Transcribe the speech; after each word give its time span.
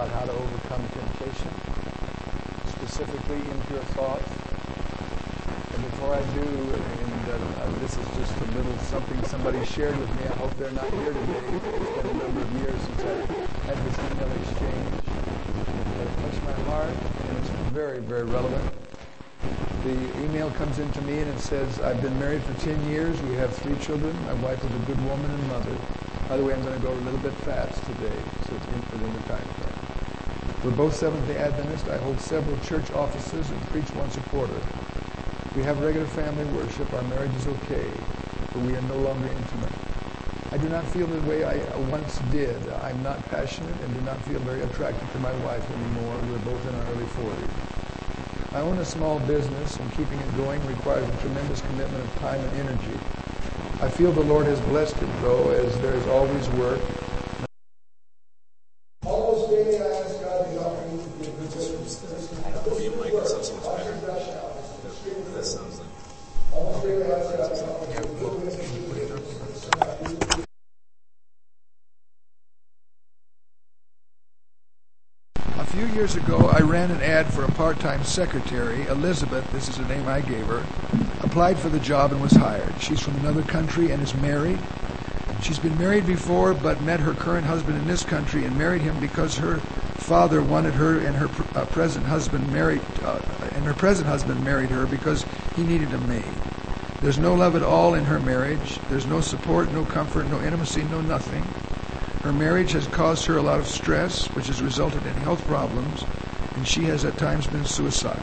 about 0.00 0.12
how 0.16 0.24
to 0.24 0.32
overcome 0.32 0.82
temptation, 0.96 1.52
specifically 2.72 3.36
impure 3.36 3.84
thoughts. 3.92 4.32
And 5.76 5.84
before 5.92 6.14
I 6.14 6.22
do, 6.32 6.40
and 6.40 7.28
uh, 7.28 7.68
this 7.80 7.98
is 7.98 8.08
just 8.16 8.32
a 8.40 8.44
little 8.56 8.78
something 8.88 9.22
somebody 9.24 9.62
shared 9.66 9.94
with 9.98 10.08
me. 10.16 10.24
I 10.24 10.36
hope 10.40 10.56
they're 10.56 10.72
not 10.72 10.88
here 10.88 11.12
today. 11.12 11.44
It's 11.52 12.00
been 12.00 12.16
a 12.16 12.18
number 12.18 12.40
of 12.40 12.50
years 12.56 12.80
since 12.80 13.00
I 13.04 13.16
had 13.68 13.76
this 13.84 13.98
email 14.08 14.32
exchange. 14.40 15.04
But 15.04 16.06
it 16.08 16.16
touched 16.24 16.42
my 16.48 16.56
heart, 16.72 16.96
and 17.28 17.36
it's 17.36 17.50
very, 17.68 17.98
very 18.00 18.24
relevant. 18.24 18.72
The 19.84 20.24
email 20.24 20.50
comes 20.52 20.78
into 20.78 21.02
me 21.02 21.18
and 21.18 21.28
it 21.28 21.40
says, 21.40 21.78
I've 21.80 22.00
been 22.00 22.18
married 22.18 22.42
for 22.44 22.54
10 22.64 22.88
years. 22.88 23.20
We 23.22 23.34
have 23.34 23.54
three 23.54 23.76
children. 23.76 24.16
My 24.24 24.34
wife 24.34 24.64
is 24.64 24.70
a 24.70 24.84
good 24.86 25.04
woman 25.04 25.30
and 25.30 25.48
mother. 25.48 25.76
By 26.30 26.38
the 26.38 26.44
way, 26.44 26.54
I'm 26.54 26.62
going 26.62 26.76
to 26.78 26.86
go 26.86 26.92
a 26.92 27.02
little 27.04 27.18
bit 27.18 27.34
fast 27.44 27.84
today, 27.84 28.16
so 28.46 28.54
it's 28.54 28.92
within 28.92 29.12
the 29.12 29.20
time 29.28 29.42
frame. 29.42 29.79
We're 30.64 30.72
both 30.72 30.94
Seventh-day 30.94 31.36
Adventists. 31.36 31.88
I 31.88 31.96
hold 31.98 32.20
several 32.20 32.58
church 32.58 32.90
offices 32.92 33.50
and 33.50 33.60
preach 33.68 33.90
once 33.94 34.16
a 34.16 34.20
quarter. 34.28 34.60
We 35.56 35.62
have 35.62 35.80
regular 35.80 36.06
family 36.06 36.44
worship. 36.56 36.92
Our 36.92 37.02
marriage 37.04 37.34
is 37.36 37.46
okay, 37.46 37.90
but 38.52 38.62
we 38.62 38.76
are 38.76 38.82
no 38.82 38.98
longer 38.98 39.26
intimate. 39.26 39.72
I 40.52 40.58
do 40.58 40.68
not 40.68 40.84
feel 40.86 41.06
the 41.06 41.20
way 41.28 41.44
I 41.44 41.56
once 41.90 42.18
did. 42.30 42.56
I'm 42.82 43.02
not 43.02 43.24
passionate 43.30 43.74
and 43.80 43.94
do 43.94 44.00
not 44.02 44.20
feel 44.24 44.40
very 44.40 44.62
attracted 44.62 45.10
to 45.12 45.18
my 45.20 45.32
wife 45.46 45.64
anymore. 45.70 46.16
We're 46.28 46.38
both 46.52 46.68
in 46.68 46.74
our 46.74 46.86
early 46.92 47.06
40s. 47.06 47.70
I 48.52 48.60
own 48.62 48.78
a 48.78 48.84
small 48.84 49.20
business, 49.20 49.76
and 49.76 49.88
keeping 49.92 50.18
it 50.18 50.36
going 50.36 50.60
requires 50.66 51.08
a 51.08 51.16
tremendous 51.20 51.60
commitment 51.60 52.02
of 52.02 52.14
time 52.18 52.40
and 52.40 52.68
energy. 52.68 52.98
I 53.80 53.88
feel 53.88 54.10
the 54.10 54.24
Lord 54.24 54.46
has 54.46 54.60
blessed 54.62 54.96
it, 55.00 55.08
though, 55.22 55.52
as 55.52 55.80
there 55.80 55.94
is 55.94 56.04
always 56.08 56.48
work. 56.50 56.80
Almost 59.06 59.50
daily, 59.50 59.78
I 59.78 59.86
ask 60.02 60.20
God 60.20 60.50
the 60.50 60.58
offering 60.58 60.98
to 60.98 61.08
give 61.22 61.38
good 61.38 61.54
Almost 66.52 66.82
daily, 66.82 67.04
I 67.04 67.18
ask 67.20 67.36
God 67.36 67.46
the 67.46 67.90
A 75.56 75.64
few 75.66 75.86
years 76.00 76.16
ago, 76.16 76.38
I 76.48 76.60
ran 76.60 76.90
an 76.90 77.02
ad 77.02 77.26
for 77.26 77.44
a 77.44 77.52
part-time 77.52 78.02
secretary, 78.04 78.86
Elizabeth, 78.86 79.52
this 79.52 79.68
is 79.68 79.76
the 79.76 79.84
name 79.84 80.08
I 80.08 80.22
gave 80.22 80.46
her, 80.46 80.64
applied 81.22 81.58
for 81.58 81.68
the 81.68 81.78
job 81.78 82.10
and 82.10 82.22
was 82.22 82.32
hired. 82.32 82.72
She's 82.80 83.00
from 83.00 83.16
another 83.16 83.42
country 83.42 83.90
and 83.90 84.02
is 84.02 84.14
married. 84.14 84.58
She's 85.42 85.58
been 85.58 85.76
married 85.76 86.06
before, 86.06 86.54
but 86.54 86.80
met 86.80 87.00
her 87.00 87.12
current 87.12 87.44
husband 87.44 87.76
in 87.76 87.86
this 87.86 88.02
country 88.02 88.46
and 88.46 88.56
married 88.56 88.80
him 88.80 88.98
because 88.98 89.36
her 89.36 89.58
father 89.58 90.42
wanted 90.42 90.72
her 90.72 91.00
and 91.00 91.14
her 91.16 91.28
uh, 91.54 91.66
present 91.66 92.06
husband 92.06 92.50
married, 92.50 92.80
uh, 93.02 93.20
and 93.52 93.66
her 93.66 93.74
present 93.74 94.06
husband 94.06 94.42
married 94.42 94.70
her 94.70 94.86
because 94.86 95.26
he 95.54 95.62
needed 95.64 95.92
a 95.92 95.98
maid. 95.98 96.24
There's 97.02 97.18
no 97.18 97.34
love 97.34 97.56
at 97.56 97.62
all 97.62 97.92
in 97.92 98.04
her 98.04 98.20
marriage. 98.20 98.78
There's 98.88 99.04
no 99.04 99.20
support, 99.20 99.70
no 99.72 99.84
comfort, 99.84 100.30
no 100.30 100.40
intimacy, 100.40 100.82
no 100.84 101.02
nothing. 101.02 101.44
Her 102.22 102.32
marriage 102.34 102.72
has 102.72 102.86
caused 102.86 103.24
her 103.26 103.38
a 103.38 103.42
lot 103.42 103.60
of 103.60 103.66
stress, 103.66 104.26
which 104.34 104.48
has 104.48 104.60
resulted 104.60 105.04
in 105.06 105.14
health 105.14 105.42
problems, 105.46 106.04
and 106.54 106.68
she 106.68 106.84
has 106.84 107.04
at 107.06 107.16
times 107.16 107.46
been 107.46 107.64
suicidal. 107.64 108.22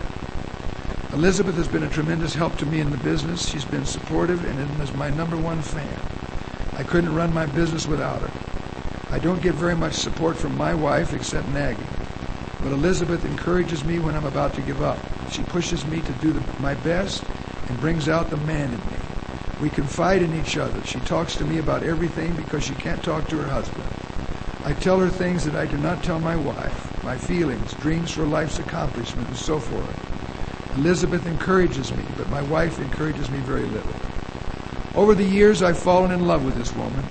Elizabeth 1.14 1.56
has 1.56 1.68
been 1.68 1.82
a 1.82 1.90
tremendous 1.90 2.36
help 2.36 2.56
to 2.58 2.66
me 2.68 2.80
in 2.80 2.92
the 2.92 2.98
business. 2.98 3.48
She's 3.48 3.66
been 3.66 3.86
supportive 3.86 4.46
and 4.46 4.82
is 4.82 4.94
my 4.94 5.10
number 5.10 5.36
one 5.36 5.64
fan. 5.64 6.00
I 6.78 6.84
couldn't 6.84 7.16
run 7.16 7.34
my 7.34 7.48
business 7.48 7.88
without 7.88 8.22
her. 8.22 8.32
I 9.10 9.18
don't 9.18 9.42
get 9.42 9.56
very 9.56 9.76
much 9.76 9.94
support 9.94 10.38
from 10.38 10.56
my 10.56 10.76
wife 10.76 11.14
except 11.14 11.48
nagging. 11.48 11.88
But 12.62 12.74
Elizabeth 12.74 13.26
encourages 13.26 13.84
me 13.84 13.98
when 13.98 14.14
I'm 14.14 14.26
about 14.26 14.54
to 14.56 14.62
give 14.62 14.82
up. 14.82 15.00
She 15.32 15.42
pushes 15.44 15.86
me 15.88 16.02
to 16.02 16.12
do 16.14 16.34
the, 16.34 16.62
my 16.62 16.76
best 16.76 17.24
and 17.68 17.80
brings 17.80 18.08
out 18.08 18.30
the 18.30 18.38
man 18.38 18.72
in 18.74 18.80
me. 18.80 18.97
We 19.62 19.70
confide 19.70 20.22
in 20.22 20.40
each 20.40 20.58
other. 20.58 20.84
She 20.84 21.00
talks 21.00 21.36
to 21.38 21.46
me 21.46 21.58
about 21.58 21.84
everything 21.84 22.36
because 22.36 22.64
she 22.64 22.76
can't 22.76 23.04
talk 23.04 23.28
to 23.30 23.38
her 23.38 23.48
husband. 23.48 23.90
I 24.66 24.74
tell 24.74 25.00
her 25.00 25.10
things 25.10 25.46
that 25.46 25.56
I 25.56 25.66
do 25.66 25.78
not 25.78 26.04
tell 26.04 26.20
my 26.20 26.36
wife, 26.36 27.04
my 27.04 27.16
feelings, 27.16 27.74
dreams 27.76 28.12
for 28.12 28.26
life's 28.26 28.60
accomplishment, 28.60 29.28
and 29.28 29.38
so 29.38 29.60
forth. 29.60 30.78
Elizabeth 30.78 31.26
encourages 31.26 31.92
me, 31.92 32.04
but 32.18 32.30
my 32.30 32.42
wife 32.44 32.80
encourages 32.80 33.32
me 33.32 33.40
very 33.40 33.66
little. 33.66 33.96
Over 34.96 35.16
the 35.16 35.24
years, 35.24 35.64
I've 35.64 35.78
fallen 35.78 36.12
in 36.12 36.28
love 36.28 36.46
with 36.46 36.56
this 36.56 36.76
woman. 36.76 37.04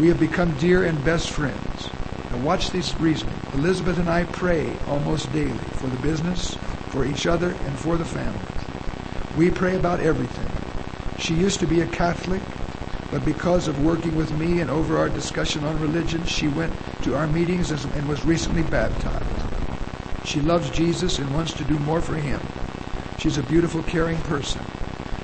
We 0.00 0.08
have 0.08 0.18
become 0.18 0.56
dear 0.58 0.84
and 0.84 1.04
best 1.04 1.30
friends. 1.30 1.88
Now, 2.32 2.38
watch 2.38 2.70
this 2.70 2.98
reasoning. 3.00 3.34
Elizabeth 3.54 3.98
and 3.98 4.08
I 4.08 4.24
pray 4.24 4.76
almost 4.88 5.32
daily 5.32 5.50
for 5.78 5.86
the 5.86 5.96
business, 5.98 6.54
for 6.90 7.04
each 7.04 7.26
other, 7.26 7.50
and 7.50 7.78
for 7.78 7.96
the 7.96 8.04
family. 8.04 8.38
We 9.36 9.50
pray 9.50 9.76
about 9.76 10.00
everything. 10.00 10.57
She 11.18 11.34
used 11.34 11.60
to 11.60 11.66
be 11.66 11.80
a 11.80 11.86
Catholic, 11.86 12.42
but 13.10 13.24
because 13.24 13.68
of 13.68 13.84
working 13.84 14.14
with 14.16 14.32
me 14.38 14.60
and 14.60 14.70
over 14.70 14.98
our 14.98 15.08
discussion 15.08 15.64
on 15.64 15.80
religion, 15.80 16.24
she 16.24 16.48
went 16.48 16.72
to 17.02 17.16
our 17.16 17.26
meetings 17.26 17.70
and 17.70 18.08
was 18.08 18.24
recently 18.24 18.62
baptized. 18.62 19.24
She 20.24 20.40
loves 20.40 20.70
Jesus 20.70 21.18
and 21.18 21.34
wants 21.34 21.52
to 21.54 21.64
do 21.64 21.78
more 21.80 22.00
for 22.00 22.14
him. 22.14 22.40
She's 23.18 23.38
a 23.38 23.42
beautiful, 23.42 23.82
caring 23.82 24.18
person. 24.18 24.60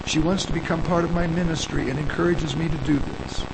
She 0.07 0.19
wants 0.19 0.45
to 0.47 0.53
become 0.53 0.83
part 0.83 1.05
of 1.05 1.15
my 1.15 1.27
ministry 1.27 1.91
and 1.91 1.99
encourages 1.99 2.57
me 2.57 2.69
to 2.69 2.77
do 2.79 2.99
this. 2.99 3.45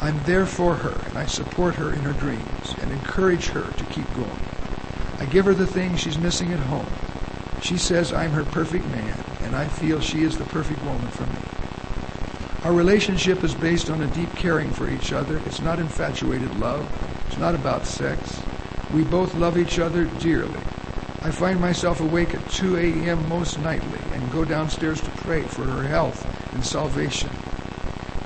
I'm 0.00 0.22
there 0.24 0.46
for 0.46 0.74
her 0.74 1.08
and 1.08 1.16
I 1.16 1.26
support 1.26 1.76
her 1.76 1.92
in 1.92 2.00
her 2.00 2.12
dreams 2.12 2.74
and 2.82 2.92
encourage 2.92 3.48
her 3.48 3.70
to 3.70 3.84
keep 3.86 4.12
going. 4.14 4.40
I 5.18 5.24
give 5.26 5.46
her 5.46 5.54
the 5.54 5.66
things 5.66 6.00
she's 6.00 6.18
missing 6.18 6.52
at 6.52 6.58
home. 6.58 6.86
She 7.62 7.78
says 7.78 8.12
I'm 8.12 8.32
her 8.32 8.44
perfect 8.44 8.86
man 8.86 9.16
and 9.42 9.56
I 9.56 9.66
feel 9.66 10.00
she 10.00 10.22
is 10.22 10.36
the 10.36 10.44
perfect 10.44 10.84
woman 10.84 11.08
for 11.08 11.24
me. 11.24 11.55
Our 12.66 12.72
relationship 12.72 13.44
is 13.44 13.54
based 13.54 13.90
on 13.90 14.02
a 14.02 14.08
deep 14.08 14.34
caring 14.34 14.72
for 14.72 14.90
each 14.90 15.12
other. 15.12 15.36
It's 15.46 15.62
not 15.62 15.78
infatuated 15.78 16.58
love. 16.58 16.84
It's 17.28 17.38
not 17.38 17.54
about 17.54 17.86
sex. 17.86 18.42
We 18.92 19.04
both 19.04 19.36
love 19.36 19.56
each 19.56 19.78
other 19.78 20.06
dearly. 20.18 20.58
I 21.22 21.30
find 21.30 21.60
myself 21.60 22.00
awake 22.00 22.34
at 22.34 22.50
2 22.50 22.76
a.m. 22.76 23.28
most 23.28 23.60
nightly 23.60 24.00
and 24.14 24.32
go 24.32 24.44
downstairs 24.44 25.00
to 25.00 25.10
pray 25.10 25.42
for 25.42 25.62
her 25.62 25.84
health 25.84 26.26
and 26.54 26.66
salvation. 26.66 27.30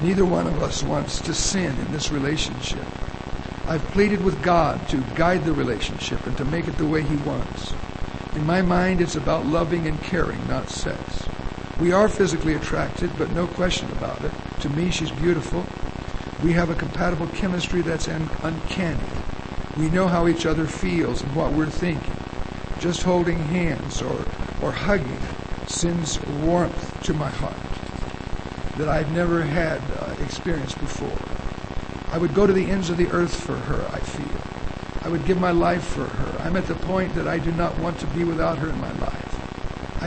Neither 0.02 0.24
one 0.24 0.46
of 0.46 0.62
us 0.62 0.82
wants 0.82 1.20
to 1.20 1.34
sin 1.34 1.76
in 1.76 1.92
this 1.92 2.10
relationship. 2.10 2.86
I've 3.68 3.84
pleaded 3.92 4.24
with 4.24 4.42
God 4.42 4.88
to 4.88 5.04
guide 5.16 5.44
the 5.44 5.52
relationship 5.52 6.26
and 6.26 6.34
to 6.38 6.46
make 6.46 6.66
it 6.66 6.78
the 6.78 6.86
way 6.86 7.02
He 7.02 7.16
wants. 7.16 7.74
In 8.34 8.46
my 8.46 8.62
mind, 8.62 9.02
it's 9.02 9.16
about 9.16 9.44
loving 9.44 9.86
and 9.86 10.02
caring, 10.02 10.48
not 10.48 10.70
sex. 10.70 11.29
We 11.80 11.92
are 11.92 12.10
physically 12.10 12.54
attracted, 12.54 13.10
but 13.16 13.30
no 13.30 13.46
question 13.46 13.90
about 13.92 14.22
it. 14.22 14.32
To 14.60 14.68
me, 14.68 14.90
she's 14.90 15.10
beautiful. 15.10 15.64
We 16.44 16.52
have 16.52 16.68
a 16.68 16.74
compatible 16.74 17.26
chemistry 17.28 17.80
that's 17.80 18.06
uncanny. 18.06 19.00
We 19.78 19.88
know 19.88 20.06
how 20.06 20.28
each 20.28 20.44
other 20.44 20.66
feels 20.66 21.22
and 21.22 21.34
what 21.34 21.52
we're 21.52 21.70
thinking. 21.70 22.16
Just 22.80 23.02
holding 23.02 23.38
hands 23.38 24.02
or, 24.02 24.26
or 24.62 24.72
hugging 24.72 25.20
sends 25.66 26.20
warmth 26.26 27.02
to 27.04 27.14
my 27.14 27.30
heart 27.30 27.56
that 28.76 28.88
I've 28.88 29.10
never 29.12 29.42
had 29.42 29.80
uh, 29.98 30.14
experienced 30.22 30.78
before. 30.80 31.18
I 32.14 32.18
would 32.18 32.34
go 32.34 32.46
to 32.46 32.52
the 32.52 32.70
ends 32.70 32.90
of 32.90 32.98
the 32.98 33.08
earth 33.08 33.34
for 33.34 33.56
her, 33.56 33.88
I 33.90 34.00
feel. 34.00 35.06
I 35.06 35.08
would 35.08 35.24
give 35.24 35.40
my 35.40 35.50
life 35.50 35.84
for 35.84 36.04
her. 36.04 36.38
I'm 36.40 36.56
at 36.56 36.66
the 36.66 36.74
point 36.74 37.14
that 37.14 37.26
I 37.26 37.38
do 37.38 37.52
not 37.52 37.78
want 37.78 37.98
to 38.00 38.06
be 38.08 38.24
without 38.24 38.58
her 38.58 38.68
in 38.68 38.78
my 38.80 38.92
life. 38.92 38.99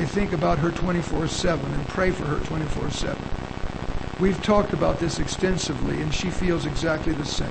I 0.04 0.06
think 0.06 0.34
about 0.34 0.60
her 0.60 0.70
24 0.70 1.30
7 1.30 1.74
and 1.74 1.88
pray 1.88 2.12
for 2.12 2.26
her 2.26 2.46
24 2.46 2.92
7. 2.92 3.18
We've 4.20 4.44
talked 4.44 4.74
about 4.74 5.00
this 5.00 5.18
extensively, 5.18 6.02
and 6.02 6.14
she 6.14 6.30
feels 6.30 6.66
exactly 6.66 7.14
the 7.14 7.26
same. 7.26 7.48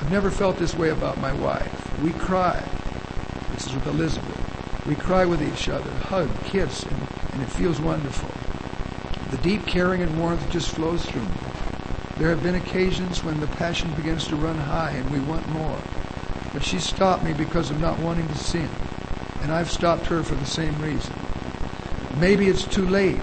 I've 0.00 0.10
never 0.10 0.30
felt 0.30 0.56
this 0.56 0.74
way 0.74 0.88
about 0.88 1.20
my 1.20 1.34
wife. 1.34 2.00
We 2.00 2.12
cry 2.14 2.64
this 3.52 3.66
is 3.66 3.74
with 3.74 3.86
Elizabeth. 3.86 4.86
We 4.86 4.94
cry 4.94 5.26
with 5.26 5.42
each 5.42 5.68
other, 5.68 5.90
hug, 5.90 6.30
kiss, 6.44 6.82
and, 6.84 7.08
and 7.34 7.42
it 7.42 7.50
feels 7.50 7.78
wonderful. 7.78 8.30
The 9.30 9.42
deep 9.42 9.66
caring 9.66 10.00
and 10.00 10.18
warmth 10.18 10.48
just 10.50 10.70
flows 10.70 11.04
through 11.04 11.20
me. 11.20 11.28
There 12.16 12.30
have 12.30 12.42
been 12.42 12.54
occasions 12.54 13.22
when 13.22 13.38
the 13.40 13.48
passion 13.48 13.92
begins 13.96 14.26
to 14.28 14.36
run 14.36 14.56
high 14.56 14.92
and 14.92 15.10
we 15.10 15.20
want 15.20 15.46
more. 15.50 15.78
But 16.54 16.64
she 16.64 16.78
stopped 16.78 17.22
me 17.22 17.34
because 17.34 17.70
of 17.70 17.82
not 17.82 17.98
wanting 17.98 18.28
to 18.28 18.38
sin. 18.38 18.70
And 19.42 19.52
I've 19.52 19.70
stopped 19.70 20.06
her 20.06 20.22
for 20.22 20.36
the 20.36 20.46
same 20.46 20.80
reason. 20.80 21.14
Maybe 22.18 22.48
it's 22.48 22.64
too 22.64 22.86
late. 22.86 23.20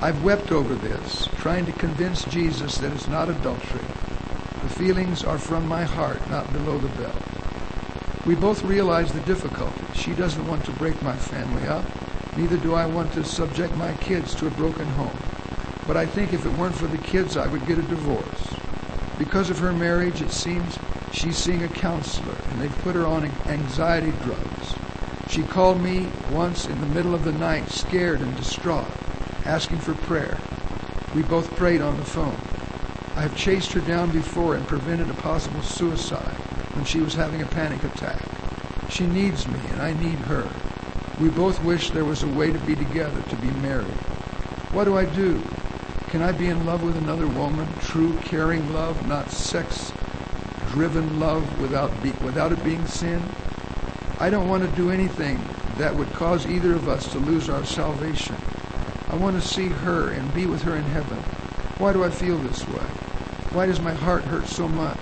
I've 0.00 0.24
wept 0.24 0.52
over 0.52 0.74
this, 0.74 1.28
trying 1.38 1.66
to 1.66 1.72
convince 1.72 2.24
Jesus 2.24 2.78
that 2.78 2.92
it's 2.92 3.08
not 3.08 3.28
adultery. 3.28 3.80
The 4.62 4.74
feelings 4.76 5.24
are 5.24 5.38
from 5.38 5.66
my 5.66 5.84
heart, 5.84 6.18
not 6.30 6.52
below 6.52 6.78
the 6.78 6.88
belt. 7.00 7.22
We 8.26 8.34
both 8.34 8.64
realize 8.64 9.12
the 9.12 9.20
difficulty. 9.20 9.84
She 9.94 10.12
doesn't 10.14 10.46
want 10.46 10.64
to 10.64 10.72
break 10.72 11.00
my 11.02 11.16
family 11.16 11.66
up. 11.66 11.84
Neither 12.36 12.56
do 12.56 12.74
I 12.74 12.86
want 12.86 13.12
to 13.14 13.24
subject 13.24 13.76
my 13.76 13.92
kids 13.94 14.34
to 14.36 14.46
a 14.46 14.50
broken 14.50 14.86
home. 14.86 15.18
But 15.86 15.96
I 15.96 16.06
think 16.06 16.32
if 16.32 16.46
it 16.46 16.52
weren't 16.58 16.74
for 16.74 16.86
the 16.86 16.98
kids, 16.98 17.36
I 17.36 17.46
would 17.46 17.66
get 17.66 17.78
a 17.78 17.82
divorce. 17.82 18.54
Because 19.18 19.50
of 19.50 19.58
her 19.58 19.72
marriage, 19.72 20.22
it 20.22 20.30
seems 20.30 20.78
She's 21.12 21.36
seeing 21.36 21.64
a 21.64 21.68
counselor, 21.68 22.36
and 22.50 22.60
they've 22.60 22.78
put 22.78 22.94
her 22.94 23.04
on 23.04 23.24
anxiety 23.46 24.12
drugs. 24.22 24.74
She 25.28 25.42
called 25.42 25.80
me 25.80 26.08
once 26.30 26.66
in 26.66 26.80
the 26.80 26.86
middle 26.86 27.14
of 27.14 27.24
the 27.24 27.32
night, 27.32 27.68
scared 27.68 28.20
and 28.20 28.36
distraught, 28.36 28.86
asking 29.44 29.78
for 29.78 29.94
prayer. 29.94 30.38
We 31.14 31.22
both 31.22 31.56
prayed 31.56 31.80
on 31.80 31.96
the 31.96 32.04
phone. 32.04 32.36
I 33.16 33.22
have 33.22 33.36
chased 33.36 33.72
her 33.72 33.80
down 33.80 34.10
before 34.10 34.54
and 34.54 34.66
prevented 34.66 35.10
a 35.10 35.14
possible 35.14 35.62
suicide 35.62 36.36
when 36.74 36.84
she 36.84 37.00
was 37.00 37.14
having 37.14 37.42
a 37.42 37.46
panic 37.46 37.82
attack. 37.82 38.22
She 38.88 39.06
needs 39.06 39.48
me, 39.48 39.58
and 39.70 39.82
I 39.82 39.92
need 39.94 40.18
her. 40.20 40.48
We 41.20 41.28
both 41.28 41.62
wish 41.64 41.90
there 41.90 42.04
was 42.04 42.22
a 42.22 42.28
way 42.28 42.52
to 42.52 42.58
be 42.60 42.76
together, 42.76 43.20
to 43.22 43.36
be 43.36 43.50
married. 43.60 43.86
What 44.72 44.84
do 44.84 44.96
I 44.96 45.04
do? 45.04 45.42
Can 46.08 46.22
I 46.22 46.32
be 46.32 46.48
in 46.48 46.64
love 46.64 46.82
with 46.82 46.96
another 46.96 47.26
woman? 47.26 47.68
True, 47.80 48.16
caring 48.22 48.72
love, 48.72 49.06
not 49.06 49.30
sex 49.30 49.92
driven 50.70 51.18
love 51.18 51.60
without, 51.60 51.90
be, 52.02 52.12
without 52.24 52.52
it 52.52 52.62
being 52.62 52.86
sin? 52.86 53.22
I 54.20 54.30
don't 54.30 54.48
want 54.48 54.68
to 54.68 54.76
do 54.76 54.90
anything 54.90 55.38
that 55.80 55.96
would 55.96 56.12
cause 56.12 56.46
either 56.46 56.74
of 56.74 56.88
us 56.88 57.10
to 57.12 57.18
lose 57.18 57.48
our 57.48 57.64
salvation. 57.64 58.36
I 59.08 59.16
want 59.16 59.40
to 59.40 59.48
see 59.48 59.68
her 59.68 60.10
and 60.10 60.34
be 60.34 60.44
with 60.44 60.62
her 60.62 60.76
in 60.76 60.84
heaven. 60.84 61.16
Why 61.78 61.94
do 61.94 62.04
I 62.04 62.10
feel 62.10 62.36
this 62.36 62.68
way? 62.68 62.84
Why 63.52 63.64
does 63.64 63.80
my 63.80 63.94
heart 63.94 64.24
hurt 64.24 64.46
so 64.46 64.68
much? 64.68 64.98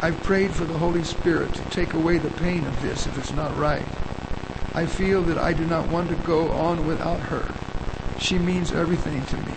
I've 0.00 0.20
prayed 0.24 0.50
for 0.50 0.64
the 0.64 0.78
Holy 0.78 1.04
Spirit 1.04 1.54
to 1.54 1.62
take 1.70 1.94
away 1.94 2.18
the 2.18 2.30
pain 2.30 2.64
of 2.66 2.82
this 2.82 3.06
if 3.06 3.16
it's 3.16 3.32
not 3.32 3.56
right. 3.56 3.86
I 4.74 4.86
feel 4.86 5.22
that 5.22 5.38
I 5.38 5.52
do 5.52 5.64
not 5.64 5.88
want 5.88 6.08
to 6.08 6.16
go 6.16 6.50
on 6.50 6.86
without 6.86 7.20
her. 7.20 7.48
She 8.18 8.38
means 8.38 8.72
everything 8.72 9.24
to 9.26 9.36
me. 9.36 9.54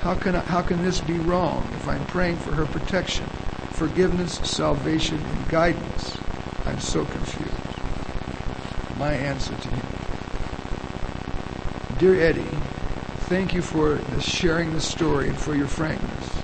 How 0.00 0.14
can, 0.14 0.36
I, 0.36 0.40
how 0.40 0.62
can 0.62 0.82
this 0.82 1.00
be 1.00 1.18
wrong 1.18 1.66
if 1.74 1.88
I'm 1.88 2.04
praying 2.06 2.36
for 2.36 2.52
her 2.52 2.66
protection, 2.66 3.26
forgiveness, 3.72 4.34
salvation, 4.44 5.18
and 5.18 5.48
guidance? 5.48 6.18
I'm 6.66 6.78
so 6.78 7.04
confused. 7.06 7.45
My 8.98 9.12
answer 9.12 9.54
to 9.54 9.68
him. 9.68 9.86
Dear 11.98 12.20
Eddie, 12.20 12.56
thank 13.28 13.52
you 13.52 13.60
for 13.60 14.00
sharing 14.20 14.72
the 14.72 14.80
story 14.80 15.28
and 15.28 15.36
for 15.36 15.54
your 15.54 15.66
frankness. 15.66 16.42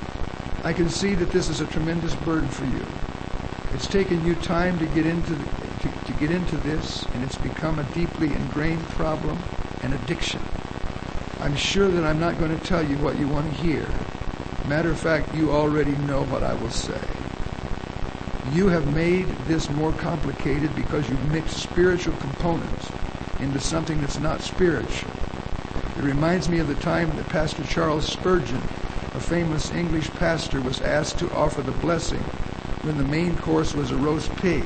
I 0.64 0.72
can 0.72 0.90
see 0.90 1.14
that 1.14 1.30
this 1.30 1.48
is 1.48 1.60
a 1.60 1.66
tremendous 1.66 2.14
burden 2.16 2.48
for 2.48 2.64
you. 2.66 2.84
It's 3.74 3.86
taken 3.86 4.24
you 4.24 4.34
time 4.34 4.78
to 4.80 4.86
get 4.86 5.06
into 5.06 5.34
the, 5.34 5.44
to, 5.44 6.04
to 6.06 6.12
get 6.20 6.30
into 6.30 6.56
this, 6.58 7.04
and 7.14 7.24
it's 7.24 7.38
become 7.38 7.78
a 7.78 7.84
deeply 7.94 8.32
ingrained 8.32 8.84
problem 8.90 9.38
and 9.82 9.94
addiction. 9.94 10.40
I'm 11.40 11.56
sure 11.56 11.88
that 11.88 12.04
I'm 12.04 12.20
not 12.20 12.38
going 12.38 12.56
to 12.56 12.64
tell 12.64 12.82
you 12.82 12.96
what 12.98 13.18
you 13.18 13.28
want 13.28 13.50
to 13.50 13.62
hear. 13.62 13.88
Matter 14.68 14.90
of 14.90 15.00
fact, 15.00 15.34
you 15.34 15.50
already 15.50 15.96
know 16.06 16.24
what 16.24 16.42
I 16.42 16.54
will 16.54 16.70
say. 16.70 17.00
You 18.52 18.68
have 18.68 18.94
made 18.94 19.26
this 19.46 19.70
more 19.70 19.92
complicated 19.92 20.76
because 20.76 21.08
you've 21.08 21.32
mixed 21.32 21.56
spiritual 21.56 22.14
components 22.16 22.90
into 23.40 23.58
something 23.58 23.98
that's 24.02 24.18
not 24.18 24.42
spiritual. 24.42 25.10
It 25.96 26.02
reminds 26.02 26.50
me 26.50 26.58
of 26.58 26.68
the 26.68 26.74
time 26.74 27.16
that 27.16 27.30
Pastor 27.30 27.64
Charles 27.64 28.06
Spurgeon, 28.06 28.60
a 29.14 29.20
famous 29.20 29.72
English 29.72 30.10
pastor, 30.10 30.60
was 30.60 30.82
asked 30.82 31.18
to 31.20 31.32
offer 31.32 31.62
the 31.62 31.72
blessing 31.72 32.20
when 32.82 32.98
the 32.98 33.04
main 33.04 33.38
course 33.38 33.74
was 33.74 33.90
a 33.90 33.96
roast 33.96 34.30
pig. 34.36 34.64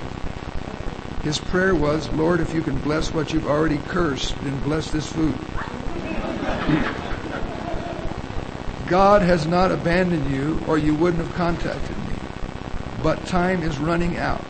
His 1.23 1.39
prayer 1.39 1.77
was, 1.77 2.13
Lord, 2.13 2.41
if 2.41 2.53
you 2.53 2.63
can 2.63 2.79
bless 2.79 3.15
what 3.15 3.33
you've 3.33 3.47
already 3.47 3.79
cursed, 3.87 4.37
then 4.43 4.59
bless 4.63 4.91
this 4.91 5.07
food. 5.07 5.37
God 8.89 9.23
has 9.23 9.47
not 9.47 9.71
abandoned 9.71 10.29
you, 10.31 10.61
or 10.67 10.77
you 10.77 10.95
wouldn't 10.95 11.25
have 11.25 11.35
contacted. 11.35 11.96
But 13.07 13.25
time 13.25 13.63
is 13.63 13.79
running 13.79 14.17
out. 14.17 14.45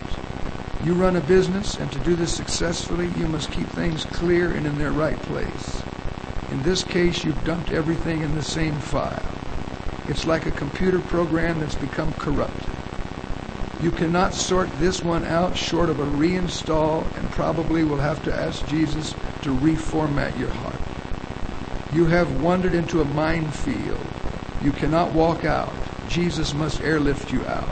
You 0.82 0.94
run 0.94 1.16
a 1.16 1.20
business, 1.20 1.76
and 1.76 1.92
to 1.92 1.98
do 1.98 2.16
this 2.16 2.34
successfully, 2.34 3.08
you 3.18 3.28
must 3.28 3.52
keep 3.52 3.66
things 3.66 4.06
clear 4.06 4.50
and 4.50 4.66
in 4.66 4.78
their 4.78 4.92
right 4.92 5.20
place. 5.24 5.82
In 6.50 6.62
this 6.62 6.82
case, 6.82 7.22
you've 7.22 7.44
dumped 7.44 7.70
everything 7.70 8.22
in 8.22 8.34
the 8.34 8.42
same 8.42 8.72
file. 8.76 9.22
It's 10.08 10.26
like 10.26 10.46
a 10.46 10.50
computer 10.52 11.00
program 11.00 11.60
that's 11.60 11.74
become 11.74 12.14
corrupted. 12.14 12.72
You 13.82 13.90
cannot 13.90 14.32
sort 14.32 14.70
this 14.78 15.04
one 15.04 15.26
out 15.26 15.54
short 15.54 15.90
of 15.90 16.00
a 16.00 16.06
reinstall 16.06 17.04
and 17.18 17.30
probably 17.32 17.84
will 17.84 17.98
have 17.98 18.24
to 18.24 18.34
ask 18.34 18.66
Jesus 18.68 19.12
to 19.42 19.54
reformat 19.54 20.38
your 20.38 20.48
heart. 20.48 21.92
You 21.92 22.06
have 22.06 22.40
wandered 22.40 22.72
into 22.72 23.02
a 23.02 23.04
minefield. 23.04 24.00
You 24.62 24.72
cannot 24.72 25.12
walk 25.12 25.44
out. 25.44 25.74
Jesus 26.08 26.54
must 26.54 26.80
airlift 26.80 27.30
you 27.34 27.44
out. 27.44 27.68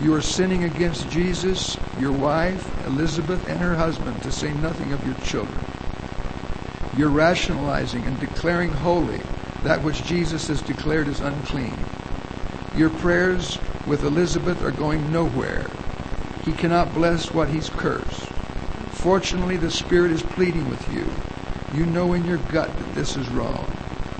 You 0.00 0.14
are 0.14 0.22
sinning 0.22 0.62
against 0.62 1.10
Jesus, 1.10 1.76
your 1.98 2.12
wife, 2.12 2.86
Elizabeth, 2.86 3.48
and 3.48 3.58
her 3.58 3.74
husband, 3.74 4.22
to 4.22 4.30
say 4.30 4.52
nothing 4.52 4.92
of 4.92 5.04
your 5.04 5.16
children. 5.26 5.58
You're 6.96 7.08
rationalizing 7.10 8.04
and 8.04 8.18
declaring 8.20 8.70
holy 8.70 9.20
that 9.64 9.82
which 9.82 10.04
Jesus 10.04 10.46
has 10.48 10.62
declared 10.62 11.08
as 11.08 11.20
unclean. 11.20 11.76
Your 12.76 12.90
prayers 12.90 13.58
with 13.88 14.04
Elizabeth 14.04 14.62
are 14.62 14.70
going 14.70 15.12
nowhere. 15.12 15.66
He 16.44 16.52
cannot 16.52 16.94
bless 16.94 17.34
what 17.34 17.48
he's 17.48 17.68
cursed. 17.68 18.26
Fortunately, 18.92 19.56
the 19.56 19.70
Spirit 19.70 20.12
is 20.12 20.22
pleading 20.22 20.68
with 20.70 20.92
you. 20.92 21.06
You 21.76 21.86
know 21.86 22.12
in 22.12 22.24
your 22.24 22.38
gut 22.38 22.68
that 22.68 22.94
this 22.94 23.16
is 23.16 23.28
wrong, 23.30 23.66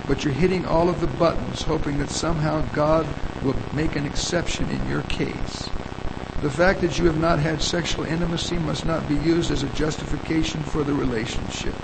but 0.06 0.24
you're 0.24 0.34
hitting 0.34 0.66
all 0.66 0.88
of 0.88 1.00
the 1.00 1.06
buttons, 1.06 1.62
hoping 1.62 1.98
that 1.98 2.10
somehow 2.10 2.62
God 2.74 3.06
will 3.42 3.56
make 3.72 3.96
an 3.96 4.06
exception 4.06 4.69
in 4.70 4.88
your 4.88 5.02
case. 5.02 5.68
The 6.40 6.50
fact 6.50 6.81
that 6.82 7.00
you 7.00 7.06
have 7.06 7.19
not 7.19 7.40
had 7.40 7.61
sexual 7.61 8.05
intimacy 8.05 8.58
must 8.58 8.87
not 8.87 9.08
be 9.08 9.17
used 9.17 9.50
as 9.50 9.64
a 9.64 9.69
justification 9.70 10.62
for 10.62 10.85
the 10.85 10.94
relationship. 10.94 11.75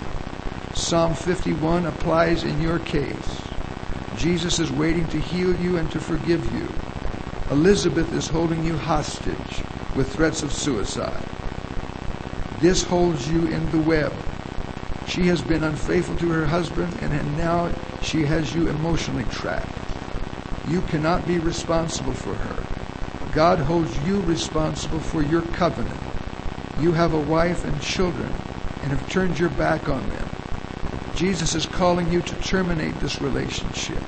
Psalm 0.74 1.12
51 1.12 1.86
applies 1.86 2.44
in 2.44 2.60
your 2.60 2.78
case. 2.78 3.42
Jesus 4.16 4.60
is 4.60 4.70
waiting 4.70 5.08
to 5.08 5.18
heal 5.18 5.56
you 5.60 5.76
and 5.76 5.90
to 5.90 5.98
forgive 5.98 6.44
you. 6.52 6.68
Elizabeth 7.50 8.12
is 8.12 8.28
holding 8.28 8.64
you 8.64 8.78
hostage 8.78 9.62
with 9.96 10.12
threats 10.14 10.44
of 10.44 10.52
suicide. 10.52 11.24
This 12.60 12.84
holds 12.84 13.28
you 13.28 13.48
in 13.48 13.68
the 13.72 13.80
web. 13.80 14.12
She 15.08 15.26
has 15.26 15.42
been 15.42 15.64
unfaithful 15.64 16.16
to 16.18 16.30
her 16.30 16.46
husband, 16.46 16.96
and 17.00 17.36
now 17.36 17.72
she 18.02 18.22
has 18.24 18.54
you 18.54 18.68
emotionally 18.68 19.24
trapped. 19.24 19.68
You 20.68 20.80
cannot 20.82 21.26
be 21.26 21.38
responsible 21.38 22.12
for 22.12 22.34
her. 22.34 22.83
God 23.34 23.58
holds 23.58 23.98
you 24.06 24.20
responsible 24.22 25.00
for 25.00 25.20
your 25.20 25.42
covenant. 25.42 25.98
You 26.78 26.92
have 26.92 27.14
a 27.14 27.20
wife 27.20 27.64
and 27.64 27.80
children 27.80 28.32
and 28.82 28.92
have 28.92 29.10
turned 29.10 29.40
your 29.40 29.48
back 29.50 29.88
on 29.88 30.08
them. 30.08 30.28
Jesus 31.16 31.56
is 31.56 31.66
calling 31.66 32.12
you 32.12 32.22
to 32.22 32.34
terminate 32.42 32.94
this 33.00 33.20
relationship. 33.20 34.02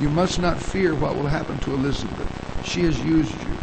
You 0.00 0.08
must 0.08 0.40
not 0.40 0.60
fear 0.60 0.96
what 0.96 1.14
will 1.14 1.28
happen 1.28 1.58
to 1.58 1.74
Elizabeth. 1.74 2.66
She 2.66 2.82
has 2.82 2.98
used 3.04 3.32
you. 3.40 3.56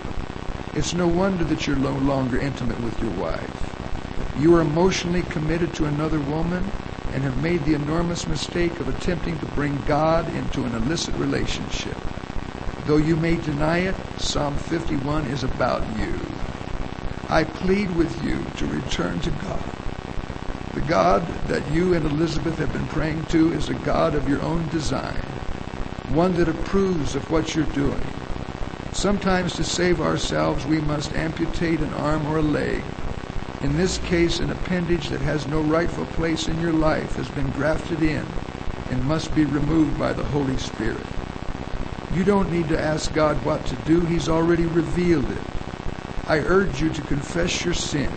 It's 0.74 0.94
no 0.94 1.08
wonder 1.08 1.44
that 1.44 1.68
you're 1.68 1.76
no 1.76 1.92
longer 1.92 2.40
intimate 2.40 2.80
with 2.80 2.98
your 3.02 3.12
wife. 3.12 4.38
You 4.40 4.56
are 4.56 4.62
emotionally 4.62 5.24
committed 5.24 5.74
to 5.74 5.86
another 5.86 6.20
woman 6.22 6.64
and 7.12 7.24
have 7.24 7.44
made 7.44 7.66
the 7.66 7.74
enormous 7.74 8.26
mistake 8.26 8.80
of 8.80 8.88
attempting 8.88 9.38
to 9.40 9.46
bring 9.48 9.82
God 9.86 10.34
into 10.36 10.64
an 10.64 10.76
illicit 10.76 11.16
relationship. 11.16 11.97
Though 12.88 12.96
you 12.96 13.18
may 13.18 13.36
deny 13.36 13.80
it, 13.80 13.96
Psalm 14.18 14.56
51 14.56 15.26
is 15.26 15.44
about 15.44 15.84
you. 16.00 16.18
I 17.30 17.44
plead 17.44 17.94
with 17.98 18.24
you 18.24 18.42
to 18.60 18.74
return 18.74 19.20
to 19.20 19.30
God. 19.30 19.62
The 20.74 20.80
God 20.88 21.28
that 21.50 21.70
you 21.70 21.96
and 21.96 22.06
Elizabeth 22.06 22.58
have 22.60 22.72
been 22.72 22.88
praying 22.88 23.26
to 23.26 23.52
is 23.52 23.68
a 23.68 23.74
God 23.74 24.16
of 24.16 24.30
your 24.30 24.42
own 24.42 24.70
design, 24.70 25.22
one 26.14 26.36
that 26.36 26.48
approves 26.48 27.14
of 27.14 27.30
what 27.30 27.56
you're 27.56 27.66
doing. 27.66 28.02
Sometimes 28.94 29.58
to 29.58 29.66
save 29.66 30.00
ourselves, 30.00 30.66
we 30.66 30.80
must 30.80 31.14
amputate 31.14 31.82
an 31.82 31.94
arm 31.96 32.26
or 32.26 32.38
a 32.38 32.42
leg. 32.42 32.82
In 33.64 33.76
this 33.76 33.98
case, 33.98 34.40
an 34.40 34.50
appendage 34.50 35.10
that 35.10 35.20
has 35.20 35.46
no 35.48 35.60
rightful 35.60 36.06
place 36.06 36.48
in 36.48 36.58
your 36.62 36.72
life 36.72 37.18
has 37.18 37.28
been 37.28 37.50
grafted 37.50 38.02
in 38.02 38.26
and 38.92 39.04
must 39.04 39.36
be 39.36 39.44
removed 39.44 40.00
by 40.00 40.14
the 40.14 40.24
Holy 40.24 40.56
Spirit. 40.56 41.07
You 42.18 42.24
don't 42.24 42.52
need 42.52 42.68
to 42.70 42.82
ask 42.82 43.14
God 43.14 43.38
what 43.46 43.64
to 43.68 43.76
do, 43.86 44.02
He's 44.02 44.28
already 44.28 44.66
revealed 44.66 45.30
it. 45.30 45.44
I 46.28 46.40
urge 46.40 46.82
you 46.82 46.90
to 46.90 47.02
confess 47.04 47.64
your 47.64 47.76
sin 47.76 48.12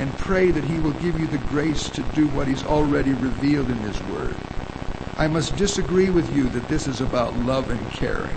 and 0.00 0.10
pray 0.18 0.50
that 0.50 0.64
He 0.64 0.80
will 0.80 0.92
give 0.94 1.20
you 1.20 1.28
the 1.28 1.38
grace 1.38 1.88
to 1.90 2.02
do 2.16 2.26
what 2.30 2.48
He's 2.48 2.64
already 2.64 3.12
revealed 3.12 3.70
in 3.70 3.76
His 3.76 4.02
Word. 4.06 4.34
I 5.18 5.28
must 5.28 5.56
disagree 5.56 6.10
with 6.10 6.34
you 6.34 6.48
that 6.48 6.68
this 6.68 6.88
is 6.88 7.00
about 7.00 7.32
love 7.36 7.70
and 7.70 7.90
caring. 7.92 8.34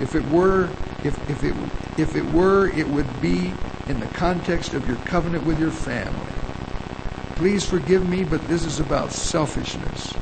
If 0.00 0.14
it 0.14 0.24
were, 0.28 0.68
if, 1.02 1.18
if 1.28 1.42
it 1.42 1.56
if 1.98 2.14
it 2.14 2.24
were, 2.32 2.68
it 2.68 2.88
would 2.88 3.20
be 3.20 3.52
in 3.88 3.98
the 3.98 4.06
context 4.14 4.74
of 4.74 4.86
your 4.86 4.98
covenant 4.98 5.44
with 5.44 5.58
your 5.58 5.72
family. 5.72 6.32
Please 7.34 7.66
forgive 7.66 8.08
me, 8.08 8.22
but 8.22 8.46
this 8.46 8.64
is 8.64 8.78
about 8.78 9.10
selfishness. 9.10 10.14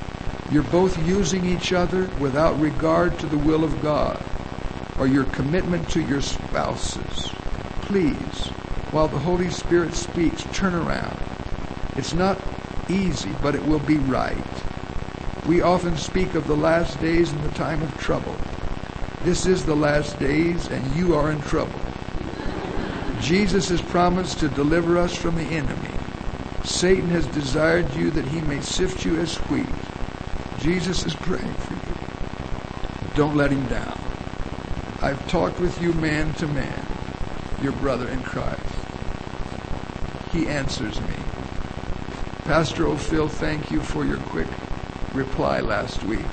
You're 0.51 0.63
both 0.63 0.97
using 1.07 1.45
each 1.45 1.73
other 1.75 2.09
without 2.19 2.59
regard 2.59 3.19
to 3.19 3.27
the 3.27 3.37
will 3.37 3.65
of 3.65 3.83
God 3.83 4.23
or 4.99 5.07
your 5.07 5.25
commitment 5.25 5.89
to 5.91 6.01
your 6.01 6.23
spouses. 6.23 7.33
please, 7.83 8.49
while 8.91 9.09
the 9.09 9.19
Holy 9.19 9.51
Spirit 9.51 9.95
speaks, 9.95 10.45
turn 10.53 10.75
around. 10.75 11.19
It's 11.97 12.13
not 12.13 12.39
easy, 12.89 13.31
but 13.43 13.55
it 13.55 13.67
will 13.67 13.79
be 13.81 13.97
right. 13.97 14.37
We 15.47 15.63
often 15.63 15.97
speak 15.97 16.35
of 16.35 16.47
the 16.47 16.57
last 16.57 17.01
days 17.01 17.33
and 17.33 17.43
the 17.43 17.55
time 17.55 17.83
of 17.83 17.97
trouble. 17.99 18.37
This 19.25 19.47
is 19.47 19.65
the 19.65 19.75
last 19.77 20.19
days, 20.19 20.69
and 20.69 20.95
you 20.95 21.15
are 21.15 21.31
in 21.31 21.41
trouble. 21.43 21.81
Jesus 23.21 23.69
has 23.71 23.81
promised 23.81 24.39
to 24.41 24.49
deliver 24.49 24.99
us 24.99 25.15
from 25.15 25.37
the 25.37 25.43
enemy. 25.43 25.95
Satan 26.65 27.09
has 27.09 27.27
desired 27.29 27.95
you 27.95 28.11
that 28.11 28.27
he 28.27 28.41
may 28.43 28.61
sift 28.61 29.05
you 29.05 29.19
as 29.19 29.37
wheat. 29.51 29.67
Jesus 30.59 31.07
is 31.07 31.15
praying 31.15 31.55
for 31.55 31.75
you. 31.75 33.15
Don't 33.15 33.37
let 33.37 33.51
him 33.51 33.65
down. 33.67 33.99
I've 35.01 35.25
talked 35.29 35.61
with 35.61 35.81
you 35.81 35.93
man 35.95 36.35
to 36.35 36.47
man, 36.49 36.87
your 37.63 37.73
brother 37.73 38.09
in 38.09 38.21
Christ. 38.23 38.61
He 40.33 40.47
answers 40.49 41.01
me. 41.01 41.15
Pastor 42.45 42.87
O'Ffill, 42.87 43.31
thank 43.31 43.71
you 43.71 43.81
for 43.81 44.05
your 44.05 44.19
quick 44.19 44.49
reply 45.15 45.61
last 45.61 46.03
week. 46.05 46.27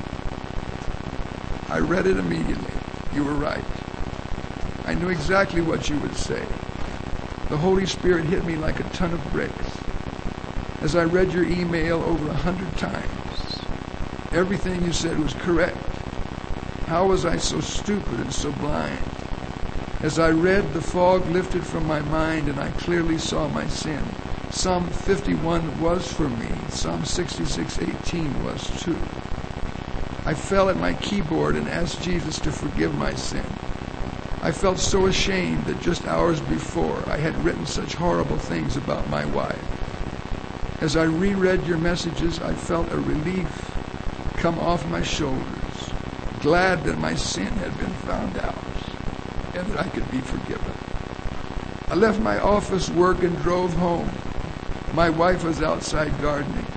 I 1.69 1.79
read 1.79 2.07
it 2.07 2.17
immediately. 2.17 2.73
You 3.13 3.23
were 3.23 3.33
right. 3.33 3.63
I 4.85 4.93
knew 4.95 5.09
exactly 5.09 5.61
what 5.61 5.89
you 5.89 5.97
would 5.99 6.15
say. 6.15 6.45
The 7.49 7.57
Holy 7.57 7.85
Spirit 7.85 8.25
hit 8.25 8.43
me 8.43 8.55
like 8.55 8.79
a 8.79 8.89
ton 8.89 9.13
of 9.13 9.31
bricks. 9.31 9.77
As 10.81 10.95
I 10.95 11.03
read 11.03 11.31
your 11.31 11.45
email 11.45 12.01
over 12.03 12.29
a 12.29 12.33
hundred 12.33 12.75
times, 12.77 13.24
everything 14.35 14.83
you 14.83 14.91
said 14.91 15.17
was 15.17 15.33
correct. 15.35 15.77
How 16.87 17.07
was 17.07 17.25
I 17.25 17.37
so 17.37 17.61
stupid 17.61 18.19
and 18.19 18.33
so 18.33 18.51
blind? 18.51 18.99
As 20.01 20.19
I 20.19 20.29
read, 20.29 20.73
the 20.73 20.81
fog 20.81 21.25
lifted 21.29 21.63
from 21.65 21.87
my 21.87 22.01
mind 22.01 22.49
and 22.49 22.59
I 22.59 22.69
clearly 22.71 23.17
saw 23.17 23.47
my 23.47 23.65
sin. 23.67 24.03
Psalm 24.51 24.87
51 24.89 25.79
was 25.81 26.11
for 26.11 26.27
me. 26.27 26.49
Psalm 26.69 27.03
66:18 27.03 28.43
was 28.43 28.69
too. 28.83 28.99
I 30.25 30.33
fell 30.33 30.69
at 30.69 30.77
my 30.77 30.93
keyboard 30.93 31.55
and 31.55 31.69
asked 31.69 32.01
Jesus 32.01 32.37
to 32.41 32.51
forgive 32.51 32.93
my 32.95 33.15
sin. 33.15 33.45
I 34.41 34.51
felt 34.51 34.79
so 34.79 35.05
ashamed 35.05 35.65
that 35.65 35.81
just 35.81 36.05
hours 36.05 36.41
before 36.41 37.01
I 37.07 37.17
had 37.17 37.43
written 37.43 37.65
such 37.65 37.95
horrible 37.95 38.37
things 38.37 38.75
about 38.75 39.09
my 39.09 39.25
wife. 39.25 40.81
As 40.81 40.97
I 40.97 41.03
reread 41.03 41.65
your 41.65 41.77
messages, 41.77 42.41
I 42.41 42.53
felt 42.53 42.91
a 42.91 42.99
relief 42.99 43.74
come 44.45 44.59
off 44.59 44.87
my 44.89 45.01
shoulders, 45.01 45.89
glad 46.41 46.83
that 46.83 46.99
my 46.99 47.15
sin 47.15 47.47
had 47.47 47.75
been 47.79 47.89
found 48.05 48.37
out 48.37 48.53
and 49.55 49.65
that 49.71 49.79
I 49.79 49.89
could 49.89 50.07
be 50.11 50.19
forgiven. 50.19 50.71
I 51.87 51.95
left 51.95 52.19
my 52.19 52.37
office 52.37 52.87
work 52.91 53.23
and 53.23 53.35
drove 53.41 53.73
home. 53.73 54.07
My 54.93 55.09
wife 55.09 55.43
was 55.43 55.63
outside 55.63 56.21
gardening, 56.21 56.67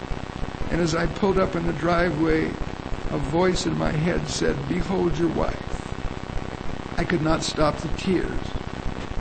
and 0.71 0.81
as 0.81 0.95
I 0.95 1.09
pulled 1.09 1.39
up 1.39 1.57
in 1.57 1.67
the 1.67 1.75
driveway, 1.75 2.47
a 2.47 3.19
voice 3.19 3.67
in 3.67 3.77
my 3.77 3.93
head 3.93 4.27
said, 4.29 4.57
Behold 4.67 5.19
your 5.19 5.29
wife. 5.35 6.97
I 6.97 7.05
could 7.05 7.21
not 7.21 7.43
stop 7.43 7.77
the 7.77 7.95
tears 7.99 8.47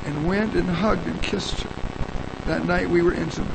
and 0.05 0.25
went 0.25 0.53
and 0.53 0.69
hugged 0.69 1.05
and 1.05 1.21
kissed 1.21 1.63
her. 1.63 2.45
That 2.45 2.63
night 2.63 2.89
we 2.89 3.01
were 3.01 3.13
intimate. 3.13 3.51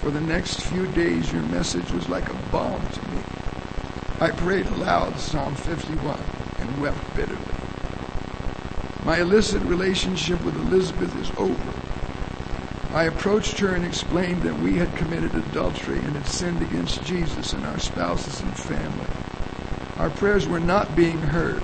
For 0.00 0.10
the 0.10 0.22
next 0.22 0.62
few 0.62 0.86
days, 0.92 1.30
your 1.30 1.42
message 1.42 1.92
was 1.92 2.08
like 2.08 2.30
a 2.30 2.34
balm 2.50 2.80
to. 2.80 3.05
I 4.18 4.30
prayed 4.30 4.66
aloud 4.66 5.18
Psalm 5.18 5.54
51 5.54 6.18
and 6.60 6.82
wept 6.82 7.14
bitterly. 7.14 7.38
My 9.04 9.20
illicit 9.20 9.60
relationship 9.64 10.42
with 10.42 10.56
Elizabeth 10.56 11.14
is 11.20 11.30
over. 11.36 12.96
I 12.96 13.04
approached 13.04 13.58
her 13.60 13.74
and 13.74 13.84
explained 13.84 14.42
that 14.42 14.58
we 14.58 14.76
had 14.76 14.96
committed 14.96 15.34
adultery 15.34 15.98
and 15.98 16.16
had 16.16 16.26
sinned 16.26 16.62
against 16.62 17.04
Jesus 17.04 17.52
and 17.52 17.66
our 17.66 17.78
spouses 17.78 18.40
and 18.40 18.54
family. 18.54 19.06
Our 19.98 20.08
prayers 20.08 20.48
were 20.48 20.60
not 20.60 20.96
being 20.96 21.18
heard 21.18 21.62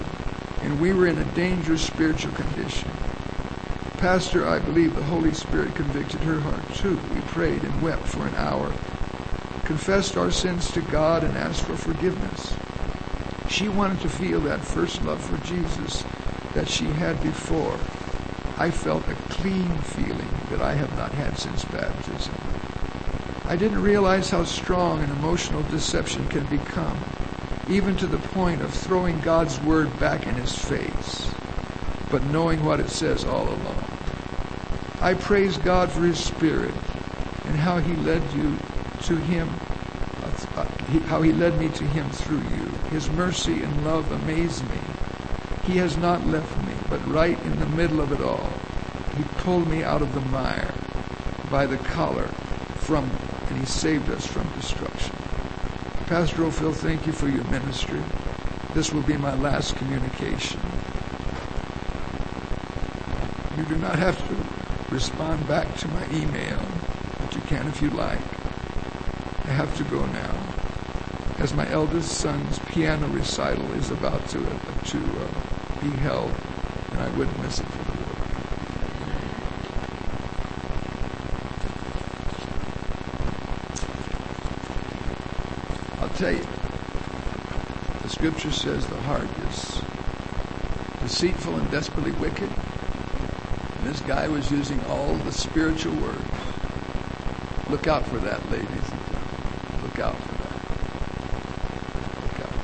and 0.62 0.78
we 0.78 0.92
were 0.92 1.06
in 1.06 1.16
a 1.16 1.34
dangerous 1.34 1.82
spiritual 1.82 2.32
condition. 2.32 2.90
Pastor, 3.96 4.46
I 4.46 4.58
believe 4.58 4.94
the 4.94 5.04
Holy 5.04 5.32
Spirit 5.32 5.74
convicted 5.74 6.20
her 6.20 6.40
heart 6.40 6.62
too. 6.74 7.00
We 7.14 7.20
prayed 7.22 7.62
and 7.62 7.82
wept 7.82 8.02
for 8.06 8.26
an 8.26 8.34
hour, 8.36 8.70
confessed 9.64 10.16
our 10.16 10.30
sins 10.30 10.70
to 10.72 10.80
God, 10.82 11.24
and 11.24 11.36
asked 11.36 11.62
for 11.62 11.76
forgiveness. 11.76 12.54
She 13.48 13.68
wanted 13.68 14.00
to 14.00 14.08
feel 14.08 14.40
that 14.40 14.60
first 14.60 15.02
love 15.04 15.22
for 15.22 15.36
Jesus 15.46 16.04
that 16.54 16.68
she 16.68 16.86
had 16.86 17.22
before. 17.22 17.78
I 18.58 18.70
felt 18.70 19.08
a 19.08 19.14
clean 19.30 19.76
feeling 19.78 20.28
that 20.50 20.62
I 20.62 20.74
have 20.74 20.96
not 20.96 21.12
had 21.12 21.38
since 21.38 21.64
baptism. 21.64 22.34
I 23.46 23.56
didn't 23.56 23.82
realize 23.82 24.30
how 24.30 24.44
strong 24.44 25.02
an 25.02 25.10
emotional 25.10 25.62
deception 25.64 26.26
can 26.28 26.44
become 26.46 26.96
even 27.68 27.96
to 27.96 28.06
the 28.06 28.18
point 28.18 28.60
of 28.60 28.72
throwing 28.72 29.18
God's 29.20 29.60
word 29.62 29.98
back 30.00 30.26
in 30.26 30.34
his 30.34 30.54
face, 30.54 31.30
but 32.10 32.22
knowing 32.24 32.64
what 32.64 32.80
it 32.80 32.90
says 32.90 33.24
all 33.24 33.48
along. 33.48 33.84
I 35.00 35.14
praise 35.14 35.56
God 35.58 35.90
for 35.90 36.00
his 36.00 36.18
spirit 36.18 36.74
and 37.46 37.56
how 37.56 37.78
he 37.78 37.94
led 37.96 38.22
you 38.32 38.56
to 39.04 39.16
him, 39.16 39.48
uh, 40.56 40.64
how 41.06 41.22
he 41.22 41.32
led 41.32 41.58
me 41.58 41.68
to 41.68 41.84
him 41.84 42.08
through 42.10 42.42
you. 42.56 42.66
His 42.90 43.10
mercy 43.10 43.62
and 43.62 43.84
love 43.84 44.10
amaze 44.12 44.62
me. 44.62 44.78
He 45.64 45.78
has 45.78 45.96
not 45.96 46.26
left 46.26 46.56
me, 46.66 46.74
but 46.88 47.06
right 47.08 47.38
in 47.44 47.58
the 47.58 47.66
middle 47.66 48.00
of 48.00 48.12
it 48.12 48.20
all, 48.20 48.50
he 49.16 49.24
pulled 49.42 49.68
me 49.68 49.82
out 49.82 50.02
of 50.02 50.14
the 50.14 50.20
mire 50.20 50.72
by 51.50 51.66
the 51.66 51.76
collar 51.78 52.26
from, 52.78 53.10
and 53.48 53.58
he 53.58 53.66
saved 53.66 54.10
us 54.10 54.26
from 54.26 54.48
destruction. 54.54 55.14
Pastor 56.06 56.44
O'Ffill, 56.44 56.74
thank 56.74 57.06
you 57.06 57.12
for 57.12 57.28
your 57.28 57.44
ministry. 57.44 58.02
This 58.74 58.92
will 58.92 59.02
be 59.02 59.16
my 59.16 59.34
last 59.36 59.76
communication. 59.76 60.60
You 63.56 63.64
do 63.64 63.76
not 63.76 63.98
have 63.98 64.18
to 64.28 64.94
respond 64.94 65.46
back 65.46 65.74
to 65.76 65.88
my 65.88 66.04
email, 66.10 66.60
but 67.20 67.34
you 67.34 67.40
can 67.42 67.66
if 67.68 67.80
you 67.82 67.90
like. 67.90 68.41
I 69.44 69.50
have 69.50 69.76
to 69.76 69.84
go 69.84 70.04
now, 70.06 70.34
as 71.38 71.54
my 71.54 71.68
eldest 71.70 72.18
son's 72.18 72.58
piano 72.60 73.06
recital 73.08 73.70
is 73.72 73.90
about 73.90 74.28
to, 74.28 74.38
uh, 74.38 74.80
to 74.86 74.98
uh, 74.98 75.80
be 75.80 75.90
held, 75.98 76.32
and 76.92 77.00
I 77.00 77.08
wouldn't 77.16 77.38
miss 77.42 77.60
it 77.60 77.66
for 77.66 77.84
the 77.84 77.92
world. 77.92 78.02
I'll 86.00 86.16
tell 86.16 86.32
you, 86.32 86.46
the 88.02 88.08
scripture 88.08 88.52
says 88.52 88.86
the 88.86 89.00
heart 89.02 89.28
is 89.48 89.82
deceitful 91.02 91.56
and 91.56 91.70
desperately 91.70 92.12
wicked. 92.12 92.48
And 92.48 93.86
this 93.86 94.00
guy 94.00 94.28
was 94.28 94.50
using 94.50 94.80
all 94.84 95.14
the 95.14 95.32
spiritual 95.32 95.94
words. 95.96 96.24
Look 97.70 97.86
out 97.86 98.06
for 98.06 98.18
that, 98.18 98.50
ladies 98.50 98.68
and 98.68 98.78
gentlemen. 98.78 99.82
Look 99.82 99.98
out 99.98 100.16
for 100.16 100.34
that. 100.42 100.52
Look 102.22 102.40
out. 102.40 102.54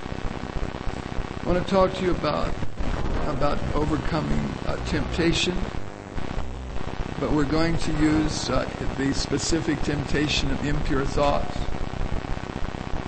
I 1.48 1.52
want 1.52 1.66
to 1.66 1.70
talk 1.72 1.94
to 1.94 2.04
you 2.04 2.10
about 2.10 2.52
about 3.26 3.58
overcoming 3.74 4.38
uh, 4.66 4.76
temptation, 4.84 5.56
but 7.18 7.32
we're 7.32 7.46
going 7.46 7.78
to 7.78 7.92
use 7.92 8.50
uh, 8.50 8.68
the 8.98 9.14
specific 9.14 9.80
temptation 9.80 10.50
of 10.50 10.62
impure 10.66 11.06
thoughts. 11.06 11.56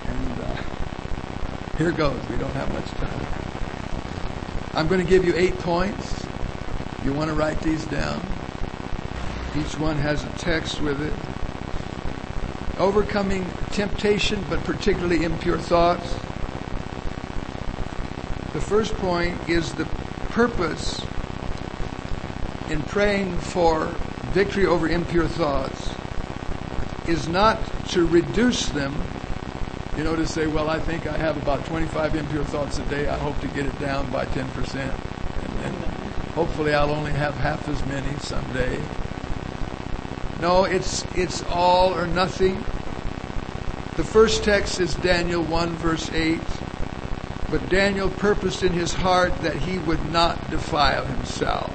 And 0.07 1.77
here 1.77 1.91
goes. 1.91 2.19
We 2.29 2.37
don't 2.37 2.53
have 2.53 2.73
much 2.73 2.87
time. 2.97 3.27
I'm 4.73 4.87
going 4.87 5.05
to 5.05 5.07
give 5.07 5.23
you 5.23 5.35
eight 5.35 5.59
points. 5.59 6.25
You 7.05 7.13
want 7.13 7.29
to 7.29 7.35
write 7.35 7.61
these 7.61 7.85
down? 7.85 8.19
Each 9.55 9.77
one 9.77 9.97
has 9.97 10.23
a 10.23 10.29
text 10.39 10.81
with 10.81 10.99
it. 10.99 11.13
Overcoming 12.79 13.45
temptation, 13.69 14.43
but 14.49 14.63
particularly 14.63 15.25
impure 15.25 15.59
thoughts. 15.59 16.15
The 18.53 18.61
first 18.61 18.93
point 18.95 19.49
is 19.49 19.73
the 19.73 19.85
purpose 20.29 21.01
in 22.69 22.81
praying 22.83 23.37
for 23.37 23.87
victory 24.33 24.65
over 24.65 24.87
impure 24.87 25.27
thoughts 25.27 25.93
is 27.07 27.27
not 27.27 27.59
to 27.89 28.05
reduce 28.05 28.67
them 28.67 28.95
you 29.97 30.05
know, 30.05 30.15
to 30.15 30.25
say, 30.25 30.47
well, 30.47 30.69
I 30.69 30.79
think 30.79 31.05
I 31.05 31.17
have 31.17 31.35
about 31.41 31.65
25 31.65 32.15
impure 32.15 32.45
thoughts 32.45 32.79
a 32.79 32.83
day. 32.83 33.07
I 33.07 33.17
hope 33.17 33.39
to 33.41 33.47
get 33.49 33.65
it 33.65 33.77
down 33.79 34.09
by 34.09 34.25
10%. 34.25 34.75
And 34.75 35.63
then 35.63 35.73
hopefully 36.33 36.73
I'll 36.73 36.91
only 36.91 37.11
have 37.11 37.35
half 37.35 37.67
as 37.67 37.85
many 37.87 38.17
someday. 38.19 38.81
No, 40.39 40.63
it's, 40.63 41.05
it's 41.15 41.43
all 41.43 41.93
or 41.93 42.07
nothing. 42.07 42.55
The 43.97 44.03
first 44.03 44.45
text 44.45 44.79
is 44.79 44.95
Daniel 44.95 45.43
1, 45.43 45.69
verse 45.75 46.09
8. 46.11 46.39
But 47.51 47.67
Daniel 47.67 48.09
purposed 48.09 48.63
in 48.63 48.71
his 48.71 48.93
heart 48.93 49.35
that 49.41 49.57
he 49.57 49.77
would 49.79 50.09
not 50.09 50.49
defile 50.49 51.05
himself. 51.05 51.69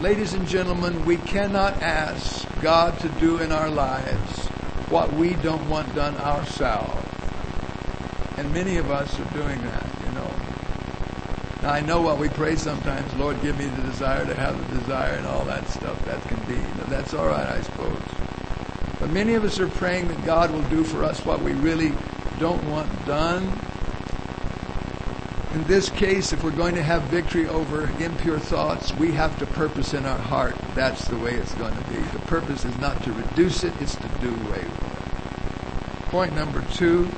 Ladies 0.00 0.32
and 0.32 0.46
gentlemen, 0.46 1.04
we 1.04 1.16
cannot 1.16 1.82
ask 1.82 2.46
God 2.62 2.98
to 3.00 3.08
do 3.20 3.38
in 3.38 3.50
our 3.50 3.68
lives 3.68 4.46
what 4.90 5.12
we 5.12 5.34
don't 5.34 5.68
want 5.68 5.92
done 5.96 6.16
ourselves. 6.18 7.04
And 8.36 8.52
many 8.54 8.76
of 8.76 8.92
us 8.92 9.18
are 9.18 9.34
doing 9.34 9.60
that, 9.60 9.86
you 10.06 10.12
know. 10.12 10.30
Now 11.62 11.72
I 11.72 11.80
know 11.80 12.00
what 12.00 12.18
we 12.18 12.28
pray 12.28 12.54
sometimes, 12.54 13.12
Lord, 13.16 13.42
give 13.42 13.58
me 13.58 13.66
the 13.66 13.82
desire 13.82 14.24
to 14.24 14.34
have 14.34 14.56
the 14.70 14.78
desire 14.78 15.14
and 15.14 15.26
all 15.26 15.44
that 15.46 15.68
stuff. 15.68 16.02
That 16.04 16.22
can 16.28 16.38
be. 16.46 16.54
That's 16.88 17.12
all 17.12 17.26
right, 17.26 17.46
I 17.46 17.60
suppose. 17.60 18.00
But 19.00 19.10
many 19.10 19.34
of 19.34 19.44
us 19.44 19.58
are 19.58 19.68
praying 19.68 20.08
that 20.08 20.24
God 20.24 20.52
will 20.52 20.62
do 20.70 20.84
for 20.84 21.02
us 21.02 21.26
what 21.26 21.42
we 21.42 21.52
really 21.54 21.92
don't 22.38 22.64
want 22.70 22.88
done. 23.04 23.50
In 25.52 25.64
this 25.64 25.90
case, 25.90 26.32
if 26.32 26.44
we're 26.44 26.52
going 26.52 26.76
to 26.76 26.82
have 26.82 27.02
victory 27.04 27.48
over 27.48 27.90
impure 28.00 28.38
thoughts, 28.38 28.94
we 28.94 29.10
have 29.12 29.36
to 29.40 29.46
purpose 29.46 29.94
in 29.94 30.06
our 30.06 30.18
heart. 30.18 30.54
That's 30.76 31.08
the 31.08 31.16
way 31.16 31.34
it's 31.34 31.54
going 31.56 31.74
to 31.74 31.90
be. 31.90 31.96
The 31.96 32.20
purpose 32.20 32.64
is 32.64 32.78
not 32.78 33.02
to 33.02 33.12
reduce 33.12 33.64
it, 33.64 33.72
it's 33.80 33.96
to 33.96 34.08
do 34.20 34.28
away 34.28 34.62
with 34.62 34.82
it. 34.82 36.02
Point 36.10 36.36
number 36.36 36.62
two 36.72 37.10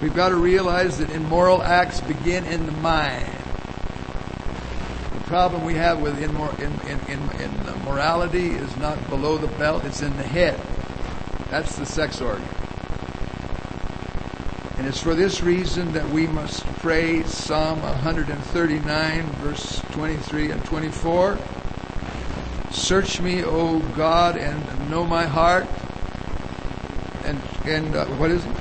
we've 0.00 0.14
got 0.14 0.28
to 0.28 0.36
realize 0.36 0.98
that 0.98 1.10
immoral 1.10 1.62
acts 1.62 2.00
begin 2.00 2.44
in 2.44 2.66
the 2.66 2.72
mind. 2.72 3.26
The 5.14 5.24
problem 5.26 5.64
we 5.64 5.74
have 5.74 6.00
with 6.00 6.20
immor- 6.20 6.56
in, 6.60 6.72
in, 6.88 7.00
in, 7.08 7.40
in 7.40 7.50
uh, 7.66 7.82
morality 7.84 8.50
is 8.50 8.76
not 8.76 9.08
below 9.08 9.38
the 9.38 9.48
belt, 9.58 9.84
it's 9.84 10.02
in 10.02 10.16
the 10.16 10.22
head. 10.22 10.60
That's 11.50 11.76
the 11.76 11.86
sex 11.86 12.20
organ. 12.20 12.46
And 14.82 14.88
it's 14.88 15.00
for 15.00 15.14
this 15.14 15.44
reason 15.44 15.92
that 15.92 16.08
we 16.08 16.26
must 16.26 16.66
pray 16.80 17.22
Psalm 17.22 17.80
139, 17.82 19.22
verse 19.34 19.80
23 19.92 20.50
and 20.50 20.64
24. 20.64 21.38
Search 22.72 23.20
me, 23.20 23.44
O 23.44 23.78
God, 23.94 24.36
and 24.36 24.90
know 24.90 25.06
my 25.06 25.24
heart. 25.24 25.68
And 27.24 27.40
and 27.64 27.94
uh, 27.94 28.06
what 28.16 28.32
is 28.32 28.44
it? 28.44 28.56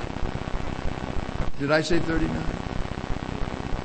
Did 1.57 1.71
I 1.71 1.81
say 1.81 1.97
39? 1.97 2.37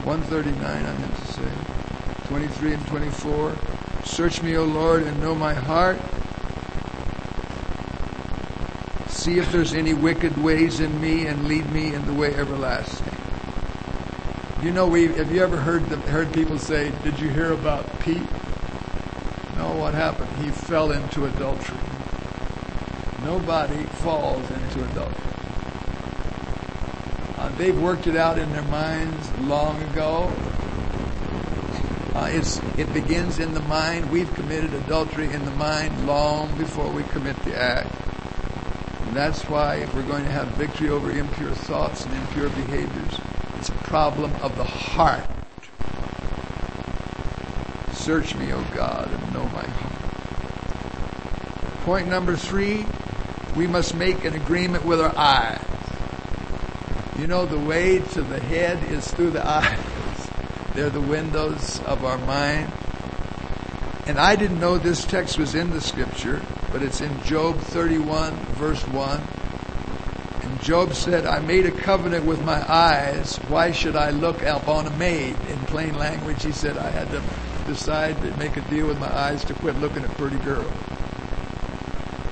139, 0.04 0.62
I 0.62 0.98
meant 0.98 1.16
to 1.16 1.26
say. 1.32 2.28
23 2.28 2.74
and 2.74 2.86
24. 2.86 3.56
Search 4.04 4.42
me, 4.42 4.58
O 4.58 4.64
Lord, 4.66 5.04
and 5.04 5.18
know 5.22 5.34
my 5.34 5.54
heart 5.54 5.98
see 9.26 9.40
if 9.40 9.50
there's 9.50 9.74
any 9.74 9.92
wicked 9.92 10.40
ways 10.40 10.78
in 10.78 11.00
me 11.00 11.26
and 11.26 11.48
lead 11.48 11.68
me 11.72 11.92
in 11.92 12.06
the 12.06 12.12
way 12.12 12.32
everlasting. 12.36 13.12
You 14.62 14.70
know, 14.70 14.86
we 14.86 15.08
have 15.08 15.32
you 15.32 15.42
ever 15.42 15.56
heard 15.56 15.84
the, 15.86 15.96
heard 15.96 16.32
people 16.32 16.60
say, 16.60 16.92
"Did 17.02 17.18
you 17.18 17.28
hear 17.30 17.52
about 17.52 17.98
Pete?" 17.98 18.22
No, 19.56 19.74
what 19.74 19.94
happened? 19.94 20.30
He 20.44 20.50
fell 20.50 20.92
into 20.92 21.26
adultery. 21.26 21.76
Nobody 23.24 23.82
falls 23.98 24.48
into 24.48 24.84
adultery. 24.92 25.32
Uh, 27.36 27.48
they've 27.58 27.82
worked 27.82 28.06
it 28.06 28.14
out 28.14 28.38
in 28.38 28.48
their 28.52 28.70
minds 28.70 29.32
long 29.40 29.82
ago. 29.90 30.32
Uh, 32.14 32.28
it's, 32.30 32.60
it 32.78 32.94
begins 32.94 33.40
in 33.40 33.54
the 33.54 33.62
mind. 33.62 34.08
We've 34.08 34.32
committed 34.34 34.72
adultery 34.72 35.32
in 35.32 35.44
the 35.44 35.50
mind 35.56 36.06
long 36.06 36.56
before 36.58 36.88
we 36.92 37.02
commit 37.02 37.36
the 37.42 37.60
act. 37.60 37.90
That's 39.16 39.44
why 39.44 39.76
if 39.76 39.94
we're 39.94 40.02
going 40.02 40.24
to 40.24 40.30
have 40.30 40.46
victory 40.48 40.90
over 40.90 41.10
impure 41.10 41.50
thoughts 41.52 42.04
and 42.04 42.14
impure 42.14 42.50
behaviors, 42.50 43.18
it's 43.56 43.70
a 43.70 43.72
problem 43.72 44.30
of 44.42 44.54
the 44.58 44.64
heart. 44.64 45.24
Search 47.94 48.34
me, 48.34 48.52
O 48.52 48.62
God, 48.74 49.10
and 49.10 49.32
know 49.32 49.44
my 49.44 49.66
heart. 49.66 49.92
Point 51.84 52.08
number 52.08 52.36
three, 52.36 52.84
we 53.56 53.66
must 53.66 53.94
make 53.94 54.26
an 54.26 54.34
agreement 54.34 54.84
with 54.84 55.00
our 55.00 55.16
eyes. 55.16 55.64
You 57.18 57.26
know, 57.26 57.46
the 57.46 57.58
way 57.58 58.00
to 58.00 58.20
the 58.20 58.38
head 58.38 58.84
is 58.92 59.10
through 59.10 59.30
the 59.30 59.48
eyes. 59.48 59.78
They're 60.74 60.90
the 60.90 61.00
windows 61.00 61.80
of 61.86 62.04
our 62.04 62.18
mind. 62.18 62.70
And 64.06 64.18
I 64.18 64.36
didn't 64.36 64.60
know 64.60 64.76
this 64.76 65.06
text 65.06 65.38
was 65.38 65.54
in 65.54 65.70
the 65.70 65.80
scripture 65.80 66.42
but 66.76 66.84
it's 66.84 67.00
in 67.00 67.22
Job 67.22 67.56
31, 67.56 68.34
verse 68.56 68.86
1. 68.88 69.22
And 70.42 70.60
Job 70.60 70.92
said, 70.92 71.24
I 71.24 71.38
made 71.38 71.64
a 71.64 71.70
covenant 71.70 72.26
with 72.26 72.44
my 72.44 72.70
eyes. 72.70 73.36
Why 73.48 73.72
should 73.72 73.96
I 73.96 74.10
look 74.10 74.42
upon 74.42 74.86
a 74.86 74.90
maid? 74.98 75.36
In 75.48 75.56
plain 75.60 75.96
language, 75.96 76.44
he 76.44 76.52
said, 76.52 76.76
I 76.76 76.90
had 76.90 77.08
to 77.12 77.22
decide 77.66 78.20
to 78.20 78.36
make 78.36 78.58
a 78.58 78.60
deal 78.68 78.86
with 78.86 79.00
my 79.00 79.10
eyes 79.10 79.42
to 79.46 79.54
quit 79.54 79.76
looking 79.76 80.04
at 80.04 80.10
pretty 80.18 80.36
girls. 80.40 80.70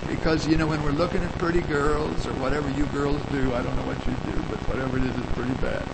Because, 0.08 0.46
you 0.46 0.58
know, 0.58 0.66
when 0.66 0.82
we're 0.82 0.90
looking 0.90 1.22
at 1.22 1.32
pretty 1.38 1.62
girls, 1.62 2.26
or 2.26 2.34
whatever 2.34 2.68
you 2.72 2.84
girls 2.88 3.22
do, 3.32 3.54
I 3.54 3.62
don't 3.62 3.74
know 3.76 3.86
what 3.86 3.96
you 4.06 4.12
do, 4.30 4.42
but 4.50 4.58
whatever 4.68 4.98
it 4.98 5.04
is, 5.04 5.16
it's 5.16 5.32
pretty 5.32 5.54
bad. 5.54 5.88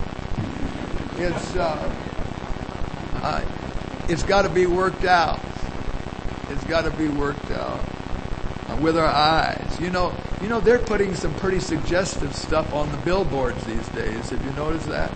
It's, 1.17 1.55
uh, 1.55 1.93
uh, 3.23 4.09
it's 4.09 4.23
got 4.23 4.41
to 4.41 4.49
be 4.49 4.65
worked 4.65 5.05
out. 5.05 5.39
It's 6.49 6.65
got 6.65 6.81
to 6.81 6.91
be 6.91 7.07
worked 7.07 7.49
out 7.51 7.90
with 8.81 8.97
our 8.97 9.07
eyes. 9.07 9.79
You 9.79 9.89
know, 9.89 10.13
you 10.41 10.47
know 10.47 10.59
they're 10.59 10.79
putting 10.79 11.15
some 11.15 11.33
pretty 11.35 11.59
suggestive 11.59 12.35
stuff 12.35 12.73
on 12.73 12.91
the 12.91 12.97
billboards 12.97 13.63
these 13.65 13.87
days. 13.89 14.29
Have 14.31 14.43
you 14.43 14.51
noticed 14.53 14.87
that? 14.87 15.11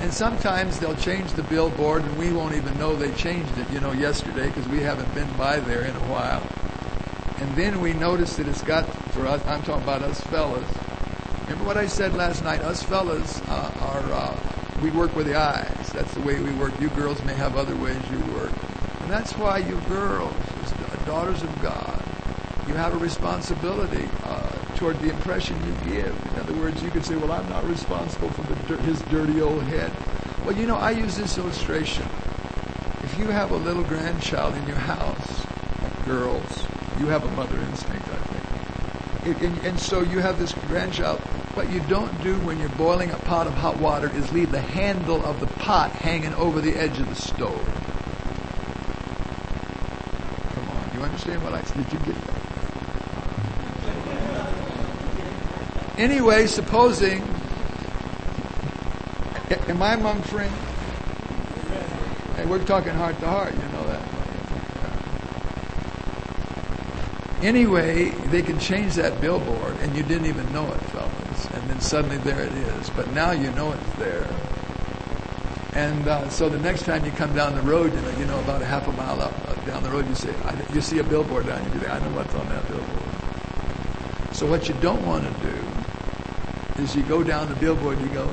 And 0.00 0.12
sometimes 0.12 0.78
they'll 0.78 0.96
change 0.96 1.32
the 1.32 1.42
billboard 1.44 2.02
and 2.02 2.16
we 2.18 2.32
won't 2.32 2.54
even 2.54 2.76
know 2.78 2.94
they 2.94 3.12
changed 3.12 3.56
it, 3.58 3.70
you 3.70 3.80
know, 3.80 3.92
yesterday 3.92 4.46
because 4.46 4.68
we 4.68 4.80
haven't 4.80 5.12
been 5.14 5.30
by 5.36 5.60
there 5.60 5.82
in 5.82 5.94
a 5.96 6.04
while. 6.10 6.42
And 7.40 7.56
then 7.56 7.80
we 7.80 7.92
notice 7.94 8.36
that 8.36 8.46
it's 8.46 8.62
got, 8.62 8.84
for 9.12 9.26
us, 9.26 9.44
I'm 9.46 9.62
talking 9.62 9.82
about 9.82 10.02
us 10.02 10.20
fellas. 10.22 10.68
Remember 11.44 11.64
what 11.64 11.76
I 11.76 11.86
said 11.86 12.14
last 12.14 12.44
night? 12.44 12.60
Us 12.60 12.82
fellas 12.82 13.40
uh, 13.48 13.72
are, 13.80 14.12
uh, 14.12 14.36
we 14.82 14.90
work 14.90 15.14
with 15.16 15.26
the 15.26 15.36
eyes. 15.36 15.90
That's 15.92 16.12
the 16.14 16.20
way 16.20 16.40
we 16.40 16.52
work. 16.52 16.78
You 16.80 16.88
girls 16.90 17.22
may 17.24 17.34
have 17.34 17.56
other 17.56 17.76
ways 17.76 17.98
you 18.10 18.18
work. 18.34 18.52
And 19.00 19.10
that's 19.10 19.32
why 19.32 19.58
you 19.58 19.80
girls, 19.88 20.34
daughters 21.06 21.42
of 21.42 21.62
God, 21.62 21.93
you 22.66 22.74
have 22.74 22.94
a 22.94 22.98
responsibility 22.98 24.08
uh, 24.24 24.50
toward 24.76 24.98
the 25.00 25.10
impression 25.10 25.56
you 25.66 25.92
give. 25.92 26.32
In 26.32 26.40
other 26.40 26.54
words, 26.54 26.82
you 26.82 26.90
could 26.90 27.04
say, 27.04 27.16
well, 27.16 27.32
I'm 27.32 27.48
not 27.48 27.64
responsible 27.68 28.30
for 28.30 28.76
his 28.78 29.00
dirty 29.02 29.40
old 29.40 29.62
head. 29.64 29.92
Well, 30.44 30.56
you 30.56 30.66
know, 30.66 30.76
I 30.76 30.90
use 30.90 31.16
this 31.16 31.38
illustration. 31.38 32.06
If 33.02 33.16
you 33.18 33.28
have 33.28 33.50
a 33.50 33.56
little 33.56 33.84
grandchild 33.84 34.54
in 34.56 34.66
your 34.66 34.76
house, 34.76 35.46
girls, 36.04 36.66
you 36.98 37.06
have 37.06 37.24
a 37.24 37.30
mother 37.32 37.58
instinct, 37.58 38.08
I 38.08 38.16
think. 38.16 39.42
And, 39.42 39.58
and 39.64 39.78
so 39.78 40.02
you 40.02 40.18
have 40.20 40.38
this 40.38 40.52
grandchild. 40.68 41.20
What 41.54 41.70
you 41.70 41.80
don't 41.88 42.22
do 42.22 42.34
when 42.40 42.58
you're 42.58 42.68
boiling 42.70 43.10
a 43.10 43.16
pot 43.16 43.46
of 43.46 43.54
hot 43.54 43.78
water 43.78 44.10
is 44.14 44.32
leave 44.32 44.50
the 44.50 44.60
handle 44.60 45.24
of 45.24 45.40
the 45.40 45.46
pot 45.46 45.92
hanging 45.92 46.34
over 46.34 46.60
the 46.60 46.74
edge 46.74 46.98
of 46.98 47.08
the 47.08 47.14
stove. 47.14 47.64
Come 50.54 50.68
on, 50.68 50.90
you 50.94 51.04
understand 51.04 51.42
what 51.42 51.54
I 51.54 51.62
said? 51.62 51.76
Did 51.76 51.92
you 51.92 51.98
get 52.00 52.26
that? 52.26 52.43
Anyway, 55.96 56.46
supposing, 56.48 57.22
am 59.68 59.80
I 59.80 59.94
among 59.94 60.20
friends? 60.22 60.52
Hey, 62.34 62.46
we're 62.46 62.64
talking 62.64 62.92
heart 62.92 63.16
to 63.20 63.28
heart, 63.28 63.52
you 63.52 63.60
know 63.60 63.84
that. 63.84 64.02
Anyway, 67.44 68.08
they 68.32 68.42
can 68.42 68.58
change 68.58 68.94
that 68.94 69.20
billboard, 69.20 69.76
and 69.82 69.94
you 69.96 70.02
didn't 70.02 70.26
even 70.26 70.52
know 70.52 70.66
it, 70.66 70.80
fellas. 70.90 71.44
And 71.52 71.70
then 71.70 71.80
suddenly 71.80 72.16
there 72.18 72.40
it 72.40 72.52
is. 72.52 72.90
But 72.90 73.12
now 73.12 73.30
you 73.30 73.52
know 73.52 73.70
it's 73.70 73.92
there. 73.92 74.26
And 75.74 76.08
uh, 76.08 76.28
so 76.28 76.48
the 76.48 76.58
next 76.58 76.86
time 76.86 77.04
you 77.04 77.12
come 77.12 77.36
down 77.36 77.54
the 77.54 77.62
road, 77.62 77.94
you 77.94 78.00
know, 78.00 78.18
you 78.18 78.24
know 78.26 78.40
about 78.40 78.62
a 78.62 78.64
half 78.64 78.88
a 78.88 78.92
mile 78.92 79.20
up 79.20 79.32
uh, 79.48 79.54
down 79.66 79.84
the 79.84 79.90
road, 79.90 80.08
you 80.08 80.14
say, 80.16 80.34
you 80.72 80.80
see 80.80 80.98
a 80.98 81.04
billboard 81.04 81.46
down. 81.46 81.62
You 81.72 81.80
say, 81.80 81.86
I 81.86 82.00
know 82.00 82.16
what's 82.16 82.34
on 82.34 82.48
that 82.48 82.66
billboard. 82.66 84.34
So 84.34 84.46
what 84.46 84.68
you 84.68 84.74
don't 84.80 85.04
want 85.06 85.22
to 85.22 85.46
do 85.46 85.83
as 86.78 86.96
you 86.96 87.02
go 87.04 87.22
down 87.22 87.48
the 87.48 87.56
billboard, 87.56 88.00
you 88.00 88.08
go, 88.08 88.28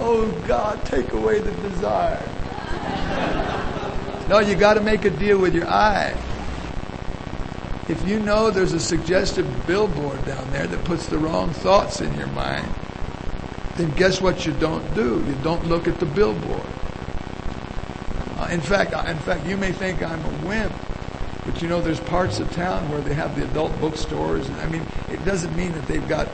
Oh 0.00 0.30
God, 0.46 0.84
take 0.84 1.12
away 1.12 1.40
the 1.40 1.52
desire. 1.68 2.22
no, 4.28 4.40
you 4.40 4.54
got 4.54 4.74
to 4.74 4.80
make 4.80 5.04
a 5.04 5.10
deal 5.10 5.38
with 5.38 5.54
your 5.54 5.68
eye. 5.68 6.14
If 7.88 8.02
you 8.08 8.18
know 8.18 8.50
there's 8.50 8.72
a 8.72 8.80
suggestive 8.80 9.66
billboard 9.66 10.24
down 10.24 10.50
there 10.50 10.66
that 10.66 10.84
puts 10.84 11.06
the 11.06 11.18
wrong 11.18 11.50
thoughts 11.50 12.00
in 12.00 12.12
your 12.14 12.28
mind, 12.28 12.66
then 13.76 13.90
guess 13.90 14.20
what 14.20 14.46
you 14.46 14.52
don't 14.54 14.94
do? 14.94 15.22
You 15.26 15.36
don't 15.42 15.66
look 15.66 15.86
at 15.86 16.00
the 16.00 16.06
billboard. 16.06 16.66
Uh, 18.38 18.48
in 18.50 18.60
fact, 18.60 18.92
in 19.08 19.18
fact, 19.18 19.46
you 19.46 19.56
may 19.56 19.70
think 19.70 20.02
I'm 20.02 20.24
a 20.24 20.46
wimp, 20.46 20.72
but 21.44 21.60
you 21.60 21.68
know 21.68 21.80
there's 21.80 22.00
parts 22.00 22.40
of 22.40 22.50
town 22.52 22.90
where 22.90 23.00
they 23.00 23.14
have 23.14 23.36
the 23.36 23.44
adult 23.44 23.78
bookstores. 23.80 24.48
I 24.50 24.66
mean, 24.68 24.86
it 25.10 25.24
doesn't 25.24 25.54
mean 25.54 25.72
that 25.72 25.86
they've 25.86 26.08
got 26.08 26.26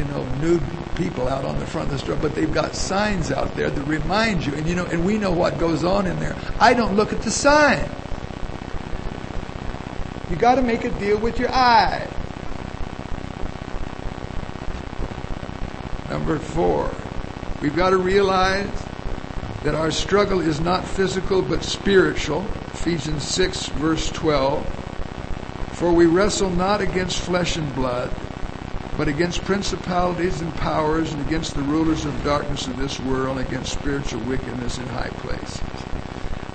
you 0.00 0.06
know, 0.06 0.24
nude 0.36 0.62
people 0.96 1.28
out 1.28 1.44
on 1.44 1.58
the 1.58 1.66
front 1.66 1.88
of 1.88 1.92
the 1.92 1.98
store, 1.98 2.16
but 2.16 2.34
they've 2.34 2.54
got 2.54 2.74
signs 2.74 3.30
out 3.30 3.54
there 3.54 3.68
that 3.68 3.82
remind 3.82 4.46
you, 4.46 4.54
and 4.54 4.66
you 4.66 4.74
know, 4.74 4.86
and 4.86 5.04
we 5.04 5.18
know 5.18 5.30
what 5.30 5.58
goes 5.58 5.84
on 5.84 6.06
in 6.06 6.18
there. 6.18 6.34
I 6.58 6.72
don't 6.72 6.96
look 6.96 7.12
at 7.12 7.20
the 7.20 7.30
sign. 7.30 7.86
You 10.30 10.36
got 10.36 10.54
to 10.54 10.62
make 10.62 10.84
a 10.84 10.90
deal 10.98 11.18
with 11.18 11.38
your 11.38 11.50
eye. 11.50 12.08
Number 16.08 16.38
four, 16.38 16.90
we've 17.60 17.76
got 17.76 17.90
to 17.90 17.98
realize 17.98 18.70
that 19.64 19.74
our 19.74 19.90
struggle 19.90 20.40
is 20.40 20.60
not 20.60 20.86
physical 20.86 21.42
but 21.42 21.62
spiritual. 21.62 22.46
Ephesians 22.72 23.22
6, 23.24 23.66
verse 23.66 24.08
12. 24.08 24.66
For 25.72 25.92
we 25.92 26.06
wrestle 26.06 26.48
not 26.48 26.80
against 26.80 27.18
flesh 27.18 27.56
and 27.56 27.74
blood, 27.74 28.10
but 28.96 29.08
against 29.08 29.42
principalities 29.44 30.40
and 30.40 30.54
powers, 30.56 31.12
and 31.12 31.26
against 31.26 31.54
the 31.54 31.62
rulers 31.62 32.04
of 32.04 32.24
darkness 32.24 32.66
of 32.66 32.76
this 32.76 33.00
world, 33.00 33.38
and 33.38 33.46
against 33.46 33.72
spiritual 33.72 34.20
wickedness 34.22 34.78
in 34.78 34.86
high 34.88 35.08
places. 35.08 35.60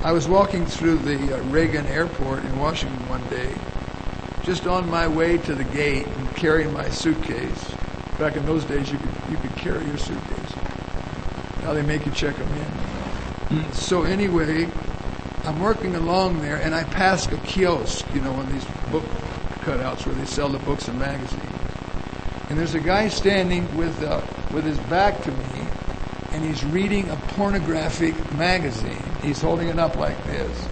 I 0.02 0.12
was 0.12 0.28
walking 0.28 0.66
through 0.66 0.98
the 1.00 1.36
uh, 1.36 1.42
Reagan 1.46 1.86
Airport 1.88 2.46
in 2.46 2.60
Washington 2.60 3.10
one 3.10 3.24
day, 3.28 3.54
just 4.44 4.68
on 4.68 4.88
my 4.90 5.08
way 5.08 5.40
to 5.40 5.56
the 5.56 5.64
gate 5.64 6.06
and 6.06 6.36
carrying 6.36 6.72
my 6.72 6.90
suitcase. 6.90 7.74
Back 8.20 8.36
in 8.36 8.46
those 8.46 8.64
days, 8.66 8.92
you 8.92 9.00
could 9.00 9.32
you 9.32 9.38
could 9.38 9.56
carry 9.56 9.84
your 9.86 9.98
suitcase. 9.98 10.56
Now 11.64 11.74
they 11.74 11.82
make 11.82 12.06
you 12.06 12.12
check 12.12 12.36
them 12.36 12.48
in. 12.54 13.74
So 13.74 14.04
anyway, 14.04 14.70
I'm 15.46 15.60
working 15.60 15.96
along 15.96 16.42
there, 16.42 16.58
and 16.58 16.76
I 16.76 16.84
pass 16.84 17.26
a 17.28 17.38
kiosk, 17.38 18.06
you 18.14 18.22
know, 18.22 18.32
one 18.32 18.46
of 18.46 18.54
these 18.54 18.66
book 18.92 19.04
cutouts 19.66 20.06
where 20.06 20.16
they 20.16 20.26
sell 20.26 20.50
the 20.50 20.60
books 20.60 20.88
and 20.88 21.00
magazines. 21.00 21.55
And 22.50 22.60
there's 22.60 22.76
a 22.76 22.80
guy 22.80 23.08
standing 23.08 23.76
with 23.76 24.02
uh, 24.04 24.22
with 24.54 24.66
his 24.66 24.78
back 24.82 25.22
to 25.24 25.32
me, 25.32 25.68
and 26.32 26.44
he's 26.44 26.64
reading 26.66 27.10
a 27.10 27.16
pornographic 27.30 28.16
magazine. 28.34 29.02
He's 29.22 29.42
holding 29.42 29.68
it 29.68 29.80
up 29.80 29.96
like 29.96 30.24
this, 30.26 30.68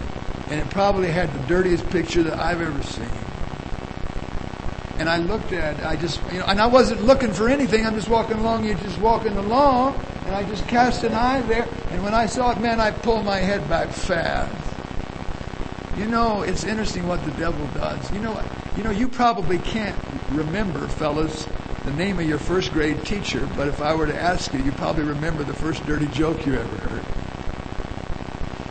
and 0.49 0.59
it 0.59 0.69
probably 0.69 1.09
had 1.09 1.33
the 1.33 1.47
dirtiest 1.47 1.89
picture 1.89 2.23
that 2.23 2.39
I've 2.39 2.61
ever 2.61 2.83
seen. 2.83 3.09
And 4.99 5.09
I 5.09 5.17
looked 5.17 5.51
at 5.51 5.79
it, 5.79 5.85
I 5.85 5.95
just, 5.95 6.21
you 6.31 6.39
know, 6.39 6.45
and 6.45 6.61
I 6.61 6.67
wasn't 6.67 7.03
looking 7.03 7.33
for 7.33 7.49
anything. 7.49 7.85
I'm 7.85 7.95
just 7.95 8.07
walking 8.07 8.37
along. 8.37 8.63
You're 8.63 8.77
just 8.77 8.99
walking 8.99 9.35
along, 9.35 9.95
and 10.25 10.35
I 10.35 10.43
just 10.43 10.67
cast 10.67 11.03
an 11.03 11.13
eye 11.13 11.41
there. 11.41 11.67
And 11.89 12.03
when 12.03 12.13
I 12.13 12.27
saw 12.27 12.51
it, 12.51 12.61
man, 12.61 12.79
I 12.79 12.91
pulled 12.91 13.25
my 13.25 13.37
head 13.37 13.67
back 13.67 13.89
fast. 13.89 14.53
You 15.97 16.07
know, 16.07 16.43
it's 16.43 16.63
interesting 16.63 17.07
what 17.07 17.23
the 17.25 17.31
devil 17.31 17.65
does. 17.73 18.11
You 18.11 18.19
know, 18.19 18.39
you 18.77 18.83
know, 18.83 18.91
you 18.91 19.07
probably 19.07 19.57
can't 19.59 19.97
remember, 20.31 20.87
fellas, 20.87 21.47
the 21.85 21.91
name 21.93 22.19
of 22.19 22.27
your 22.27 22.39
first 22.39 22.71
grade 22.71 23.05
teacher, 23.05 23.47
but 23.57 23.67
if 23.67 23.81
I 23.81 23.93
were 23.93 24.07
to 24.07 24.15
ask 24.15 24.53
you, 24.53 24.59
you 24.61 24.71
probably 24.71 25.03
remember 25.03 25.43
the 25.43 25.53
first 25.53 25.85
dirty 25.85 26.07
joke 26.07 26.45
you 26.45 26.53
ever 26.55 26.77
heard. 26.89 27.05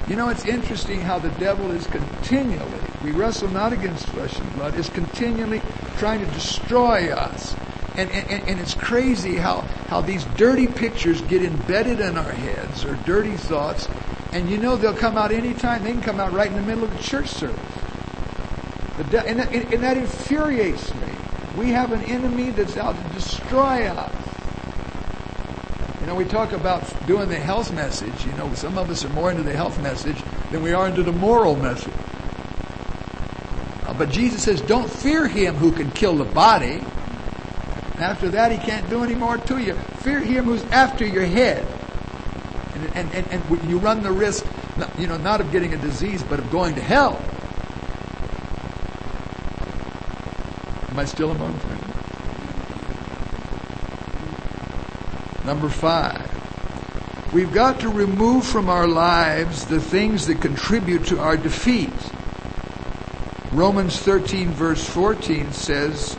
You 0.09 0.17
know, 0.17 0.31
it's 0.31 0.47
interesting 0.47 1.01
how 1.01 1.19
the 1.19 1.31
devil 1.31 1.71
is 1.71 1.87
continually, 1.87 2.81
we 3.05 3.13
wrestle 3.13 3.49
not 3.49 3.73
against 3.73 4.07
flesh 4.07 4.39
and 4.39 4.55
blood, 4.55 4.77
is 4.77 4.89
continually 4.89 5.61
trying 5.99 6.21
to 6.25 6.33
destroy 6.33 7.13
us. 7.13 7.55
And, 7.97 8.11
and, 8.11 8.49
and 8.49 8.59
it's 8.59 8.75
crazy 8.75 9.37
how, 9.37 9.61
how 9.89 10.01
these 10.01 10.25
dirty 10.37 10.67
pictures 10.67 11.21
get 11.23 11.43
embedded 11.43 12.01
in 12.01 12.17
our 12.17 12.33
heads, 12.33 12.85
or 12.87 12.97
dirty 13.05 13.37
thoughts, 13.37 13.87
and 14.33 14.49
you 14.49 14.57
know 14.57 14.77
they'll 14.77 14.95
come 14.95 15.19
out 15.19 15.31
anytime. 15.31 15.85
They 15.85 15.93
can 15.93 16.01
come 16.01 16.19
out 16.19 16.33
right 16.33 16.49
in 16.49 16.57
the 16.57 16.63
middle 16.63 16.85
of 16.85 16.97
the 16.97 17.03
church 17.03 17.29
service. 17.29 17.59
The 18.97 19.05
De- 19.05 19.29
and, 19.29 19.39
that, 19.39 19.53
and 19.53 19.83
that 19.83 19.99
infuriates 19.99 20.95
me. 20.95 21.12
We 21.57 21.71
have 21.71 21.93
an 21.93 22.03
enemy 22.03 22.51
that's 22.51 22.77
out 22.77 22.97
to 22.97 23.15
destroy 23.15 23.87
us. 23.87 24.23
You 26.01 26.07
know, 26.07 26.15
we 26.15 26.25
talk 26.25 26.53
about 26.53 26.83
doing 27.07 27.29
the 27.29 27.39
health 27.39 27.73
message. 27.73 28.27
You 28.27 28.33
know, 28.33 28.53
some 28.55 28.77
of 28.79 28.91
us 28.91 29.05
are 29.05 29.11
more 29.11 29.31
into 29.31 29.43
the 29.43 29.53
health 29.53 29.81
message 29.83 30.17
than 30.51 30.63
we 30.63 30.73
are 30.73 30.89
into 30.89 31.03
the 31.03 31.13
moral 31.13 31.55
message. 31.55 31.93
Uh, 33.87 33.95
but 33.95 34.11
Jesus 34.11 34.43
says, 34.43 34.61
don't 34.63 34.91
fear 34.91 35.29
him 35.29 35.55
who 35.55 35.71
can 35.71 35.91
kill 35.91 36.17
the 36.17 36.25
body. 36.25 36.83
After 37.99 38.31
that, 38.31 38.51
he 38.51 38.59
can't 38.59 38.89
do 38.91 39.05
any 39.05 39.15
more 39.15 39.37
to 39.37 39.59
you. 39.59 39.75
Fear 39.75 40.21
him 40.21 40.47
who's 40.47 40.65
after 40.65 41.07
your 41.07 41.25
head. 41.25 41.67
And, 42.75 42.97
and, 42.97 43.15
and, 43.15 43.27
and 43.51 43.71
you 43.71 43.79
run 43.79 44.03
the 44.03 44.11
risk, 44.11 44.45
you 44.99 45.07
know, 45.07 45.19
not 45.19 45.41
of 45.41 45.53
getting 45.53 45.75
a 45.75 45.77
disease, 45.77 46.23
but 46.23 46.39
of 46.39 46.51
going 46.51 46.75
to 46.75 46.81
hell. 46.81 47.23
Am 50.93 50.99
I 50.99 51.07
still 51.07 51.31
among 51.31 51.55
friends? 51.55 51.87
Number 55.47 55.71
five. 55.71 57.33
We've 57.33 57.51
got 57.51 57.81
to 57.81 57.89
remove 57.89 58.45
from 58.45 58.69
our 58.69 58.87
lives 58.87 59.65
the 59.65 59.81
things 59.81 60.27
that 60.27 60.43
contribute 60.43 61.07
to 61.07 61.19
our 61.19 61.39
defeat. 61.39 61.95
Romans 63.53 63.99
13, 64.01 64.51
verse 64.51 64.87
14 64.87 65.53
says, 65.53 66.15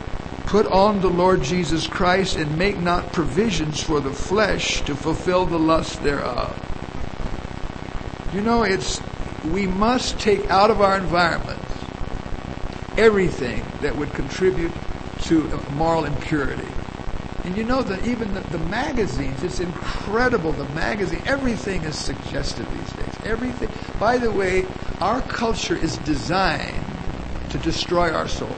Put 0.48 0.66
on 0.66 1.02
the 1.02 1.10
Lord 1.12 1.44
Jesus 1.44 1.86
Christ 1.86 2.36
and 2.36 2.58
make 2.58 2.80
not 2.80 3.14
provisions 3.14 3.80
for 3.80 4.00
the 4.00 4.10
flesh 4.10 4.82
to 4.86 4.96
fulfill 4.96 5.46
the 5.46 5.60
lust 5.60 6.02
thereof. 6.02 6.50
You 8.34 8.42
know, 8.42 8.64
it's 8.64 9.00
we 9.46 9.68
must 9.68 10.20
take 10.20 10.50
out 10.50 10.72
of 10.72 10.82
our 10.82 10.98
environment 10.98 11.63
everything 12.98 13.64
that 13.82 13.96
would 13.96 14.14
contribute 14.14 14.72
to 15.24 15.44
moral 15.76 16.06
impurity. 16.06 16.68
And 17.44 17.58
you 17.58 17.66
know 17.66 17.82
that 17.82 18.06
even 18.08 18.34
the, 18.34 18.40
the, 18.40 18.58
magazines, 18.58 19.44
it's 19.44 19.60
incredible. 19.60 20.54
The 20.54 20.68
magazine, 20.70 21.22
everything 21.26 21.84
is 21.84 21.98
suggested 21.98 22.66
these 22.70 22.92
days. 22.94 23.26
Everything. 23.26 23.70
By 24.00 24.18
the 24.18 24.32
way, 24.32 24.66
our 25.02 25.22
culture 25.22 25.76
is 25.76 25.98
designed 26.00 26.86
to 27.50 27.58
destroy 27.58 28.12
our 28.14 28.30
soul. 28.30 28.56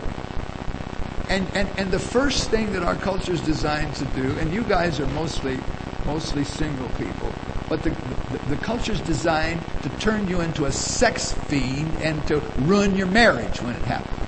And, 1.29 1.47
and, 1.55 1.67
and 1.77 1.91
the 1.91 1.99
first 1.99 2.51
thing 2.51 2.73
that 2.73 2.83
our 2.83 2.95
culture 2.95 3.33
is 3.33 3.41
designed 3.41 3.95
to 3.95 4.05
do, 4.05 4.37
and 4.37 4.53
you 4.53 4.63
guys 4.63 4.99
are 4.99 5.07
mostly, 5.07 5.57
mostly 6.05 6.43
single 6.43 6.89
people, 6.89 7.33
but 7.67 7.81
the, 7.81 7.89
the, 7.89 8.55
the 8.55 8.57
culture 8.57 8.91
is 8.91 9.01
designed 9.01 9.61
to 9.81 9.89
turn 9.97 10.27
you 10.27 10.41
into 10.41 10.65
a 10.65 10.71
sex 10.71 11.33
fiend 11.33 11.91
and 12.01 12.25
to 12.27 12.39
ruin 12.59 12.95
your 12.95 13.07
marriage 13.07 13.59
when 13.63 13.75
it 13.75 13.81
happens. 13.81 14.24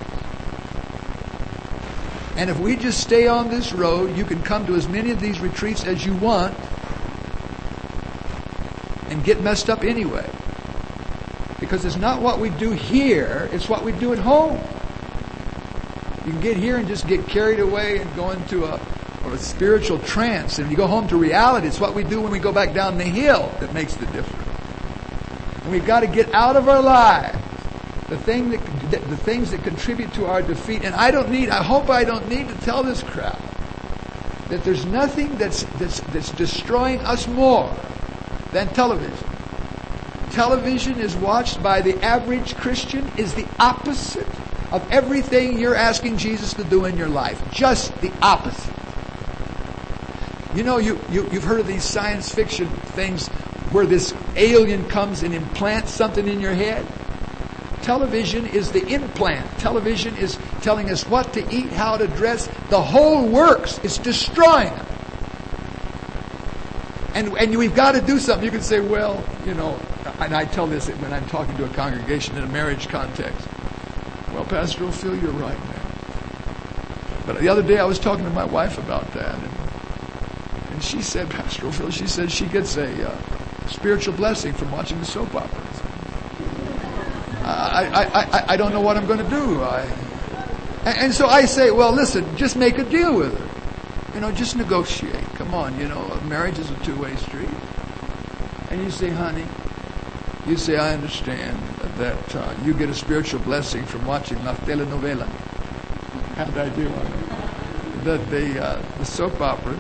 And 2.37 2.51
if 2.51 2.59
we 2.59 2.75
just 2.75 2.99
stay 2.99 3.27
on 3.27 3.49
this 3.49 3.73
road, 3.73 4.15
you 4.15 4.23
can 4.23 4.43
come 4.43 4.67
to 4.67 4.75
as 4.75 4.87
many 4.87 5.09
of 5.09 5.19
these 5.19 5.39
retreats 5.39 5.85
as 5.85 6.05
you 6.05 6.13
want 6.15 6.55
and 9.09 9.23
get 9.23 9.41
messed 9.41 9.71
up 9.71 9.83
anyway. 9.83 10.29
Because 11.59 11.83
it's 11.83 11.95
not 11.95 12.21
what 12.21 12.39
we 12.39 12.51
do 12.51 12.69
here, 12.69 13.49
it's 13.51 13.67
what 13.67 13.83
we 13.83 13.91
do 13.91 14.13
at 14.13 14.19
home. 14.19 14.61
You 16.27 16.31
can 16.33 16.41
get 16.41 16.57
here 16.57 16.77
and 16.77 16.87
just 16.87 17.07
get 17.07 17.25
carried 17.25 17.59
away 17.59 17.97
and 17.97 18.15
go 18.15 18.29
into 18.29 18.65
a, 18.65 18.79
a 19.25 19.37
spiritual 19.39 19.97
trance. 19.97 20.59
And 20.59 20.69
you 20.69 20.77
go 20.77 20.85
home 20.85 21.07
to 21.07 21.17
reality. 21.17 21.65
It's 21.65 21.79
what 21.79 21.95
we 21.95 22.03
do 22.03 22.21
when 22.21 22.31
we 22.31 22.37
go 22.37 22.51
back 22.51 22.71
down 22.71 22.99
the 22.99 23.03
hill 23.03 23.51
that 23.61 23.73
makes 23.73 23.95
the 23.95 24.05
difference. 24.07 25.63
And 25.63 25.71
we've 25.71 25.87
got 25.87 26.01
to 26.01 26.07
get 26.07 26.31
out 26.35 26.55
of 26.55 26.69
our 26.69 26.83
lives 26.83 27.35
the 28.09 28.17
thing 28.17 28.51
that 28.51 28.76
the 29.09 29.17
things 29.17 29.51
that 29.51 29.63
contribute 29.63 30.13
to 30.13 30.25
our 30.25 30.41
defeat. 30.41 30.83
And 30.83 30.95
I 30.95 31.11
don't 31.11 31.29
need, 31.29 31.49
I 31.49 31.63
hope 31.63 31.89
I 31.89 32.03
don't 32.03 32.27
need 32.29 32.47
to 32.47 32.55
tell 32.61 32.83
this 32.83 33.03
crowd 33.03 33.39
that 34.49 34.63
there's 34.63 34.85
nothing 34.85 35.37
that's, 35.37 35.63
that's, 35.79 35.99
that's 36.01 36.31
destroying 36.31 36.99
us 37.01 37.27
more 37.27 37.73
than 38.51 38.67
television. 38.69 39.27
Television 40.31 40.99
is 40.99 41.15
watched 41.15 41.61
by 41.63 41.81
the 41.81 42.01
average 42.03 42.55
Christian 42.55 43.09
is 43.17 43.33
the 43.33 43.47
opposite 43.59 44.27
of 44.71 44.85
everything 44.91 45.57
you're 45.57 45.75
asking 45.75 46.17
Jesus 46.17 46.53
to 46.53 46.63
do 46.63 46.85
in 46.85 46.97
your 46.97 47.07
life. 47.07 47.41
Just 47.51 47.95
the 48.01 48.11
opposite. 48.21 48.73
You 50.55 50.63
know, 50.63 50.77
you, 50.77 50.99
you, 51.09 51.29
you've 51.31 51.43
heard 51.43 51.59
of 51.59 51.67
these 51.67 51.83
science 51.83 52.33
fiction 52.33 52.67
things 52.67 53.27
where 53.71 53.85
this 53.85 54.13
alien 54.35 54.87
comes 54.87 55.23
and 55.23 55.33
implants 55.33 55.91
something 55.91 56.27
in 56.27 56.39
your 56.39 56.53
head. 56.53 56.85
Television 57.87 58.45
is 58.47 58.73
the 58.73 58.85
implant. 58.87 59.49
Television 59.59 60.13
is 60.17 60.37
telling 60.61 60.91
us 60.91 61.07
what 61.07 61.31
to 61.31 61.55
eat, 61.55 61.69
how 61.69 61.95
to 61.95 62.05
dress. 62.05 62.47
The 62.69 62.81
whole 62.81 63.25
works. 63.25 63.79
It's 63.81 63.97
destroying 63.97 64.75
them. 64.75 64.85
And, 67.13 67.37
and 67.37 67.57
we've 67.57 67.73
got 67.73 67.93
to 67.93 68.01
do 68.01 68.19
something. 68.19 68.43
You 68.43 68.51
can 68.51 68.61
say, 68.61 68.81
well, 68.81 69.23
you 69.45 69.53
know, 69.53 69.79
and 70.19 70.35
I 70.35 70.43
tell 70.43 70.67
this 70.67 70.89
when 70.89 71.13
I'm 71.13 71.25
talking 71.29 71.55
to 71.55 71.63
a 71.63 71.69
congregation 71.69 72.37
in 72.37 72.43
a 72.43 72.47
marriage 72.47 72.89
context. 72.89 73.47
Well, 74.33 74.43
Pastor 74.43 74.91
Phil, 74.91 75.15
you're 75.15 75.31
right, 75.31 75.57
man. 75.57 75.91
But 77.25 77.39
the 77.39 77.47
other 77.47 77.63
day 77.63 77.77
I 77.77 77.85
was 77.85 77.99
talking 77.99 78.25
to 78.25 78.31
my 78.31 78.43
wife 78.43 78.77
about 78.77 79.09
that. 79.13 79.35
And, 79.35 80.73
and 80.73 80.83
she 80.83 81.01
said, 81.01 81.29
Pastor 81.29 81.71
Phil, 81.71 81.89
she 81.89 82.05
said 82.05 82.33
she 82.33 82.47
gets 82.47 82.75
a 82.75 83.11
uh, 83.11 83.67
spiritual 83.67 84.13
blessing 84.13 84.51
from 84.51 84.73
watching 84.73 84.99
the 84.99 85.05
soap 85.05 85.33
operas. 85.33 85.66
I, 87.47 88.03
I, 88.03 88.53
I, 88.53 88.57
don't 88.57 88.73
know 88.73 88.81
what 88.81 88.97
I'm 88.97 89.05
going 89.05 89.23
to 89.23 89.29
do. 89.29 89.61
I, 89.61 89.81
and, 90.85 91.13
so 91.13 91.27
I 91.27 91.45
say, 91.45 91.71
well, 91.71 91.91
listen, 91.91 92.35
just 92.35 92.55
make 92.55 92.77
a 92.77 92.83
deal 92.83 93.15
with 93.15 93.37
her. 93.37 94.13
You 94.13 94.21
know, 94.21 94.31
just 94.31 94.55
negotiate. 94.55 95.23
Come 95.35 95.53
on, 95.53 95.79
you 95.79 95.87
know, 95.87 96.19
marriage 96.25 96.59
is 96.59 96.69
a 96.69 96.75
two-way 96.79 97.15
street. 97.17 97.49
And 98.69 98.83
you 98.83 98.91
say, 98.91 99.09
honey, 99.09 99.45
you 100.45 100.57
say, 100.57 100.77
I 100.77 100.93
understand. 100.93 101.57
that 101.97 102.35
uh, 102.35 102.55
you 102.63 102.73
get 102.73 102.89
a 102.89 102.93
spiritual 102.93 103.39
blessing 103.41 103.83
from 103.85 104.05
watching 104.05 104.43
La 104.43 104.53
Telenovela. 104.53 105.27
How 106.35 106.45
did 106.45 106.57
I 106.57 106.69
do 106.69 106.87
on? 106.87 108.03
The, 108.03 108.17
the, 108.29 108.63
uh, 108.63 108.81
the 108.99 109.05
soap 109.05 109.41
opera. 109.41 109.77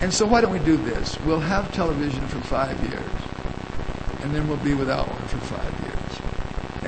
And 0.00 0.12
so 0.12 0.26
why 0.26 0.40
don't 0.40 0.52
we 0.52 0.60
do 0.60 0.76
this? 0.76 1.18
We'll 1.20 1.40
have 1.40 1.72
television 1.72 2.26
for 2.28 2.40
five 2.42 2.78
years, 2.88 4.22
and 4.22 4.34
then 4.34 4.46
we'll 4.46 4.58
be 4.58 4.74
without 4.74 5.08
one 5.08 5.22
for 5.28 5.38
five. 5.38 5.77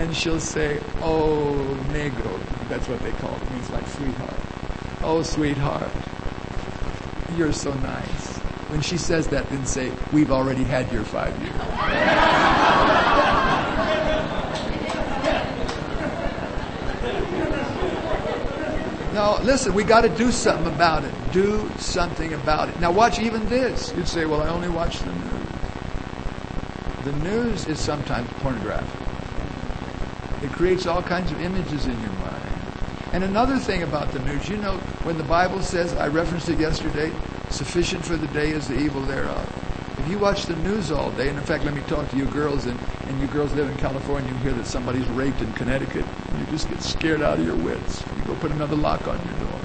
And 0.01 0.17
she'll 0.17 0.41
say, 0.41 0.81
oh, 1.03 1.53
negro. 1.91 2.41
That's 2.71 2.89
what 2.89 3.01
they 3.01 3.13
call 3.13 3.37
it. 3.37 3.53
Means 3.53 3.71
like 3.71 3.87
sweetheart. 3.87 4.35
Oh, 5.03 5.23
sweetheart. 5.23 5.93
You're 7.37 7.53
so 7.53 7.75
nice. 7.75 8.39
When 8.71 8.81
she 8.81 8.97
says 8.97 9.29
that, 9.29 9.51
then 9.51 9.67
say, 9.67 9.93
we've 10.11 10.31
already 10.31 10.65
had 10.65 10.91
your 10.91 11.05
five 11.05 11.39
years. 11.43 11.55
now, 19.13 19.39
listen, 19.43 19.75
we 19.75 19.85
got 19.85 20.01
to 20.01 20.09
do 20.09 20.33
something 20.33 20.73
about 20.73 21.05
it. 21.05 21.13
Do 21.31 21.71
something 21.77 22.33
about 22.33 22.71
it. 22.71 22.81
Now, 22.81 22.91
watch 22.91 23.19
even 23.19 23.47
this. 23.51 23.93
You'd 23.95 24.09
say, 24.09 24.25
well, 24.25 24.41
I 24.41 24.49
only 24.49 24.71
watch 24.71 25.01
the 25.01 25.13
news. 25.13 25.41
The 27.05 27.13
news 27.13 27.67
is 27.67 27.79
sometimes 27.79 28.31
pornographic, 28.41 29.00
creates 30.61 30.85
all 30.85 31.01
kinds 31.01 31.33
of 31.33 31.41
images 31.41 31.87
in 31.87 31.99
your 32.03 32.13
mind. 32.13 32.53
And 33.15 33.25
another 33.25 33.59
thing 33.59 33.83
about 33.83 34.13
the 34.13 34.19
news, 34.19 34.47
you 34.47 34.59
know, 34.59 34.77
when 35.05 35.17
the 35.17 35.25
Bible 35.25 35.63
says, 35.63 35.95
I 35.95 36.09
referenced 36.09 36.51
it 36.51 36.59
yesterday, 36.59 37.11
sufficient 37.49 38.05
for 38.05 38.19
the 38.19 38.27
day 38.27 38.51
is 38.51 38.69
the 38.69 38.79
evil 38.79 39.01
thereof. 39.01 39.97
If 40.01 40.11
you 40.11 40.19
watch 40.19 40.45
the 40.45 40.57
news 40.57 40.93
all 40.93 41.13
day, 41.13 41.31
and 41.31 41.39
in 41.39 41.45
fact, 41.45 41.65
let 41.65 41.73
me 41.73 41.81
talk 41.89 42.11
to 42.11 42.17
you 42.19 42.27
girls, 42.27 42.67
and, 42.67 42.79
and 43.07 43.19
you 43.23 43.27
girls 43.29 43.55
live 43.55 43.71
in 43.71 43.77
California, 43.79 44.31
you 44.31 44.37
hear 44.41 44.53
that 44.53 44.67
somebody's 44.67 45.09
raped 45.09 45.41
in 45.41 45.51
Connecticut, 45.55 46.05
you 46.39 46.45
just 46.51 46.69
get 46.69 46.83
scared 46.83 47.23
out 47.23 47.39
of 47.39 47.47
your 47.47 47.57
wits. 47.57 48.05
You 48.19 48.23
go 48.25 48.35
put 48.35 48.51
another 48.51 48.77
lock 48.77 49.09
on 49.09 49.17
your 49.17 49.39
door. 49.39 49.61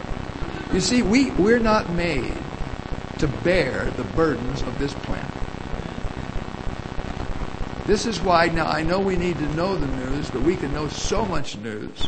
You 0.71 0.79
see, 0.79 1.01
we, 1.01 1.31
we're 1.31 1.59
not 1.59 1.89
made 1.89 2.37
to 3.17 3.27
bear 3.43 3.83
the 3.97 4.05
burdens 4.15 4.61
of 4.61 4.79
this 4.79 4.93
planet. 4.93 5.34
This 7.85 8.07
is 8.07 8.19
why 8.19 8.47
now 8.47 8.65
I 8.65 8.81
know 8.81 8.99
we 8.99 9.15
need 9.15 9.37
to 9.37 9.55
know 9.55 9.75
the 9.75 9.85
news, 9.85 10.31
but 10.31 10.41
we 10.41 10.55
can 10.55 10.73
know 10.73 10.87
so 10.87 11.23
much 11.23 11.55
news 11.59 12.07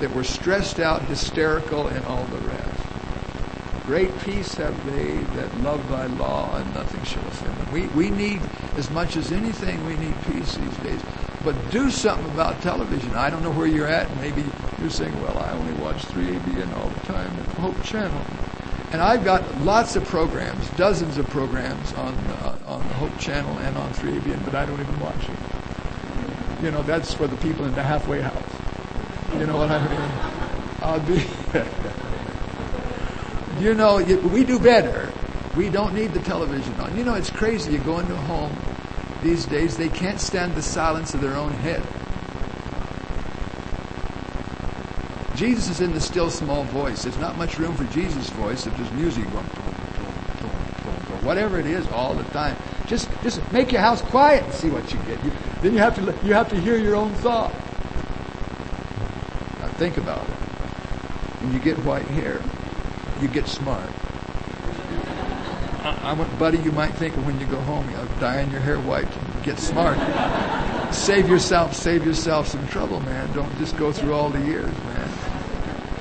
that 0.00 0.10
we're 0.14 0.24
stressed 0.24 0.80
out, 0.80 1.02
hysterical, 1.02 1.86
and 1.88 2.02
all 2.06 2.24
the 2.24 2.38
rest. 2.38 3.84
Great 3.84 4.18
peace 4.20 4.54
have 4.54 4.74
they 4.86 5.16
that 5.36 5.60
love 5.60 5.86
thy 5.90 6.06
law, 6.06 6.56
and 6.56 6.74
nothing 6.74 7.02
shall 7.04 7.26
offend 7.26 7.54
them. 7.58 7.72
We, 7.72 7.88
we 7.88 8.08
need, 8.08 8.40
as 8.76 8.90
much 8.90 9.16
as 9.16 9.30
anything, 9.30 9.84
we 9.84 9.96
need 9.96 10.14
peace 10.32 10.56
these 10.56 10.76
days. 10.78 11.02
But 11.44 11.56
do 11.70 11.90
something 11.90 12.30
about 12.32 12.62
television. 12.62 13.10
I 13.14 13.28
don't 13.28 13.42
know 13.42 13.52
where 13.52 13.66
you're 13.66 13.86
at. 13.86 14.14
Maybe 14.16 14.42
you're 14.80 14.88
saying, 14.88 15.20
well, 15.20 15.38
I 15.38 15.52
only 15.52 15.74
watch 15.74 16.02
3ABN 16.06 16.74
all 16.76 16.88
the 16.88 17.00
time 17.00 17.30
at 17.38 17.46
Hope 17.56 17.82
Channel. 17.82 18.24
And 18.92 19.02
I've 19.02 19.24
got 19.24 19.60
lots 19.60 19.94
of 19.96 20.04
programs, 20.06 20.68
dozens 20.70 21.18
of 21.18 21.28
programs 21.28 21.92
on 21.94 22.14
uh, 22.14 22.56
Hope 22.98 23.16
Channel 23.18 23.58
and 23.58 23.76
on 23.78 23.90
3ABN, 23.92 24.44
but 24.44 24.54
I 24.54 24.66
don't 24.66 24.80
even 24.80 25.00
watch 25.00 25.28
it. 25.28 26.64
You 26.64 26.70
know, 26.70 26.82
that's 26.82 27.14
for 27.14 27.26
the 27.26 27.36
people 27.36 27.64
in 27.64 27.74
the 27.74 27.82
halfway 27.82 28.20
house. 28.20 28.34
You 29.38 29.46
know 29.46 29.56
what 29.56 29.70
I 29.70 29.78
mean? 29.88 30.00
I'll 30.82 31.00
be. 31.00 31.24
you 33.64 33.74
know, 33.74 33.96
we 34.28 34.44
do 34.44 34.58
better. 34.58 35.12
We 35.56 35.70
don't 35.70 35.94
need 35.94 36.12
the 36.12 36.20
television 36.20 36.74
on. 36.80 36.96
You 36.96 37.04
know, 37.04 37.14
it's 37.14 37.30
crazy. 37.30 37.72
You 37.72 37.78
go 37.78 37.98
into 38.00 38.14
a 38.14 38.16
home 38.16 38.52
these 39.22 39.46
days, 39.46 39.76
they 39.76 39.88
can't 39.88 40.20
stand 40.20 40.54
the 40.54 40.62
silence 40.62 41.14
of 41.14 41.20
their 41.20 41.34
own 41.34 41.50
head. 41.50 41.82
Jesus 45.36 45.68
is 45.68 45.80
in 45.80 45.92
the 45.92 46.00
still 46.00 46.30
small 46.30 46.64
voice. 46.64 47.04
There's 47.04 47.18
not 47.18 47.36
much 47.36 47.58
room 47.58 47.74
for 47.74 47.84
Jesus' 47.92 48.30
voice 48.30 48.66
if 48.66 48.76
there's 48.76 48.90
music 48.92 49.24
going, 49.30 49.44
whatever 51.24 51.58
it 51.58 51.66
is, 51.66 51.86
all 51.88 52.14
the 52.14 52.24
time. 52.30 52.56
Just, 52.88 53.08
just 53.22 53.52
make 53.52 53.70
your 53.70 53.82
house 53.82 54.02
quiet 54.02 54.42
and 54.44 54.52
see 54.52 54.70
what 54.70 54.92
you 54.92 54.98
get. 55.00 55.22
You, 55.22 55.30
then 55.62 55.72
you 55.74 55.78
have 55.78 55.94
to, 55.96 56.26
you 56.26 56.32
have 56.32 56.48
to 56.48 56.58
hear 56.58 56.78
your 56.78 56.96
own 56.96 57.12
thought. 57.14 57.52
Now 59.60 59.68
think 59.76 59.98
about 59.98 60.22
it. 60.22 60.34
When 61.42 61.52
you 61.52 61.60
get 61.60 61.76
white 61.84 62.06
hair, 62.06 62.40
you 63.20 63.28
get 63.28 63.46
smart. 63.46 63.90
I, 65.84 66.12
want, 66.12 66.36
buddy, 66.38 66.58
you 66.58 66.72
might 66.72 66.94
think 66.94 67.14
when 67.14 67.38
you 67.38 67.46
go 67.46 67.60
home, 67.60 67.88
you'll 67.90 68.06
dye 68.18 68.42
your 68.42 68.60
hair 68.60 68.78
white 68.80 69.08
get 69.48 69.58
smart. 69.58 69.98
save 70.94 71.28
yourself, 71.28 71.74
save 71.74 72.04
yourself 72.04 72.48
some 72.48 72.66
trouble, 72.68 73.00
man. 73.00 73.32
Don't 73.32 73.56
just 73.58 73.76
go 73.76 73.92
through 73.92 74.12
all 74.12 74.28
the 74.28 74.44
years, 74.44 74.66
man. 74.66 75.10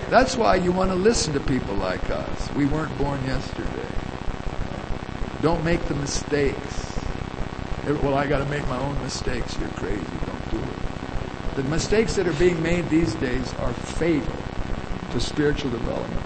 That's 0.10 0.36
why 0.36 0.56
you 0.56 0.72
want 0.72 0.92
to 0.92 0.96
listen 0.96 1.34
to 1.34 1.40
people 1.40 1.76
like 1.76 2.10
us. 2.10 2.54
We 2.54 2.66
weren't 2.66 2.98
born 2.98 3.24
yesterday. 3.26 3.97
Don't 5.48 5.64
make 5.64 5.82
the 5.86 5.96
mistakes. 5.96 7.00
Well, 7.86 8.16
I 8.16 8.28
got 8.28 8.40
to 8.40 8.46
make 8.48 8.68
my 8.68 8.78
own 8.80 9.02
mistakes. 9.02 9.58
You're 9.58 9.70
crazy. 9.70 10.04
Don't 10.26 10.52
do 10.52 10.58
it. 10.58 11.56
The 11.56 11.64
mistakes 11.64 12.18
that 12.18 12.28
are 12.28 12.34
being 12.34 12.62
made 12.62 12.90
these 12.90 13.16
days 13.16 13.54
are 13.60 13.72
fatal 13.72 14.36
to 15.12 15.22
spiritual 15.22 15.72
development. 15.72 16.22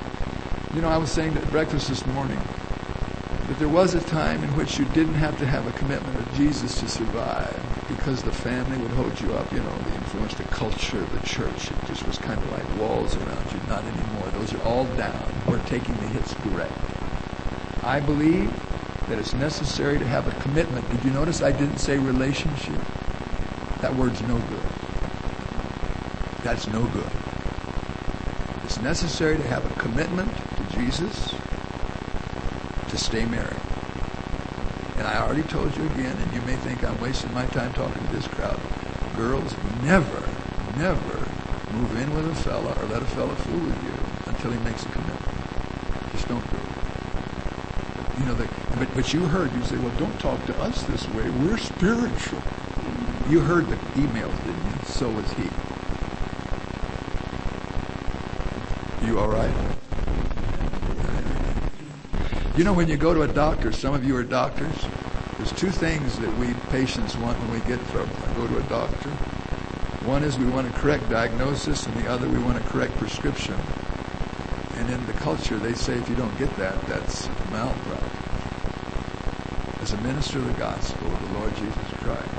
You 0.74 0.82
know, 0.82 0.90
I 0.90 0.98
was 0.98 1.12
saying 1.12 1.38
at 1.38 1.48
breakfast 1.52 1.88
this 1.90 2.04
morning 2.08 2.40
that 3.46 3.60
there 3.60 3.70
was 3.70 3.94
a 3.94 4.02
time 4.02 4.44
in 4.44 4.50
which 4.58 4.80
you 4.80 4.86
didn't 4.86 5.14
have 5.14 5.38
to 5.38 5.46
have 5.46 5.68
a 5.68 5.72
commitment 5.74 6.18
of 6.18 6.34
Jesus 6.34 6.80
to 6.80 6.90
survive 6.90 7.86
because 7.90 8.24
the 8.24 8.32
family 8.32 8.80
would 8.80 8.90
hold 8.94 9.22
you 9.22 9.32
up, 9.36 9.54
you 9.54 9.60
know, 9.60 9.78
the 9.84 9.94
influence, 9.98 10.34
the 10.34 10.46
culture, 10.46 11.00
the 11.00 11.28
church. 11.28 11.70
It 11.70 11.78
just 11.86 12.08
was 12.08 12.18
kind 12.18 12.42
of 12.42 12.52
like 12.54 12.80
walls 12.80 13.16
around 13.18 13.54
you. 13.54 13.60
Not 13.70 13.84
anymore. 13.84 14.30
Those 14.34 14.52
are 14.56 14.64
all 14.64 14.86
down. 14.98 15.32
We're 15.48 15.64
taking 15.66 15.94
the 15.98 16.08
hits 16.08 16.34
direct. 16.44 16.74
I 17.84 18.00
believe 18.00 18.52
that 19.12 19.20
it's 19.20 19.34
necessary 19.34 20.00
to 20.00 20.06
have 20.06 20.26
a 20.26 20.42
commitment. 20.42 20.90
Did 20.90 21.04
you 21.04 21.12
notice 21.12 21.42
I 21.42 21.52
didn't 21.52 21.80
say 21.80 21.98
relationship? 21.98 22.80
That 23.82 23.94
word's 23.94 24.22
no 24.22 24.38
good. 24.38 24.70
That's 26.44 26.66
no 26.68 26.86
good. 26.86 27.12
It's 28.64 28.80
necessary 28.80 29.36
to 29.36 29.44
have 29.50 29.70
a 29.70 29.76
commitment 29.82 30.32
to 30.34 30.78
Jesus 30.78 31.36
to 32.88 32.98
stay 32.98 33.26
married. 33.26 33.60
And 34.96 35.06
I 35.06 35.20
already 35.20 35.44
told 35.44 35.76
you 35.76 35.84
again, 35.88 36.16
and 36.16 36.34
you 36.34 36.42
may 36.44 36.56
think 36.56 36.82
I'm 36.86 36.98
wasting 37.02 37.34
my 37.34 37.46
time 37.48 37.74
talking 37.74 38.08
to 38.08 38.14
this 38.14 38.30
crowd. 38.30 38.62
Girls, 39.18 39.54
never, 39.84 40.24
never 40.78 41.18
move 41.74 41.98
in 42.00 42.16
with 42.16 42.32
a 42.32 42.36
fella 42.36 42.72
or 42.80 42.86
let 42.86 43.02
a 43.02 43.08
fella 43.08 43.36
fool 43.36 43.60
with 43.60 43.84
you 43.84 44.32
until 44.32 44.52
he 44.52 44.60
makes 44.64 44.86
a 44.86 44.90
commitment. 44.90 46.14
Just 46.14 46.30
don't 46.30 46.50
do. 46.50 46.61
You 48.22 48.28
know, 48.28 48.36
but, 48.78 48.94
but 48.94 49.14
you 49.14 49.26
heard, 49.26 49.52
you 49.52 49.64
say, 49.64 49.78
well, 49.78 49.92
don't 49.98 50.20
talk 50.20 50.46
to 50.46 50.56
us 50.62 50.84
this 50.84 51.08
way. 51.10 51.28
We're 51.28 51.58
spiritual. 51.58 52.42
You 53.28 53.40
heard 53.40 53.68
the 53.68 53.78
emails, 54.00 54.38
didn't 54.46 54.64
you? 54.64 54.86
So 54.86 55.10
was 55.10 55.32
he. 55.34 55.50
You 59.08 59.20
all 59.20 59.28
right? 59.28 59.52
You 62.56 62.64
know, 62.64 62.74
when 62.74 62.88
you 62.90 62.98
go 62.98 63.16
to 63.16 63.24
a 63.24 63.28
doctor, 63.28 63.72
some 63.72 63.96
of 63.96 64.06
you 64.06 64.16
are 64.18 64.24
doctors, 64.24 64.86
there's 65.38 65.52
two 65.54 65.72
things 65.72 66.20
that 66.20 66.38
we 66.38 66.54
patients 66.70 67.18
want 67.18 67.40
when 67.40 67.52
we 67.52 67.60
get 67.62 67.80
go 67.92 68.48
to 68.48 68.58
a 68.58 68.64
doctor. 68.64 69.10
One 70.06 70.22
is 70.24 70.38
we 70.38 70.46
want 70.46 70.68
a 70.68 70.72
correct 70.72 71.10
diagnosis, 71.10 71.88
and 71.88 71.96
the 71.96 72.08
other 72.08 72.30
we 72.30 72.38
want 72.38 72.58
a 72.58 72.62
correct 72.70 72.96
prescription. 72.98 73.56
And 74.82 74.90
in 74.90 75.06
the 75.06 75.14
culture, 75.14 75.60
they 75.60 75.76
say 75.76 75.94
if 75.94 76.10
you 76.10 76.16
don't 76.16 76.36
get 76.40 76.50
that, 76.58 76.74
that's 76.88 77.30
malpractice. 77.52 78.10
As 79.80 79.94
a 79.94 79.98
minister 80.02 80.40
of 80.40 80.48
the 80.48 80.54
gospel 80.54 81.08
of 81.08 81.22
the 81.22 81.38
Lord 81.38 81.56
Jesus 81.56 81.94
Christ, 82.02 82.34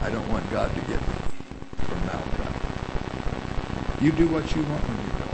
I 0.00 0.10
don't 0.10 0.28
want 0.28 0.48
God 0.48 0.72
to 0.72 0.80
get 0.82 1.00
me 1.00 1.14
for 1.82 1.96
malpractice. 2.06 4.00
You 4.00 4.12
do 4.12 4.28
what 4.28 4.54
you 4.54 4.62
want 4.62 4.84
when 4.86 4.96
you 5.02 5.10
go. 5.18 5.26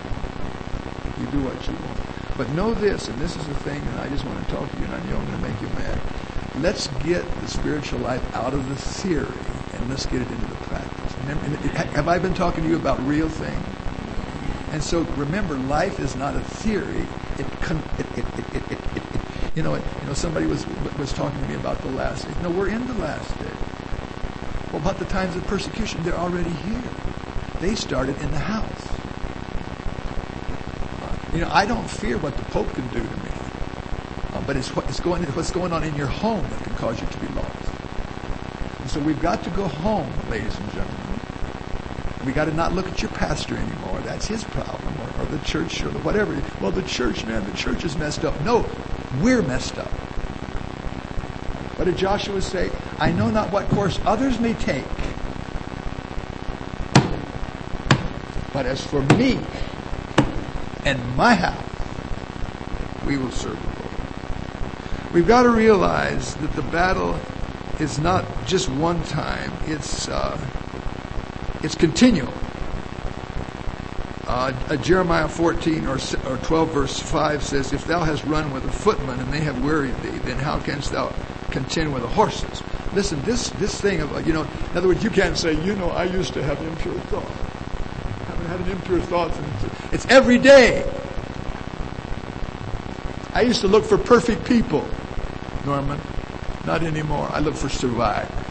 You 1.21 1.27
do 1.37 1.45
what 1.45 1.61
you 1.69 1.75
want. 1.75 2.01
But 2.39 2.49
know 2.57 2.73
this, 2.73 3.09
and 3.09 3.19
this 3.19 3.37
is 3.37 3.47
the 3.47 3.55
thing, 3.57 3.83
and 3.83 4.01
I 4.01 4.09
just 4.09 4.25
want 4.25 4.43
to 4.43 4.55
talk 4.55 4.71
to 4.71 4.79
you, 4.79 4.85
and 4.87 4.95
I 4.95 5.05
know 5.05 5.19
I'm 5.19 5.27
going 5.27 5.37
to 5.37 5.49
make 5.49 5.61
you 5.61 5.69
mad. 5.77 6.01
Let's 6.61 6.89
get 7.05 7.29
the 7.43 7.49
spiritual 7.49 8.01
life 8.01 8.25
out 8.35 8.55
of 8.55 8.67
the 8.71 8.77
theory, 8.77 9.29
and 9.75 9.91
let's 9.91 10.07
get 10.07 10.23
it 10.23 10.31
into 10.31 10.47
the 10.47 10.55
practice. 10.65 11.15
Remember, 11.21 11.45
have 11.93 12.09
I 12.09 12.19
been 12.19 12.33
talking 12.33 12.65
to 12.65 12.71
you 12.71 12.77
about 12.77 12.99
real 13.07 13.29
things? 13.29 13.64
And 14.75 14.83
so 14.83 15.03
remember, 15.15 15.55
life 15.55 16.01
is 16.01 16.17
not 16.17 16.35
a 16.35 16.41
theory. 16.41 17.07
It, 17.39 17.47
it, 17.71 18.19
it, 18.19 18.73
it, 18.73 18.73
it, 18.73 19.03
you 19.55 19.63
know, 19.63 19.77
you 19.77 20.07
know, 20.09 20.15
somebody 20.15 20.47
was 20.47 20.67
was 20.99 21.13
talking 21.13 21.41
to 21.41 21.49
me 21.49 21.55
about 21.55 21.81
the 21.83 21.91
last 21.91 22.27
days. 22.27 22.35
No, 22.43 22.51
we're 22.51 22.71
in 22.71 22.85
the 22.89 22.95
last 22.95 23.31
day. 23.39 23.53
Well, 24.73 24.83
about 24.83 24.99
the 24.99 25.05
times 25.05 25.37
of 25.37 25.47
persecution, 25.47 26.03
they're 26.03 26.19
already 26.19 26.51
here. 26.51 26.83
They 27.61 27.77
started 27.77 28.21
in 28.21 28.33
the 28.33 28.39
house. 28.41 28.89
You 31.33 31.43
know, 31.43 31.51
I 31.53 31.67
don't 31.67 31.89
fear 31.89 32.19
what 32.19 32.37
the 32.37 32.45
Pope 32.47 32.69
can 32.75 32.89
do 32.89 32.99
to 32.99 33.17
me, 33.23 33.31
uh, 34.33 34.43
but 34.45 34.57
it's, 34.57 34.75
what, 34.75 34.89
it's 34.89 34.99
going, 34.99 35.23
what's 35.23 35.53
going 35.53 35.73
on 35.73 35.85
in 35.85 35.95
your 35.95 36.09
home 36.09 36.43
that 36.43 36.65
can 36.65 36.75
cause 36.75 37.01
you 37.01 37.07
to 37.07 37.19
be 37.19 37.29
lost. 37.29 37.71
And 38.81 38.91
so 38.91 38.99
we've 38.99 39.23
got 39.23 39.45
to 39.45 39.51
go 39.51 39.69
home, 39.69 40.13
ladies 40.29 40.59
and 40.59 40.73
gentlemen. 40.73 41.04
We 42.25 42.33
got 42.33 42.47
to 42.47 42.55
not 42.55 42.73
look 42.73 42.89
at 42.89 43.03
your 43.03 43.11
pastor 43.11 43.57
anymore. 43.57 44.01
That's 44.01 44.27
his 44.27 44.45
problem, 44.45 44.95
or, 45.01 45.23
or 45.23 45.27
the 45.27 45.39
church, 45.45 45.83
or 45.83 45.89
the 45.89 45.99
whatever. 46.01 46.41
Well, 46.61 46.71
the 46.71 46.83
church, 46.83 47.25
man, 47.27 47.45
the 47.45 47.57
church 47.57 47.85
is 47.85 47.97
messed 47.97 48.25
up. 48.25 48.41
No, 48.41 48.65
we're 49.21 49.43
messed 49.43 49.79
up. 49.79 49.91
What 51.77 51.85
did 51.85 51.97
Joshua 51.99 52.41
say? 52.41 52.71
I 52.99 53.13
know 53.13 53.31
not 53.31 53.53
what 53.53 53.69
course 53.69 53.99
others 54.07 54.41
may 54.41 54.55
take, 54.55 54.87
but 58.53 58.65
as 58.65 58.81
for 58.87 59.03
me 59.17 59.39
and 60.87 61.17
my 61.17 61.35
house, 61.35 61.63
we 63.07 63.19
will 63.19 63.33
serve 63.33 63.61
the 63.61 63.83
Lord. 63.83 65.13
We've 65.13 65.29
got 65.29 65.43
to 65.43 65.51
realize 65.51 66.37
that 66.37 66.53
the 66.55 66.63
battle 66.63 67.19
is 67.81 67.99
not 67.99 68.25
just 68.47 68.71
one 68.71 69.03
time; 69.05 69.53
it's 69.67 70.09
uh, 70.09 70.39
it's 71.65 71.75
continual. 71.75 72.33
Uh, 74.27 74.53
uh, 74.69 74.77
Jeremiah 74.77 75.29
14 75.29 75.87
or, 75.87 75.99
or 76.29 76.37
12 76.39 76.71
verse 76.71 76.99
5 76.99 77.43
says, 77.43 77.73
If 77.73 77.87
thou 77.87 78.05
hast 78.05 78.23
run 78.25 78.53
with 78.53 78.67
a 78.67 78.71
footman 78.71 79.19
and 79.19 79.33
they 79.33 79.41
have 79.41 79.65
wearied 79.65 79.97
thee, 80.03 80.19
then 80.19 80.37
how 80.37 80.61
canst 80.61 80.93
thou 80.93 81.15
contend 81.51 81.95
with 81.95 82.03
the 82.03 82.09
horses? 82.09 82.63
Listen, 82.93 83.21
this, 83.23 83.49
this 83.51 83.81
thing 83.81 84.03
of, 84.03 84.15
uh, 84.15 84.19
you 84.19 84.35
know, 84.35 84.43
in 84.43 84.77
other 84.77 84.89
words, 84.89 85.03
you 85.03 85.09
can't 85.09 85.39
say, 85.39 85.55
you 85.65 85.75
know, 85.77 85.89
I 85.89 86.05
used 86.05 86.35
to 86.35 86.43
have 86.43 86.61
impure 86.63 86.95
thoughts. 86.95 87.31
I 87.31 88.25
haven't 88.31 88.47
had 88.47 88.61
an 88.61 88.71
impure 88.71 89.01
thought 89.01 89.33
since. 89.35 89.93
It's 89.93 90.07
every 90.07 90.39
day. 90.39 90.85
I 93.33 93.41
used 93.41 93.63
to 93.63 93.69
look 93.69 93.85
for 93.85 93.97
perfect 93.97 94.45
people, 94.45 94.87
Norman. 95.65 95.99
Not 96.67 96.83
anymore. 96.83 97.29
I 97.33 97.41
look 97.41 97.55
for 97.55 97.71
survivors. 97.71 98.44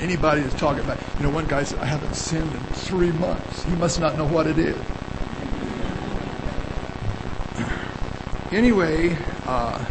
Anybody 0.00 0.42
that's 0.42 0.54
talking 0.54 0.84
about, 0.84 0.98
you 1.16 1.22
know, 1.22 1.30
one 1.30 1.46
guy 1.46 1.64
said, 1.64 1.78
I 1.78 1.86
haven't 1.86 2.14
sinned 2.14 2.52
in 2.52 2.60
three 2.74 3.12
months. 3.12 3.64
He 3.64 3.74
must 3.76 3.98
not 3.98 4.18
know 4.18 4.26
what 4.26 4.46
it 4.46 4.58
is. 4.58 4.76
Anyway, 8.52 9.16
uh, 9.46 9.84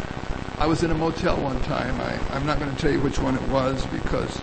I 0.60 0.68
was 0.68 0.84
in 0.84 0.92
a 0.92 0.94
motel 0.94 1.36
one 1.38 1.60
time. 1.64 2.00
I, 2.00 2.36
I'm 2.36 2.46
not 2.46 2.60
going 2.60 2.74
to 2.74 2.82
tell 2.82 2.92
you 2.92 3.02
which 3.02 3.20
one 3.20 3.36
it 3.36 3.42
was 3.50 3.86
because 3.88 4.40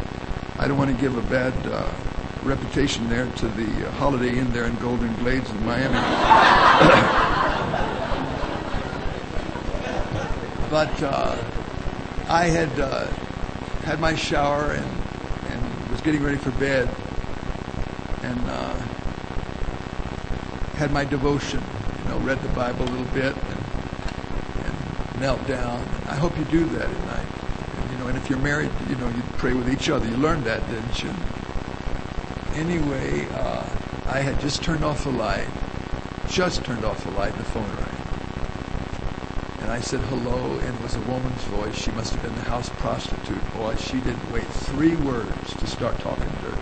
I 0.59 0.69
don't 0.69 0.77
want 0.77 0.95
to 0.95 1.01
give 1.01 1.17
a 1.17 1.23
bad 1.31 1.55
uh, 1.67 1.91
reputation 2.43 3.09
there 3.09 3.27
to 3.27 3.49
the 3.49 3.89
uh, 3.89 3.91
Holiday 3.93 4.39
Inn 4.39 4.53
there 4.53 4.65
in 4.65 4.75
Golden 4.77 5.15
Glades 5.17 5.49
in 5.49 5.65
Miami. 5.65 5.95
but 10.71 11.03
uh, 11.03 11.37
I 12.29 12.47
had 12.47 12.81
uh, 12.81 13.07
had 13.85 14.01
my 14.01 14.15
shower 14.15 14.73
and 14.73 15.02
getting 16.03 16.23
ready 16.23 16.37
for 16.37 16.51
bed 16.53 16.89
and 18.23 18.39
uh, 18.47 18.75
had 20.75 20.91
my 20.91 21.05
devotion, 21.05 21.63
you 22.03 22.11
know, 22.11 22.19
read 22.19 22.41
the 22.43 22.49
Bible 22.49 22.85
a 22.85 22.91
little 22.91 23.15
bit 23.15 23.37
and, 23.37 24.67
and 24.67 25.21
knelt 25.21 25.47
down. 25.47 25.81
I 26.09 26.17
hope 26.17 26.37
you 26.37 26.45
do 26.47 26.65
that 26.65 26.91
at 26.91 27.07
night. 27.07 27.27
And, 27.77 27.93
you 27.93 27.99
know, 27.99 28.07
and 28.09 28.17
if 28.17 28.29
you're 28.29 28.39
married, 28.41 28.71
you 28.89 28.97
know, 28.97 29.09
you 29.09 29.23
pray 29.37 29.55
with 29.55 29.73
each 29.73 29.89
other. 29.91 30.09
You 30.09 30.17
learned 30.17 30.45
that, 30.45 30.61
didn't 30.69 31.03
you? 31.03 31.15
Anyway, 32.55 33.27
uh, 33.33 33.65
I 34.07 34.21
had 34.21 34.41
just 34.41 34.63
turned 34.63 34.85
off 34.85 35.05
the 35.05 35.11
light, 35.11 35.47
just 36.29 36.65
turned 36.65 36.85
off 36.85 37.05
the 37.05 37.13
light, 37.13 37.33
and 37.33 37.41
the 37.41 37.45
phone 37.45 37.77
rang. 37.77 37.92
I 39.73 39.81
said 39.81 40.01
hello, 40.01 40.59
and 40.59 40.75
it 40.75 40.83
was 40.83 40.97
a 40.97 41.01
woman's 41.01 41.45
voice. 41.45 41.75
She 41.75 41.91
must 41.93 42.13
have 42.13 42.23
been 42.23 42.35
the 42.35 42.43
house 42.43 42.69
prostitute. 42.69 43.55
Boy, 43.55 43.75
she 43.77 44.03
didn't 44.03 44.31
wait 44.31 44.45
three 44.45 44.97
words 44.97 45.55
to 45.55 45.67
start 45.67 45.99
talking 46.01 46.29
dirty. 46.43 46.61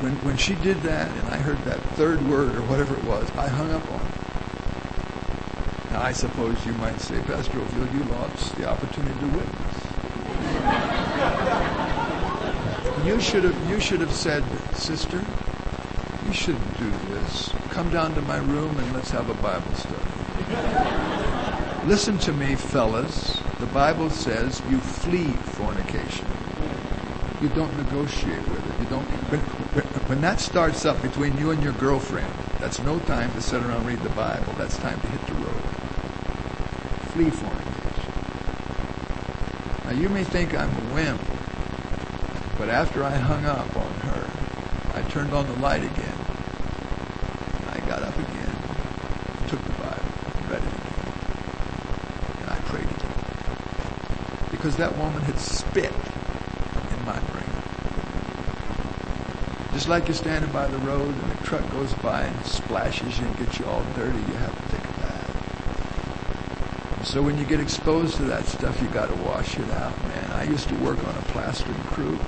When, 0.00 0.14
when 0.24 0.38
she 0.38 0.54
did 0.54 0.80
that, 0.80 1.10
and 1.10 1.28
I 1.28 1.36
heard 1.36 1.58
that 1.64 1.80
third 2.00 2.26
word 2.26 2.56
or 2.56 2.62
whatever 2.62 2.96
it 2.96 3.04
was, 3.04 3.30
I 3.32 3.46
hung 3.46 3.72
up 3.72 3.92
on 3.92 3.98
her. 3.98 5.92
Now, 5.92 6.00
I 6.00 6.12
suppose 6.12 6.64
you 6.64 6.72
might 6.72 6.98
say, 6.98 7.20
Pastor 7.24 7.60
O'Ffill, 7.60 7.92
you 7.92 8.04
lost 8.04 8.56
the 8.56 8.66
opportunity 8.66 9.20
to 9.20 9.26
witness. 9.26 9.84
you 13.04 13.20
should 13.20 13.44
have 13.44 13.70
you 13.70 13.80
should 13.80 14.00
have 14.00 14.12
said, 14.12 14.42
sister, 14.74 15.22
you 16.26 16.32
shouldn't 16.32 16.78
do 16.78 16.90
this. 17.12 17.52
Come 17.68 17.90
down 17.90 18.14
to 18.14 18.22
my 18.22 18.38
room 18.38 18.78
and 18.78 18.94
let's 18.94 19.10
have 19.10 19.28
a 19.28 19.34
Bible 19.42 19.74
study. 19.74 20.13
Listen 21.86 22.18
to 22.18 22.32
me, 22.32 22.54
fellas. 22.54 23.40
The 23.60 23.66
Bible 23.66 24.10
says 24.10 24.60
you 24.70 24.78
flee 24.78 25.28
fornication. 25.28 26.26
You 27.40 27.48
don't 27.50 27.76
negotiate 27.76 28.46
with 28.48 28.64
it. 28.74 28.80
You 28.82 28.88
don't. 28.88 29.04
When, 29.30 29.40
when 30.08 30.20
that 30.20 30.40
starts 30.40 30.84
up 30.84 31.00
between 31.02 31.36
you 31.36 31.50
and 31.50 31.62
your 31.62 31.72
girlfriend, 31.74 32.32
that's 32.58 32.78
no 32.80 32.98
time 33.00 33.32
to 33.32 33.42
sit 33.42 33.62
around 33.62 33.78
and 33.78 33.86
read 33.86 34.00
the 34.00 34.08
Bible. 34.10 34.52
That's 34.56 34.76
time 34.78 35.00
to 35.00 35.06
hit 35.08 35.26
the 35.26 35.34
road. 35.34 35.62
Flee 37.12 37.30
fornication. 37.30 38.12
Now 39.84 39.92
you 39.92 40.08
may 40.08 40.24
think 40.24 40.54
I'm 40.54 40.70
a 40.70 40.94
wimp, 40.94 41.20
but 42.58 42.70
after 42.70 43.04
I 43.04 43.10
hung 43.10 43.44
up 43.44 43.76
on 43.76 43.92
her, 44.08 44.30
I 44.94 45.02
turned 45.10 45.34
on 45.34 45.46
the 45.46 45.58
light 45.60 45.82
again. 45.84 46.18
I 47.68 47.80
got 47.86 48.02
up 48.02 48.16
again, 48.16 48.56
took 49.48 49.60
the 49.62 49.72
Bible, 49.72 50.10
read 50.48 50.62
it 50.62 50.72
again, 50.72 51.04
and 52.40 52.48
I 52.50 52.56
prayed 52.64 52.84
again. 52.84 53.12
Because 54.74 54.90
that 54.90 54.98
woman 54.98 55.22
had 55.22 55.38
spit 55.38 55.92
in 55.92 57.04
my 57.06 57.20
brain. 57.30 57.46
Just 59.72 59.88
like 59.88 60.08
you're 60.08 60.16
standing 60.16 60.50
by 60.50 60.66
the 60.66 60.78
road 60.78 61.14
and 61.14 61.32
a 61.32 61.36
truck 61.44 61.70
goes 61.70 61.94
by 61.94 62.22
and 62.22 62.44
splashes 62.44 63.16
you 63.20 63.24
and 63.24 63.38
gets 63.38 63.60
you 63.60 63.66
all 63.66 63.84
dirty, 63.94 64.18
you 64.18 64.34
have 64.34 64.50
to 64.50 64.62
take 64.74 64.82
a 64.82 64.92
bath. 64.98 65.30
So 67.06 67.22
when 67.22 67.38
you 67.38 67.44
get 67.44 67.60
exposed 67.60 68.16
to 68.16 68.24
that 68.24 68.46
stuff, 68.46 68.82
you 68.82 68.88
got 68.88 69.10
to 69.10 69.16
wash 69.22 69.56
it 69.60 69.70
out, 69.70 69.96
man. 70.08 70.32
I 70.32 70.42
used 70.42 70.68
to 70.68 70.74
work 70.82 70.98
on 71.06 71.14
a 71.14 71.22
plastering 71.30 71.78
crew. 71.94 72.18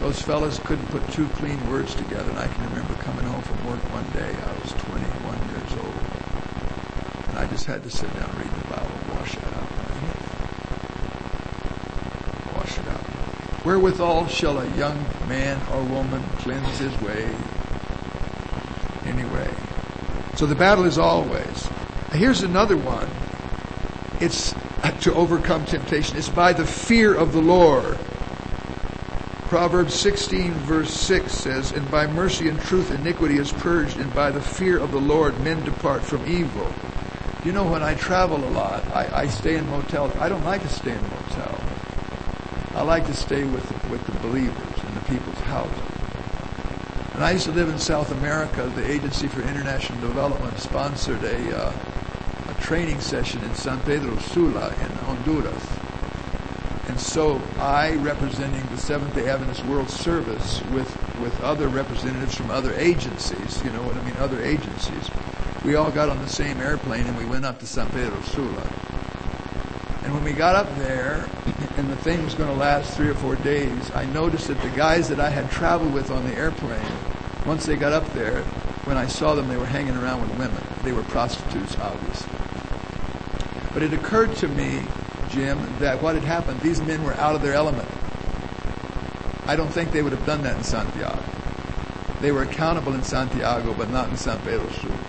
Those 0.00 0.22
fellas 0.22 0.58
couldn't 0.60 0.86
put 0.86 1.06
two 1.12 1.28
clean 1.36 1.60
words 1.68 1.94
together, 1.94 2.30
and 2.30 2.38
I 2.38 2.46
can 2.46 2.64
remember 2.70 2.94
coming 3.02 3.26
home 3.26 3.42
from 3.42 3.66
work 3.66 3.80
one 3.92 4.08
day. 4.16 4.34
I 4.34 4.52
was 4.62 4.72
21 4.72 5.04
years 5.50 5.72
old, 5.76 6.00
and 7.28 7.38
I 7.38 7.46
just 7.50 7.66
had 7.66 7.82
to 7.82 7.90
sit 7.90 8.08
down 8.14 8.30
and 8.30 8.38
read 8.38 8.48
the 8.48 8.68
Bible, 8.70 8.88
and 8.88 9.12
wash 9.18 9.36
it 9.36 9.44
out. 9.44 9.50
Wash 12.56 12.78
it 12.78 12.88
out. 12.88 13.04
Wherewithal 13.64 14.26
shall 14.28 14.58
a 14.58 14.68
young 14.76 15.04
man 15.28 15.60
or 15.72 15.82
woman 15.82 16.22
cleanse 16.38 16.78
his 16.78 16.98
way? 17.02 17.30
Anyway, 19.04 19.50
so 20.36 20.46
the 20.46 20.54
battle 20.54 20.84
is 20.84 20.98
always. 20.98 21.68
Here's 22.12 22.42
another 22.42 22.76
one. 22.76 23.08
It's 24.20 24.54
to 25.02 25.14
overcome 25.14 25.64
temptation. 25.64 26.16
It's 26.16 26.28
by 26.28 26.52
the 26.52 26.66
fear 26.66 27.14
of 27.14 27.32
the 27.32 27.40
Lord. 27.40 27.98
Proverbs 29.48 29.94
16 29.94 30.52
verse 30.52 30.92
6 30.92 31.32
says, 31.32 31.72
And 31.72 31.90
by 31.90 32.06
mercy 32.06 32.48
and 32.48 32.60
truth 32.60 32.90
iniquity 32.90 33.38
is 33.38 33.50
purged, 33.52 33.98
and 33.98 34.14
by 34.14 34.30
the 34.30 34.40
fear 34.40 34.78
of 34.78 34.92
the 34.92 35.00
Lord 35.00 35.38
men 35.40 35.64
depart 35.64 36.02
from 36.02 36.26
evil. 36.26 36.72
You 37.44 37.52
know, 37.52 37.68
when 37.68 37.82
I 37.82 37.94
travel 37.94 38.44
a 38.44 38.50
lot, 38.50 38.86
I, 38.88 39.22
I 39.22 39.26
stay 39.26 39.56
in 39.56 39.68
motels. 39.68 40.14
I 40.16 40.28
don't 40.28 40.44
like 40.44 40.62
to 40.62 40.68
stay 40.68 40.92
in. 40.92 41.09
I 42.80 42.82
like 42.82 43.04
to 43.08 43.14
stay 43.14 43.44
with 43.44 43.90
with 43.90 44.02
the 44.06 44.18
believers 44.20 44.84
in 44.88 44.94
the 44.94 45.02
people's 45.02 45.38
houses. 45.40 45.84
And 47.12 47.22
I 47.22 47.32
used 47.32 47.44
to 47.44 47.52
live 47.52 47.68
in 47.68 47.78
South 47.78 48.10
America. 48.10 48.72
The 48.74 48.90
Agency 48.90 49.28
for 49.28 49.42
International 49.42 50.00
Development 50.00 50.58
sponsored 50.58 51.22
a, 51.22 51.58
uh, 51.58 51.72
a 52.48 52.62
training 52.62 52.98
session 53.00 53.44
in 53.44 53.54
San 53.54 53.82
Pedro 53.82 54.16
Sula 54.20 54.68
in 54.68 54.90
Honduras. 55.04 55.62
And 56.88 56.98
so 56.98 57.38
I, 57.58 57.96
representing 57.96 58.64
the 58.68 58.78
Seventh-day 58.78 59.28
Adventist 59.28 59.62
World 59.66 59.90
Service 59.90 60.62
with, 60.72 60.88
with 61.20 61.38
other 61.42 61.68
representatives 61.68 62.34
from 62.34 62.50
other 62.50 62.72
agencies, 62.76 63.62
you 63.62 63.70
know 63.72 63.82
what 63.82 63.94
I 63.94 64.04
mean, 64.04 64.16
other 64.16 64.42
agencies, 64.42 65.10
we 65.66 65.74
all 65.74 65.90
got 65.90 66.08
on 66.08 66.18
the 66.20 66.30
same 66.30 66.58
airplane 66.62 67.04
and 67.04 67.18
we 67.18 67.26
went 67.26 67.44
up 67.44 67.58
to 67.58 67.66
San 67.66 67.90
Pedro 67.90 68.18
Sula. 68.22 68.79
And 70.10 70.16
when 70.16 70.24
we 70.24 70.32
got 70.36 70.56
up 70.56 70.74
there, 70.74 71.24
and 71.76 71.88
the 71.88 71.94
thing 71.94 72.24
was 72.24 72.34
going 72.34 72.48
to 72.48 72.56
last 72.56 72.96
three 72.96 73.08
or 73.08 73.14
four 73.14 73.36
days, 73.36 73.92
I 73.94 74.06
noticed 74.06 74.48
that 74.48 74.60
the 74.60 74.70
guys 74.70 75.08
that 75.08 75.20
I 75.20 75.30
had 75.30 75.48
traveled 75.52 75.94
with 75.94 76.10
on 76.10 76.24
the 76.24 76.34
airplane, 76.34 76.82
once 77.46 77.64
they 77.64 77.76
got 77.76 77.92
up 77.92 78.12
there, 78.12 78.42
when 78.86 78.96
I 78.96 79.06
saw 79.06 79.36
them, 79.36 79.46
they 79.46 79.56
were 79.56 79.66
hanging 79.66 79.94
around 79.94 80.22
with 80.22 80.36
women. 80.36 80.60
They 80.82 80.90
were 80.90 81.04
prostitutes, 81.04 81.76
obviously. 81.78 82.32
But 83.72 83.84
it 83.84 83.92
occurred 83.92 84.34
to 84.38 84.48
me, 84.48 84.82
Jim, 85.28 85.64
that 85.78 86.02
what 86.02 86.16
had 86.16 86.24
happened, 86.24 86.58
these 86.58 86.80
men 86.80 87.04
were 87.04 87.14
out 87.14 87.36
of 87.36 87.42
their 87.42 87.54
element. 87.54 87.88
I 89.46 89.54
don't 89.54 89.70
think 89.70 89.92
they 89.92 90.02
would 90.02 90.10
have 90.10 90.26
done 90.26 90.42
that 90.42 90.56
in 90.56 90.64
Santiago. 90.64 91.22
They 92.20 92.32
were 92.32 92.42
accountable 92.42 92.94
in 92.94 93.04
Santiago, 93.04 93.74
but 93.74 93.90
not 93.90 94.08
in 94.08 94.16
San 94.16 94.40
Pedro 94.40 94.68
Sula. 94.70 94.99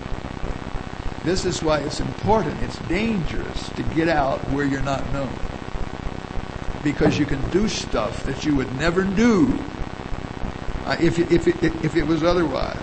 This 1.23 1.45
is 1.45 1.61
why 1.61 1.79
it's 1.79 1.99
important, 1.99 2.61
it's 2.63 2.77
dangerous 2.87 3.69
to 3.69 3.83
get 3.95 4.09
out 4.09 4.39
where 4.51 4.65
you're 4.65 4.81
not 4.81 5.11
known. 5.13 5.29
because 6.83 7.17
you 7.19 7.25
can 7.25 7.41
do 7.51 7.67
stuff 7.67 8.23
that 8.25 8.45
you 8.45 8.55
would 8.55 8.73
never 8.77 9.03
do 9.03 9.59
uh, 10.85 10.97
if, 10.99 11.19
it, 11.19 11.31
if, 11.31 11.47
if 11.47 11.95
it 11.95 12.03
was 12.05 12.23
otherwise. 12.23 12.79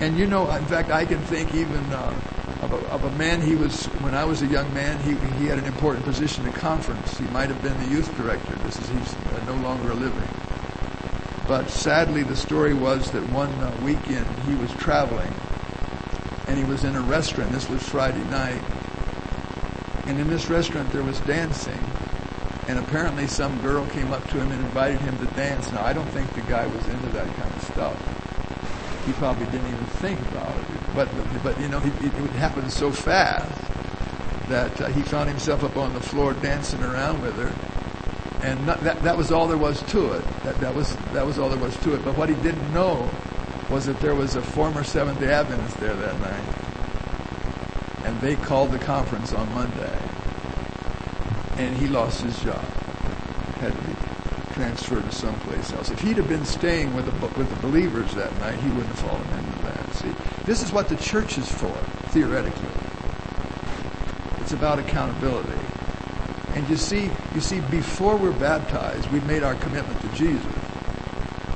And 0.00 0.18
you 0.18 0.26
know, 0.26 0.50
in 0.50 0.64
fact, 0.66 0.90
I 0.90 1.04
can 1.04 1.20
think 1.20 1.54
even 1.54 1.80
uh, 1.92 2.20
of, 2.62 2.72
a, 2.72 2.76
of 2.88 3.04
a 3.04 3.10
man 3.12 3.40
he 3.40 3.54
was, 3.54 3.86
when 4.02 4.14
I 4.14 4.24
was 4.24 4.42
a 4.42 4.46
young 4.46 4.72
man, 4.74 4.98
he, 5.02 5.14
he 5.38 5.46
had 5.46 5.58
an 5.58 5.64
important 5.64 6.04
position 6.04 6.46
at 6.46 6.54
conference. 6.54 7.16
He 7.18 7.24
might 7.26 7.48
have 7.48 7.62
been 7.62 7.78
the 7.78 7.88
youth 7.88 8.14
director. 8.16 8.54
This 8.64 8.78
is, 8.78 8.88
he's 8.88 9.14
uh, 9.14 9.44
no 9.46 9.54
longer 9.62 9.94
living. 9.94 10.28
But 11.46 11.68
sadly, 11.70 12.22
the 12.22 12.36
story 12.36 12.74
was 12.74 13.10
that 13.12 13.22
one 13.30 13.50
uh, 13.50 13.76
weekend 13.84 14.26
he 14.46 14.54
was 14.56 14.72
traveling 14.72 15.32
and 16.52 16.58
he 16.58 16.70
was 16.70 16.84
in 16.84 16.94
a 16.94 17.00
restaurant. 17.00 17.50
This 17.50 17.66
was 17.70 17.82
Friday 17.82 18.22
night. 18.24 18.60
And 20.04 20.20
in 20.20 20.28
this 20.28 20.50
restaurant, 20.50 20.92
there 20.92 21.02
was 21.02 21.18
dancing. 21.20 21.80
And 22.68 22.78
apparently, 22.78 23.26
some 23.26 23.58
girl 23.62 23.86
came 23.86 24.12
up 24.12 24.22
to 24.28 24.38
him 24.38 24.52
and 24.52 24.60
invited 24.60 25.00
him 25.00 25.16
to 25.16 25.34
dance. 25.34 25.72
Now, 25.72 25.82
I 25.82 25.94
don't 25.94 26.08
think 26.08 26.30
the 26.34 26.42
guy 26.42 26.66
was 26.66 26.86
into 26.88 27.06
that 27.06 27.26
kind 27.36 27.54
of 27.54 27.62
stuff. 27.62 29.06
He 29.06 29.14
probably 29.14 29.46
didn't 29.46 29.66
even 29.68 29.86
think 29.86 30.20
about 30.28 30.54
it. 30.54 30.66
But, 30.94 31.08
but 31.42 31.58
you 31.58 31.68
know, 31.68 31.78
it, 31.78 32.04
it 32.04 32.12
happened 32.32 32.70
so 32.70 32.90
fast 32.90 33.50
that 34.50 34.78
uh, 34.78 34.88
he 34.88 35.00
found 35.00 35.30
himself 35.30 35.64
up 35.64 35.78
on 35.78 35.94
the 35.94 36.02
floor 36.02 36.34
dancing 36.34 36.82
around 36.82 37.22
with 37.22 37.34
her 37.36 37.72
and 38.44 38.66
not, 38.66 38.80
that 38.80 39.00
that 39.02 39.16
was 39.16 39.30
all 39.30 39.46
there 39.46 39.56
was 39.56 39.80
to 39.84 40.12
it. 40.12 40.24
That 40.42 40.58
that 40.58 40.74
was 40.74 40.96
that 41.12 41.24
was 41.24 41.38
all 41.38 41.48
there 41.48 41.58
was 41.58 41.76
to 41.78 41.94
it. 41.94 42.04
But 42.04 42.16
what 42.18 42.28
he 42.28 42.34
didn't 42.36 42.74
know 42.74 43.08
was 43.72 43.86
that 43.86 43.98
there 44.00 44.14
was 44.14 44.36
a 44.36 44.42
former 44.42 44.84
Seventh 44.84 45.18
Day 45.18 45.32
Adventist 45.32 45.78
there 45.78 45.94
that 45.94 46.20
night, 46.20 46.44
and 48.04 48.20
they 48.20 48.36
called 48.36 48.70
the 48.70 48.78
conference 48.78 49.32
on 49.32 49.50
Monday, 49.54 49.98
and 51.56 51.74
he 51.78 51.88
lost 51.88 52.20
his 52.20 52.38
job, 52.40 52.62
had 53.60 53.72
to 53.72 53.82
be 53.88 53.94
transferred 54.52 55.04
to 55.04 55.12
someplace 55.12 55.72
else. 55.72 55.90
If 55.90 56.00
he'd 56.00 56.18
have 56.18 56.28
been 56.28 56.44
staying 56.44 56.94
with 56.94 57.06
the 57.06 57.26
with 57.38 57.48
the 57.48 57.60
believers 57.66 58.14
that 58.14 58.38
night, 58.40 58.58
he 58.60 58.68
wouldn't 58.68 58.88
have 58.88 58.98
fallen 58.98 59.22
into 59.38 59.62
that. 59.62 59.94
See, 59.94 60.44
this 60.44 60.62
is 60.62 60.70
what 60.70 60.90
the 60.90 60.96
church 60.96 61.38
is 61.38 61.50
for, 61.50 61.72
theoretically. 62.10 62.68
It's 64.42 64.52
about 64.52 64.80
accountability. 64.80 65.58
And 66.54 66.68
you 66.68 66.76
see, 66.76 67.10
you 67.34 67.40
see, 67.40 67.60
before 67.70 68.16
we're 68.16 68.32
baptized, 68.32 69.10
we've 69.10 69.26
made 69.26 69.42
our 69.42 69.54
commitment 69.54 69.98
to 70.02 70.08
Jesus. 70.08 70.61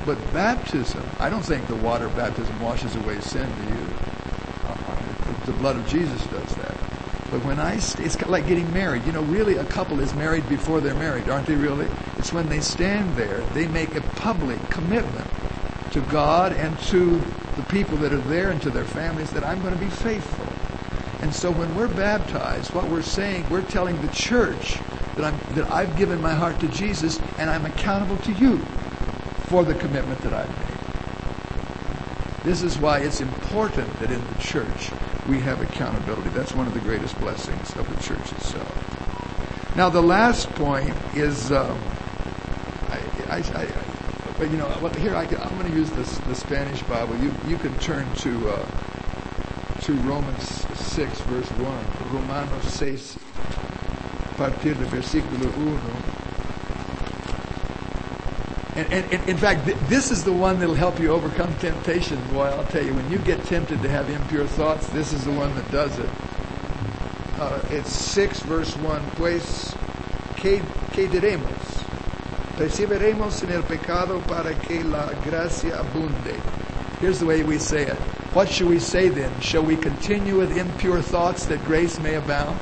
But 0.07 0.33
baptism, 0.33 1.03
I 1.19 1.29
don't 1.29 1.43
think 1.43 1.67
the 1.67 1.75
water 1.75 2.09
baptism 2.11 2.61
washes 2.63 2.95
away 2.95 3.21
sin 3.21 3.43
to 3.45 3.63
you. 3.75 3.87
Uh, 4.65 5.45
the 5.47 5.53
blood 5.55 5.75
of 5.75 5.87
Jesus 5.89 6.25
does 6.29 6.55
that. 6.55 6.77
But 7.33 7.45
when 7.45 7.59
I, 7.59 7.75
it's 7.75 8.25
like 8.27 8.47
getting 8.47 8.73
married. 8.73 9.05
You 9.05 9.11
know, 9.11 9.23
really, 9.23 9.57
a 9.57 9.65
couple 9.65 9.99
is 9.99 10.15
married 10.15 10.49
before 10.49 10.81
they're 10.81 10.95
married, 10.95 11.29
aren't 11.29 11.49
they? 11.49 11.57
Really, 11.57 11.89
it's 12.19 12.33
when 12.33 12.49
they 12.49 12.61
stand 12.61 13.17
there, 13.17 13.41
they 13.53 13.67
make 13.67 13.97
a 13.97 14.01
public 14.01 14.61
commitment 14.71 15.27
to 15.91 16.01
God 16.03 16.53
and 16.53 16.79
to 16.83 17.19
the 17.57 17.63
people 17.69 17.97
that 17.99 18.13
are 18.13 18.19
there 18.19 18.51
and 18.51 18.63
to 18.63 18.71
their 18.71 18.85
families 18.85 19.31
that 19.33 19.43
I'm 19.43 19.61
going 19.61 19.75
to 19.75 19.81
be 19.81 19.91
faithful. 19.91 20.47
And 21.21 21.35
so 21.35 21.51
when 21.51 21.75
we're 21.75 21.89
baptized, 21.89 22.73
what 22.73 22.85
we're 22.89 23.03
saying, 23.03 23.45
we're 23.51 23.63
telling 23.63 24.01
the 24.03 24.13
church 24.13 24.79
that, 25.17 25.25
I'm, 25.25 25.55
that 25.57 25.69
I've 25.69 25.97
given 25.97 26.21
my 26.21 26.35
heart 26.35 26.61
to 26.61 26.69
Jesus 26.69 27.19
and 27.39 27.51
I'm 27.51 27.67
accountable 27.67 28.19
to 28.19 28.33
you 28.35 28.61
for 29.49 29.65
the 29.65 29.75
commitment 29.75 30.21
that 30.21 30.33
I've 30.33 30.49
made. 30.49 30.77
This 32.45 32.63
is 32.63 32.79
why 32.79 33.01
it's 33.01 33.21
important 33.21 33.93
that 34.01 34.11
in 34.11 34.25
the 34.25 34.39
church 34.39 34.91
we 35.29 35.41
have 35.41 35.61
accountability. 35.61 36.31
That's 36.31 36.55
one 36.55 36.67
of 36.67 36.75
the 36.75 36.81
greatest 36.81 37.19
blessings 37.19 37.75
of 37.77 37.89
the 37.89 38.03
church 38.03 38.33
itself. 38.33 39.77
Now, 39.77 39.89
the 39.89 40.03
last 40.03 40.49
point 40.51 40.95
is, 41.15 41.51
um, 41.53 41.79
I, 42.89 43.01
I, 43.29 43.39
I, 43.39 43.69
but 44.39 44.51
you 44.51 44.57
know, 44.59 44.69
here 44.99 45.15
I 45.15 45.25
am 45.25 45.59
going 45.59 45.71
to 45.71 45.77
use 45.77 45.91
this, 45.91 46.19
the 46.19 46.35
Spanish 46.35 46.83
Bible. 46.83 47.17
You 47.17 47.33
you 47.47 47.57
can 47.59 47.77
turn 47.79 48.07
to 48.17 48.51
uh, 48.51 48.67
to 49.83 49.93
Romans 49.95 50.49
six 50.79 51.21
verse 51.23 51.49
one. 51.59 51.85
Romanos 52.13 52.65
seis 52.73 53.19
partir 54.37 54.75
del 54.75 54.89
versículo 54.89 55.51
1. 55.57 56.16
And, 58.77 58.93
and, 58.93 59.11
and, 59.11 59.29
in 59.29 59.39
fact, 59.39 59.65
th- 59.65 59.79
this 59.89 60.11
is 60.11 60.23
the 60.23 60.33
one 60.33 60.59
that'll 60.59 60.75
help 60.75 61.01
you 61.01 61.11
overcome 61.11 61.55
temptation. 61.57 62.23
Boy, 62.33 62.45
I'll 62.45 62.67
tell 62.67 62.85
you, 62.85 62.93
when 62.93 63.11
you 63.11 63.17
get 63.19 63.43
tempted 63.45 63.81
to 63.83 63.89
have 63.89 64.11
impure 64.11 64.47
thoughts, 64.47 64.87
this 64.89 65.15
is 65.15 65.25
the 65.25 65.33
one 65.33 65.55
that 65.55 65.71
does 65.71 65.99
it. 65.99 66.11
Uh, 67.41 67.61
it's 67.71 67.91
6 67.91 68.41
verse 68.41 68.77
1. 68.77 69.03
Pues, 69.17 69.75
¿qué, 70.37 70.63
qué 70.93 71.09
diremos? 71.09 71.51
Perseveremos 72.59 73.43
en 73.45 73.53
el 73.53 73.63
pecado 73.63 74.21
para 74.27 74.53
que 74.55 74.85
la 74.85 75.13
gracia 75.25 75.79
abunde. 75.79 76.39
Here's 77.01 77.19
the 77.19 77.27
way 77.27 77.43
we 77.43 77.59
say 77.59 77.83
it. 77.83 77.97
What 78.35 78.51
should 78.51 78.69
we 78.69 78.79
say 78.79 79.09
then? 79.09 79.33
Shall 79.41 79.63
we 79.63 79.77
continue 79.77 80.37
with 80.37 80.57
impure 80.57 81.01
thoughts 81.01 81.47
that 81.47 81.65
grace 81.65 81.99
may 81.99 82.15
abound? 82.15 82.57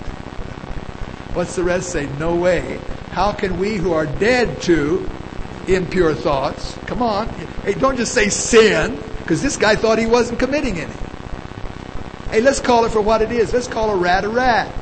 What's 1.34 1.56
the 1.56 1.64
rest 1.64 1.90
say? 1.90 2.06
No 2.20 2.36
way. 2.36 2.78
How 3.10 3.32
can 3.32 3.58
we 3.58 3.76
who 3.76 3.92
are 3.92 4.06
dead 4.06 4.62
to 4.62 5.08
impure 5.68 6.14
thoughts, 6.14 6.76
come 6.86 7.02
on, 7.02 7.28
hey, 7.64 7.74
don't 7.74 7.96
just 7.96 8.12
say 8.12 8.28
sin, 8.28 8.98
because 9.18 9.42
this 9.42 9.56
guy 9.56 9.74
thought 9.76 9.98
he 9.98 10.06
wasn't 10.06 10.38
committing 10.38 10.78
any. 10.78 10.92
Hey, 12.30 12.40
let's 12.40 12.60
call 12.60 12.84
it 12.84 12.90
for 12.90 13.00
what 13.00 13.22
it 13.22 13.30
is. 13.30 13.52
Let's 13.52 13.68
call 13.68 13.90
a 13.90 13.96
rat 13.96 14.24
a 14.24 14.28
rat. 14.28 14.72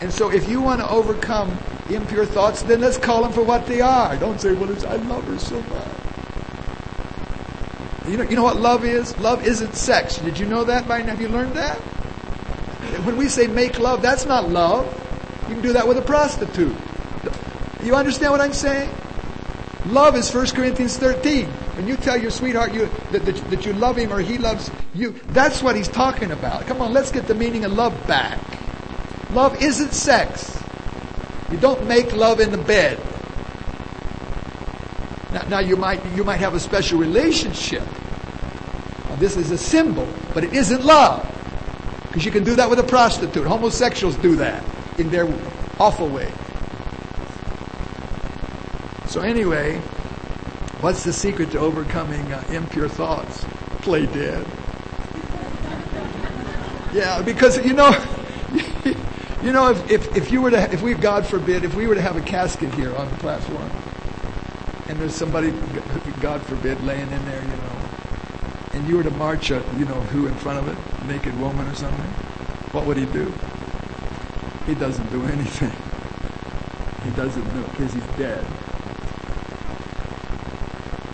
And 0.00 0.12
so 0.12 0.30
if 0.30 0.48
you 0.48 0.62
want 0.62 0.80
to 0.80 0.88
overcome 0.88 1.50
impure 1.90 2.24
thoughts, 2.24 2.62
then 2.62 2.80
let's 2.80 2.96
call 2.96 3.22
them 3.22 3.32
for 3.32 3.42
what 3.42 3.66
they 3.66 3.80
are. 3.80 4.16
Don't 4.16 4.40
say, 4.40 4.52
well, 4.52 4.70
I 4.86 4.96
love 4.96 5.24
her 5.24 5.38
so 5.38 5.60
much. 5.62 5.88
You 8.08 8.16
know, 8.16 8.22
you 8.24 8.36
know 8.36 8.42
what 8.42 8.56
love 8.56 8.84
is? 8.84 9.18
Love 9.18 9.46
isn't 9.46 9.74
sex. 9.74 10.18
Did 10.18 10.38
you 10.38 10.46
know 10.46 10.64
that 10.64 10.88
by 10.88 11.02
now? 11.02 11.10
Have 11.10 11.20
you 11.20 11.28
learned 11.28 11.52
that? 11.54 11.76
When 13.04 13.16
we 13.16 13.28
say 13.28 13.46
make 13.46 13.78
love, 13.78 14.02
that's 14.02 14.26
not 14.26 14.48
love. 14.48 14.86
You 15.48 15.54
can 15.54 15.62
do 15.62 15.72
that 15.74 15.86
with 15.86 15.98
a 15.98 16.02
prostitute. 16.02 16.74
You 17.82 17.94
understand 17.94 18.32
what 18.32 18.40
I'm 18.40 18.52
saying? 18.52 18.90
Love 19.86 20.14
is 20.14 20.32
1 20.32 20.48
Corinthians 20.48 20.98
13. 20.98 21.46
When 21.46 21.88
you 21.88 21.96
tell 21.96 22.16
your 22.16 22.30
sweetheart 22.30 22.74
you, 22.74 22.90
that, 23.12 23.24
that, 23.24 23.36
that 23.50 23.66
you 23.66 23.72
love 23.72 23.96
him 23.96 24.12
or 24.12 24.20
he 24.20 24.36
loves 24.36 24.70
you, 24.94 25.14
that's 25.28 25.62
what 25.62 25.74
he's 25.74 25.88
talking 25.88 26.30
about. 26.32 26.66
Come 26.66 26.82
on, 26.82 26.92
let's 26.92 27.10
get 27.10 27.26
the 27.26 27.34
meaning 27.34 27.64
of 27.64 27.72
love 27.72 28.06
back. 28.06 28.38
Love 29.30 29.62
isn't 29.62 29.92
sex. 29.92 30.62
You 31.50 31.56
don't 31.56 31.86
make 31.86 32.14
love 32.14 32.40
in 32.40 32.50
the 32.50 32.58
bed. 32.58 32.98
Now, 35.32 35.42
now 35.48 35.58
you 35.60 35.76
might 35.76 36.04
you 36.14 36.24
might 36.24 36.38
have 36.38 36.54
a 36.54 36.60
special 36.60 36.98
relationship. 36.98 37.84
This 39.18 39.36
is 39.36 39.50
a 39.50 39.58
symbol, 39.58 40.08
but 40.34 40.44
it 40.44 40.52
isn't 40.52 40.84
love. 40.84 41.26
Because 42.08 42.24
you 42.24 42.30
can 42.30 42.42
do 42.42 42.56
that 42.56 42.68
with 42.68 42.78
a 42.78 42.84
prostitute. 42.84 43.46
Homosexuals 43.46 44.16
do 44.16 44.36
that 44.36 44.64
in 44.98 45.10
their 45.10 45.32
awful 45.78 46.08
way. 46.08 46.30
So, 49.10 49.22
anyway, 49.22 49.78
what's 50.82 51.02
the 51.02 51.12
secret 51.12 51.50
to 51.50 51.58
overcoming 51.58 52.32
uh, 52.32 52.44
impure 52.52 52.88
thoughts? 52.88 53.44
Play 53.82 54.06
dead. 54.06 54.46
Yeah, 56.94 57.20
because, 57.20 57.58
you 57.66 57.72
know, 57.72 57.90
you 59.42 59.50
know, 59.50 59.68
if, 59.68 59.90
if, 59.90 60.16
if 60.16 60.30
you 60.30 60.40
were 60.40 60.52
to, 60.52 60.72
if 60.72 60.80
we, 60.82 60.94
God 60.94 61.26
forbid, 61.26 61.64
if 61.64 61.74
we 61.74 61.88
were 61.88 61.96
to 61.96 62.00
have 62.00 62.16
a 62.16 62.20
casket 62.20 62.72
here 62.74 62.94
on 62.94 63.10
the 63.10 63.16
platform, 63.16 63.68
and 64.88 64.96
there's 65.00 65.16
somebody, 65.16 65.50
God 66.20 66.40
forbid, 66.42 66.80
laying 66.84 67.10
in 67.10 67.24
there, 67.24 67.42
you 67.42 67.48
know, 67.48 67.88
and 68.74 68.88
you 68.88 68.96
were 68.96 69.02
to 69.02 69.10
march 69.10 69.50
a, 69.50 69.60
you 69.76 69.86
know, 69.86 70.00
who 70.12 70.28
in 70.28 70.34
front 70.36 70.60
of 70.60 70.68
it, 70.68 71.06
naked 71.08 71.36
woman 71.40 71.66
or 71.66 71.74
something, 71.74 72.10
what 72.70 72.86
would 72.86 72.96
he 72.96 73.06
do? 73.06 73.34
He 74.66 74.76
doesn't 74.76 75.10
do 75.10 75.24
anything. 75.24 75.72
He 77.02 77.10
doesn't 77.16 77.44
know 77.56 77.64
because 77.70 77.92
he's 77.92 78.06
dead. 78.16 78.46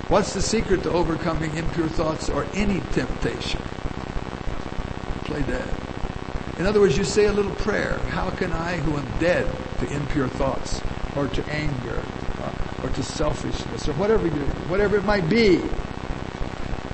What's 0.08 0.34
the 0.34 0.42
secret 0.42 0.84
to 0.84 0.90
overcoming 0.90 1.56
impure 1.56 1.88
thoughts 1.88 2.28
or 2.28 2.46
any 2.54 2.80
temptation? 2.92 3.60
Play 5.24 5.42
dead. 5.42 5.68
In 6.58 6.66
other 6.66 6.78
words, 6.80 6.96
you 6.96 7.02
say 7.02 7.26
a 7.26 7.32
little 7.32 7.54
prayer. 7.56 7.98
How 8.10 8.30
can 8.30 8.52
I, 8.52 8.76
who 8.76 8.96
am 8.96 9.18
dead 9.18 9.50
to 9.80 9.92
impure 9.92 10.28
thoughts 10.28 10.80
or 11.16 11.26
to 11.26 11.44
anger 11.50 12.00
uh, 12.40 12.84
or 12.84 12.90
to 12.90 13.02
selfishness 13.02 13.88
or 13.88 13.94
whatever 13.94 14.26
you, 14.26 14.42
whatever 14.70 14.96
it 14.96 15.04
might 15.04 15.28
be, 15.28 15.56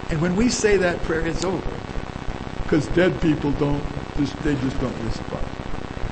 and 0.08 0.20
when 0.20 0.34
we 0.34 0.48
say 0.48 0.76
that 0.78 1.02
prayer, 1.02 1.26
it's 1.26 1.44
over. 1.44 1.70
Because 2.62 2.86
dead 2.88 3.20
people 3.20 3.52
don't, 3.52 3.82
just, 4.16 4.36
they 4.42 4.54
just 4.56 4.78
don't 4.80 4.98
respond. 5.04 5.46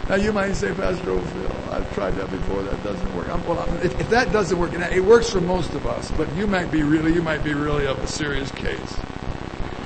Now 0.09 0.15
you 0.17 0.33
might 0.33 0.53
say, 0.53 0.75
Pastor 0.75 1.21
Phil, 1.21 1.60
I've 1.81 1.95
tried 1.95 2.13
that 2.13 2.31
before. 2.31 2.63
That 2.63 2.83
doesn't 2.85 3.17
work. 3.17 3.29
I'm, 3.29 3.47
well, 3.47 3.63
if, 3.83 3.99
if, 3.99 4.11
that 4.11 4.33
doesn't 4.33 4.59
work, 4.59 4.75
and 4.75 4.83
it 4.83 5.05
works 5.05 5.31
for 5.31 5.41
most 5.41 5.73
of 5.75 5.87
us, 5.87 6.11
but 6.13 6.33
you 6.37 6.47
might 6.47 6.71
be 6.71 6.83
really, 6.83 7.13
you 7.15 7.23
might 7.23 7.43
be 7.43 7.55
really 7.55 7.87
of 7.87 7.99
a 7.99 8.07
serious 8.07 8.51
case. 8.53 8.97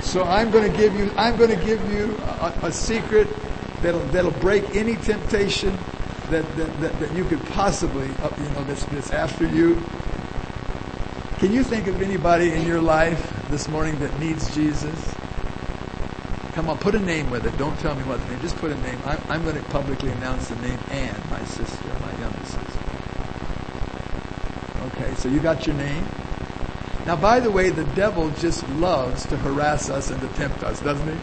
So 0.01 0.23
I'm 0.23 0.51
going 0.51 0.69
to 0.69 0.77
give 0.77 0.95
you, 0.95 1.11
I'm 1.17 1.37
going 1.37 1.57
to 1.57 1.65
give 1.65 1.91
you 1.91 2.15
a, 2.17 2.53
a 2.63 2.71
secret 2.71 3.27
that'll 3.81 4.05
that'll 4.07 4.31
break 4.31 4.75
any 4.75 4.95
temptation 4.95 5.77
that, 6.29 6.43
that, 6.57 6.81
that, 6.81 6.99
that 6.99 7.13
you 7.13 7.23
could 7.25 7.43
possibly, 7.47 8.09
uh, 8.21 8.29
you 8.37 8.49
know, 8.49 8.63
that's, 8.65 8.83
that's 8.85 9.11
after 9.11 9.47
you. 9.47 9.81
Can 11.37 11.51
you 11.51 11.63
think 11.63 11.87
of 11.87 12.01
anybody 12.01 12.51
in 12.51 12.65
your 12.65 12.81
life 12.81 13.47
this 13.49 13.67
morning 13.67 13.99
that 13.99 14.19
needs 14.19 14.53
Jesus? 14.55 15.15
Come 16.53 16.69
on, 16.69 16.77
put 16.77 16.95
a 16.95 16.99
name 16.99 17.29
with 17.29 17.45
it. 17.45 17.57
Don't 17.57 17.77
tell 17.79 17.93
me 17.95 18.03
what 18.03 18.21
the 18.21 18.31
name. 18.31 18.41
Just 18.41 18.55
put 18.57 18.71
a 18.71 18.81
name. 18.81 18.97
I'm, 19.05 19.19
I'm 19.27 19.43
going 19.43 19.57
to 19.57 19.63
publicly 19.63 20.09
announce 20.11 20.47
the 20.47 20.55
name 20.57 20.79
Anne, 20.89 21.19
my 21.29 21.43
sister, 21.43 21.87
my 21.99 22.17
younger 22.21 22.45
sister. 22.45 22.79
Okay, 24.85 25.13
so 25.25 25.31
you 25.31 25.39
got 25.39 25.65
your 25.65 25.75
name. 25.77 26.05
Now, 27.07 27.15
by 27.15 27.39
the 27.39 27.49
way, 27.49 27.71
the 27.71 27.83
devil 27.95 28.29
just 28.37 28.67
loves 28.73 29.25
to 29.25 29.37
harass 29.37 29.89
us 29.89 30.11
and 30.11 30.21
to 30.21 30.27
tempt 30.35 30.63
us, 30.63 30.79
doesn't 30.81 31.07
he? 31.07 31.17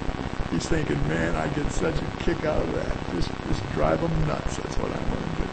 He's 0.51 0.69
thinking, 0.69 0.97
man, 1.07 1.37
I 1.37 1.47
get 1.55 1.71
such 1.71 1.95
a 1.95 2.05
kick 2.25 2.45
out 2.45 2.61
of 2.61 2.75
that. 2.75 3.15
Just, 3.15 3.29
just 3.47 3.73
drive 3.75 4.01
them 4.01 4.27
nuts. 4.27 4.57
That's 4.57 4.77
what 4.79 4.91
I 4.91 4.99
want 5.09 5.21
to 5.21 5.43
do. 5.43 5.49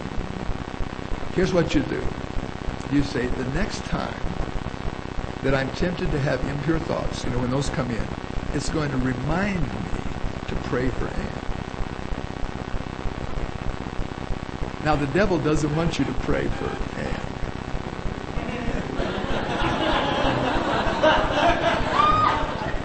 Here's 1.35 1.53
what 1.53 1.75
you 1.75 1.83
do. 1.83 2.01
You 2.91 3.03
say, 3.03 3.27
the 3.27 3.47
next 3.51 3.85
time 3.85 4.19
that 5.43 5.53
I'm 5.53 5.69
tempted 5.73 6.09
to 6.09 6.19
have 6.19 6.43
impure 6.49 6.79
thoughts, 6.79 7.23
you 7.23 7.29
know, 7.29 7.37
when 7.37 7.51
those 7.51 7.69
come 7.69 7.91
in, 7.91 8.03
it's 8.55 8.69
going 8.69 8.89
to 8.89 8.97
remind 8.97 9.61
me 9.61 9.79
to 10.47 10.55
pray 10.63 10.89
for 10.89 11.05
Anne. 11.05 11.39
Now, 14.83 14.95
the 14.95 15.05
devil 15.13 15.37
doesn't 15.37 15.75
want 15.75 15.99
you 15.99 16.05
to 16.05 16.13
pray 16.13 16.47
for 16.47 16.99
Anne. 16.99 17.29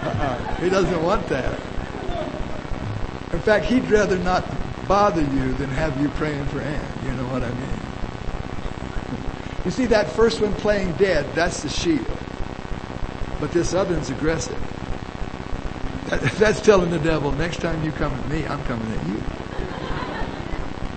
Uh-uh. 0.05 0.54
He 0.65 0.71
doesn't 0.71 1.03
want 1.03 1.27
that. 1.27 1.53
In 3.31 3.39
fact, 3.39 3.65
he'd 3.65 3.87
rather 3.87 4.17
not 4.17 4.43
bother 4.87 5.21
you 5.21 5.53
than 5.53 5.69
have 5.69 6.01
you 6.01 6.09
praying 6.09 6.43
for 6.45 6.59
Anne. 6.59 7.05
You 7.05 7.11
know 7.11 7.27
what 7.27 7.43
I 7.43 7.51
mean? 7.51 7.79
You 9.63 9.69
see, 9.69 9.85
that 9.85 10.09
first 10.09 10.41
one 10.41 10.55
playing 10.55 10.93
dead, 10.93 11.31
that's 11.35 11.61
the 11.61 11.69
shield. 11.69 12.07
But 13.39 13.51
this 13.51 13.75
other 13.75 13.93
one's 13.93 14.09
aggressive. 14.09 14.57
That's 16.39 16.61
telling 16.61 16.89
the 16.89 16.97
devil, 16.97 17.31
next 17.33 17.61
time 17.61 17.83
you 17.83 17.91
come 17.91 18.11
at 18.11 18.27
me, 18.27 18.47
I'm 18.47 18.63
coming 18.63 18.91
at 18.91 19.07
you. 19.07 19.21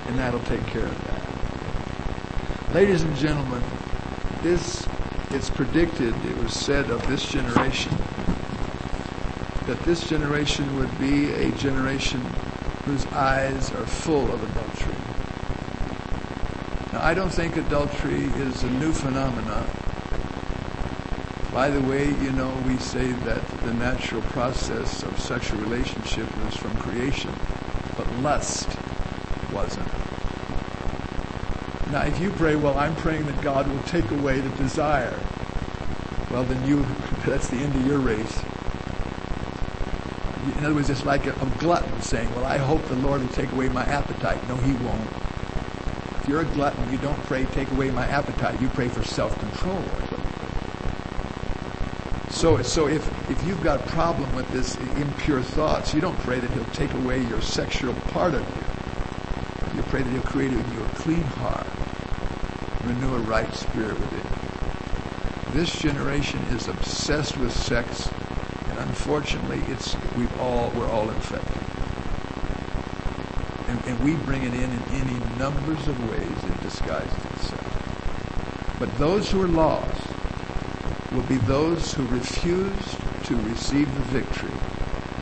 And 0.07 0.19
that'll 0.19 0.41
take 0.45 0.67
care 0.69 0.87
of 0.87 1.05
that. 1.05 2.75
Ladies 2.75 3.03
and 3.03 3.15
gentlemen, 3.17 3.63
this, 4.41 4.89
it's 5.33 5.51
predicted, 5.51 6.15
it 6.25 6.39
was 6.39 6.55
said 6.55 6.89
of 6.89 7.07
this 7.07 7.31
generation, 7.31 7.93
that 9.69 9.79
this 9.83 10.09
generation 10.09 10.79
would 10.79 10.99
be 10.99 11.31
a 11.31 11.53
generation 11.53 12.23
whose 12.87 13.05
eyes 13.09 13.71
are 13.73 13.85
full 13.85 14.25
of 14.33 14.43
adultery. 14.43 14.95
Now, 16.95 17.05
I 17.05 17.13
don't 17.13 17.29
think 17.29 17.59
adultery 17.59 18.25
is 18.47 18.63
a 18.63 18.71
new 18.71 18.93
phenomenon. 18.93 19.69
By 21.53 21.69
the 21.69 21.83
way, 21.83 22.07
you 22.07 22.33
know, 22.33 22.51
we 22.67 22.79
say 22.79 23.13
that 23.13 23.47
the 23.61 23.75
natural 23.75 24.23
process 24.23 25.03
of 25.03 25.21
sexual 25.21 25.61
relationship 25.61 26.35
was 26.45 26.57
from 26.57 26.75
creation, 26.79 27.35
but 27.99 28.11
lust 28.21 28.71
wasn't. 29.53 29.87
Now, 31.93 32.07
if 32.07 32.19
you 32.23 32.31
pray, 32.31 32.57
well, 32.57 32.79
I'm 32.79 32.97
praying 32.97 33.27
that 33.27 33.43
God 33.43 33.69
will 33.69 33.83
take 33.83 34.11
away 34.13 34.41
the 34.41 34.57
desire, 34.57 35.19
well, 36.31 36.45
then 36.45 36.67
you, 36.67 36.87
that's 37.27 37.49
the 37.49 37.57
end 37.57 37.77
of 37.77 37.87
your 37.87 37.99
race. 37.99 38.43
In 40.57 40.65
other 40.65 40.75
words, 40.75 40.91
it's 40.91 41.05
like 41.05 41.27
a, 41.27 41.33
a 41.33 41.47
glutton 41.59 42.01
saying, 42.01 42.33
well, 42.35 42.45
I 42.45 42.59
hope 42.59 42.85
the 42.89 42.97
Lord 42.97 43.21
will 43.21 43.29
take 43.29 43.51
away 43.53 43.69
my 43.69 43.85
appetite. 43.85 44.47
No, 44.49 44.57
he 44.57 44.73
won't. 44.85 45.09
If 46.21 46.27
you're 46.29 46.41
a 46.41 46.45
glutton, 46.45 46.91
you 46.91 46.99
don't 46.99 47.21
pray, 47.25 47.45
take 47.47 47.71
away 47.71 47.91
my 47.91 48.07
appetite. 48.07 48.61
You 48.61 48.69
pray 48.69 48.89
for 48.89 49.03
self-control. 49.05 49.83
So, 52.31 52.63
so 52.63 52.87
if, 52.87 53.05
if 53.31 53.43
you've 53.47 53.63
got 53.63 53.81
a 53.81 53.87
problem 53.89 54.35
with 54.37 54.49
this 54.51 54.77
impure 54.97 55.43
thoughts, 55.43 55.93
you 55.95 56.01
don't 56.01 56.19
pray 56.21 56.39
that 56.39 56.51
he'll 56.51 56.65
take 56.67 56.93
away 56.95 57.23
your 57.23 57.41
sexual 57.41 57.95
part 58.13 58.35
of 58.35 58.41
you. 58.41 59.77
You 59.77 59.83
pray 59.85 60.03
that 60.03 60.11
he'll 60.11 60.23
create 60.23 60.53
in 60.53 60.59
you 60.59 60.85
a 60.85 60.89
clean 60.97 61.23
heart, 61.23 61.67
renew 62.85 63.15
a 63.17 63.21
right 63.21 63.53
spirit 63.55 63.99
within 63.99 64.19
you. 64.19 65.61
This 65.61 65.79
generation 65.81 66.41
is 66.51 66.69
obsessed 66.69 67.39
with 67.39 67.53
sex, 67.53 68.11
unfortunately, 68.99 69.63
it's 69.73 69.95
we've 70.17 70.41
all 70.41 70.73
we're 70.75 70.91
all 70.91 71.09
infected, 71.09 71.63
and, 73.69 73.85
and 73.87 74.01
we 74.05 74.17
bring 74.25 74.43
it 74.43 74.53
in 74.53 74.65
in 74.65 74.83
any 74.91 75.39
numbers 75.39 75.87
of 75.87 76.11
ways 76.11 76.53
it 76.53 76.63
disguises 76.63 77.25
itself. 77.37 78.77
But 78.81 78.93
those 78.99 79.31
who 79.31 79.41
are 79.41 79.49
lost 79.49 80.03
will 81.13 81.23
be 81.23 81.37
those 81.37 81.95
who 81.95 82.05
refuse 82.09 82.97
to 83.27 83.37
receive 83.49 83.87
the 83.95 84.21
victory 84.21 84.59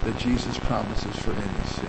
that 0.04 0.18
Jesus 0.18 0.58
promises 0.60 1.14
for 1.16 1.32
any 1.32 1.66
sin. 1.66 1.88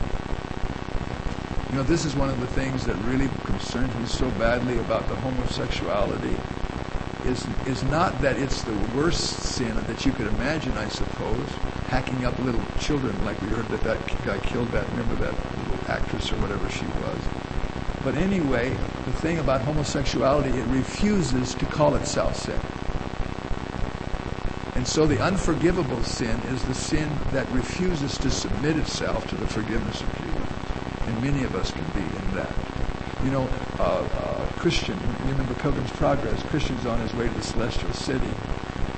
You 1.69 1.77
know, 1.77 1.83
this 1.83 2.03
is 2.03 2.17
one 2.17 2.29
of 2.29 2.39
the 2.41 2.47
things 2.47 2.85
that 2.85 2.95
really 3.03 3.29
concerns 3.45 3.95
me 3.95 4.05
so 4.07 4.29
badly 4.31 4.77
about 4.79 5.07
the 5.07 5.15
homosexuality 5.15 6.35
is 7.27 7.45
is 7.67 7.83
not 7.83 8.19
that 8.21 8.37
it's 8.37 8.63
the 8.63 8.77
worst 8.95 9.39
sin 9.39 9.75
that 9.87 10.05
you 10.05 10.11
could 10.13 10.27
imagine, 10.27 10.71
I 10.77 10.87
suppose, 10.87 11.49
hacking 11.87 12.25
up 12.25 12.37
little 12.39 12.63
children 12.79 13.13
like 13.25 13.39
we 13.41 13.49
heard 13.49 13.67
that 13.67 13.81
that 13.81 14.25
guy 14.25 14.39
killed 14.39 14.69
that, 14.69 14.89
remember 14.91 15.15
that 15.15 15.33
little 15.33 15.91
actress 15.91 16.31
or 16.31 16.37
whatever 16.37 16.69
she 16.69 16.85
was. 16.85 17.47
But 18.03 18.15
anyway, 18.15 18.69
the 18.69 19.13
thing 19.13 19.39
about 19.39 19.61
homosexuality, 19.61 20.49
it 20.49 20.65
refuses 20.67 21.53
to 21.55 21.65
call 21.65 21.95
itself 21.95 22.35
sin. 22.37 22.59
And 24.75 24.87
so 24.87 25.05
the 25.05 25.19
unforgivable 25.21 26.03
sin 26.03 26.39
is 26.49 26.63
the 26.63 26.75
sin 26.75 27.09
that 27.31 27.51
refuses 27.51 28.17
to 28.19 28.29
submit 28.29 28.77
itself 28.77 29.27
to 29.29 29.35
the 29.35 29.47
forgiveness 29.47 30.01
of 30.01 30.17
Jesus. 30.17 31.07
And 31.07 31.23
many 31.23 31.43
of 31.43 31.55
us 31.55 31.71
can 31.71 31.83
be 31.93 32.01
in 32.01 32.35
that. 32.35 32.53
You 33.23 33.31
know, 33.31 33.49
uh, 33.79 34.07
Christian, 34.57 34.97
you 35.25 35.31
remember 35.31 35.53
Pilgrim's 35.55 35.91
Progress, 35.91 36.41
Christian's 36.43 36.85
on 36.87 36.99
his 36.99 37.13
way 37.13 37.27
to 37.27 37.33
the 37.33 37.43
celestial 37.43 37.93
city. 37.93 38.31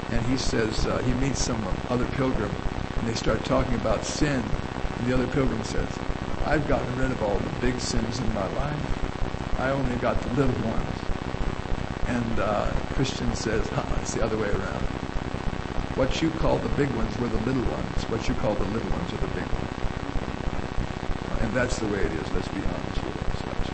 And 0.10 0.26
he 0.26 0.38
says, 0.38 0.88
uh, 0.88 1.00
he 1.00 1.14
meets 1.16 1.44
some 1.44 1.62
other 1.90 2.06
pilgrim, 2.14 2.50
and 2.98 3.08
they 3.08 3.14
start 3.14 3.44
talking 3.44 3.76
about 3.76 4.06
sin. 4.06 4.42
And 4.98 5.08
the 5.08 5.14
other 5.14 5.28
pilgrim 5.28 5.62
says, 5.64 5.88
I've 6.46 6.68
gotten 6.68 6.98
rid 6.98 7.12
of 7.12 7.22
all 7.22 7.38
the 7.38 7.60
big 7.60 7.80
sins 7.80 8.20
in 8.20 8.34
my 8.34 8.48
life. 8.56 9.60
I 9.60 9.72
only 9.72 9.96
got 9.98 10.20
the 10.22 10.30
little 10.34 10.56
ones. 10.68 11.00
And 12.08 12.40
uh, 12.40 12.72
Christian 12.94 13.36
says, 13.36 13.68
huh, 13.68 13.84
it's 14.02 14.14
the 14.14 14.24
other 14.24 14.38
way 14.38 14.50
around. 14.50 14.84
What 15.96 16.22
you 16.22 16.30
call 16.32 16.58
the 16.58 16.70
big 16.70 16.90
ones 16.92 17.20
were 17.20 17.28
the 17.28 17.42
little 17.46 17.70
ones. 17.70 18.04
What 18.10 18.28
you 18.30 18.34
call 18.36 18.56
the 18.56 18.64
little 18.66 18.90
ones 18.90 19.12
are 19.12 19.18
the 19.18 19.28
big 19.28 19.46
ones. 19.46 19.70
And 21.42 21.54
that's 21.54 21.78
the 21.78 21.88
way 21.88 22.00
it 22.00 22.14
is. 22.14 22.32
Let's 22.32 22.48
be 22.48 22.62
honest. 22.62 23.09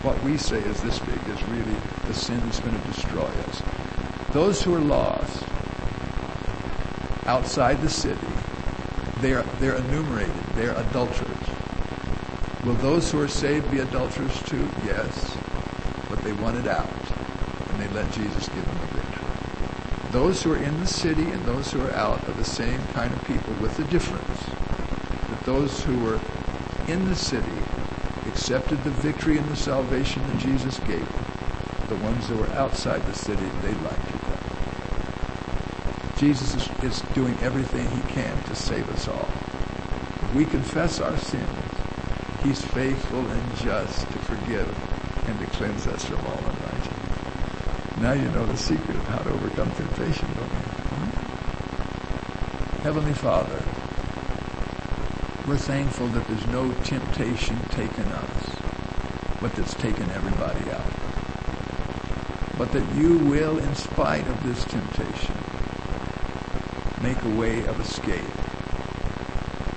What 0.05 0.21
we 0.21 0.37
say 0.37 0.59
is 0.59 0.79
this 0.83 0.99
big 0.99 1.17
is 1.29 1.43
really 1.47 1.75
the 2.05 2.13
sin 2.13 2.39
that's 2.41 2.59
going 2.59 2.79
to 2.79 2.87
destroy 2.89 3.25
us. 3.25 3.63
Those 4.33 4.61
who 4.61 4.75
are 4.75 4.79
lost 4.79 5.43
outside 7.25 7.81
the 7.81 7.89
city, 7.89 8.27
they're, 9.21 9.41
they're 9.59 9.77
enumerated. 9.77 10.35
They're 10.53 10.77
adulterers. 10.77 11.49
Will 12.63 12.75
those 12.75 13.11
who 13.11 13.19
are 13.19 13.27
saved 13.27 13.71
be 13.71 13.79
adulterers 13.79 14.39
too? 14.43 14.69
Yes. 14.85 15.35
But 16.07 16.19
they 16.19 16.33
want 16.33 16.57
it 16.57 16.67
out. 16.67 16.87
And 17.71 17.81
they 17.81 17.87
let 17.87 18.11
Jesus 18.11 18.47
give 18.49 18.63
them 18.63 18.77
the 18.81 19.01
victory. 19.01 20.11
Those 20.11 20.43
who 20.43 20.53
are 20.53 20.63
in 20.63 20.79
the 20.81 20.87
city 20.87 21.23
and 21.23 21.43
those 21.45 21.71
who 21.71 21.81
are 21.81 21.93
out 21.93 22.23
are 22.29 22.33
the 22.33 22.45
same 22.45 22.79
kind 22.93 23.11
of 23.11 23.25
people 23.25 23.53
with 23.55 23.75
the 23.75 23.85
difference 23.85 24.45
that 25.31 25.45
those 25.45 25.83
who 25.83 25.97
were 26.03 26.19
in 26.87 27.09
the 27.09 27.15
city 27.15 27.49
accepted 28.35 28.83
the 28.83 28.89
victory 28.89 29.37
and 29.37 29.47
the 29.47 29.55
salvation 29.55 30.21
that 30.27 30.37
Jesus 30.39 30.77
gave 30.79 30.99
them. 31.09 31.25
The 31.87 31.95
ones 32.03 32.27
that 32.27 32.37
were 32.37 32.49
outside 32.49 33.01
the 33.05 33.13
city, 33.13 33.45
they 33.61 33.71
liked 33.75 34.09
it. 34.09 34.15
Jesus 36.17 36.53
is, 36.55 36.69
is 36.83 37.01
doing 37.13 37.37
everything 37.41 37.89
he 37.89 38.01
can 38.13 38.43
to 38.43 38.53
save 38.53 38.89
us 38.89 39.07
all. 39.07 39.29
We 40.35 40.43
confess 40.43 40.99
our 40.99 41.17
sins, 41.17 41.47
he's 42.43 42.61
faithful 42.61 43.25
and 43.25 43.55
just 43.59 44.01
to 44.01 44.19
forgive 44.19 44.67
and 45.29 45.39
to 45.39 45.45
cleanse 45.55 45.87
us 45.87 46.03
from 46.03 46.19
all 46.25 46.37
unrighteousness. 46.37 48.01
Now 48.01 48.11
you 48.11 48.27
know 48.31 48.45
the 48.45 48.57
secret 48.57 48.97
of 48.97 49.07
how 49.07 49.19
to 49.19 49.29
overcome 49.29 49.71
temptation, 49.71 50.27
don't 50.35 50.51
you? 50.51 50.57
Hmm? 50.91 51.09
Heavenly 52.81 53.13
Father, 53.13 53.63
we're 55.47 55.57
thankful 55.57 56.07
that 56.07 56.27
there's 56.27 56.47
no 56.47 56.71
temptation 56.83 57.59
taken 57.69 58.05
us, 58.05 58.55
but 59.39 59.53
that's 59.53 59.75
taken 59.75 60.09
everybody 60.11 60.71
out. 60.71 60.91
But 62.57 62.71
that 62.71 62.95
you 62.95 63.19
will, 63.19 63.59
in 63.59 63.75
spite 63.75 64.27
of 64.27 64.43
this 64.43 64.65
temptation, 64.65 65.35
make 67.03 67.21
a 67.21 67.39
way 67.39 67.63
of 67.65 67.79
escape. 67.79 68.21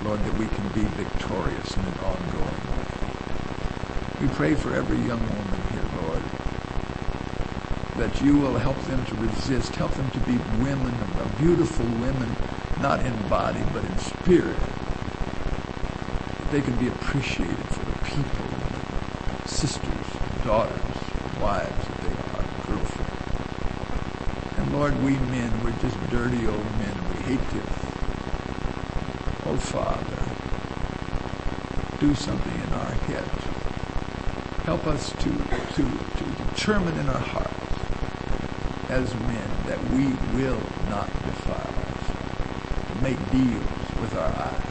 Lord, 0.04 0.20
that 0.20 0.38
we 0.38 0.46
can 0.46 0.68
be 0.68 0.88
victorious 0.96 1.76
in 1.76 1.82
an 1.82 1.98
ongoing 2.00 2.62
way. 2.72 4.22
We 4.22 4.28
pray 4.28 4.54
for 4.54 4.74
every 4.74 4.96
young 4.98 5.20
woman 5.20 5.60
here, 5.72 6.02
Lord 6.02 6.22
that 7.98 8.22
you 8.22 8.38
will 8.38 8.56
help 8.56 8.80
them 8.82 9.04
to 9.06 9.14
resist, 9.16 9.74
help 9.74 9.90
them 9.94 10.08
to 10.12 10.20
be 10.20 10.38
women, 10.62 10.94
beautiful 11.38 11.84
women, 11.84 12.30
not 12.80 13.04
in 13.04 13.28
body 13.28 13.62
but 13.72 13.84
in 13.84 13.98
spirit. 13.98 14.56
They 16.50 16.62
can 16.62 16.76
be 16.76 16.88
appreciated 16.88 17.56
for 17.56 17.84
the 17.84 17.98
people, 18.06 18.46
sisters, 19.44 20.06
daughters, 20.44 20.80
wives 21.42 21.88
that 21.88 22.00
they 22.00 22.08
are, 22.08 22.44
girlfriends. 22.66 23.18
And 24.56 24.72
Lord, 24.72 24.96
we 25.02 25.18
men, 25.28 25.52
we're 25.62 25.72
just 25.72 25.98
dirty 26.08 26.46
old 26.46 26.64
men. 26.78 26.94
We 27.10 27.22
hate 27.24 27.50
this. 27.50 27.68
Oh, 29.44 29.58
Father, 29.60 30.24
do 32.00 32.14
something 32.14 32.54
in 32.54 32.72
our 32.72 32.92
heads. 32.92 33.44
Help 34.64 34.86
us 34.86 35.10
to, 35.12 35.30
to, 35.30 35.82
to 35.82 36.44
determine 36.48 36.96
in 36.98 37.08
our 37.10 37.20
hearts 37.20 37.58
as 38.88 39.14
men 39.14 39.50
that 39.66 39.82
we 39.90 40.06
will 40.34 40.62
not 40.88 41.12
defile 41.24 41.74
ourselves, 41.84 43.02
make 43.02 43.18
deals 43.30 44.00
with 44.00 44.16
our 44.16 44.32
eyes. 44.32 44.67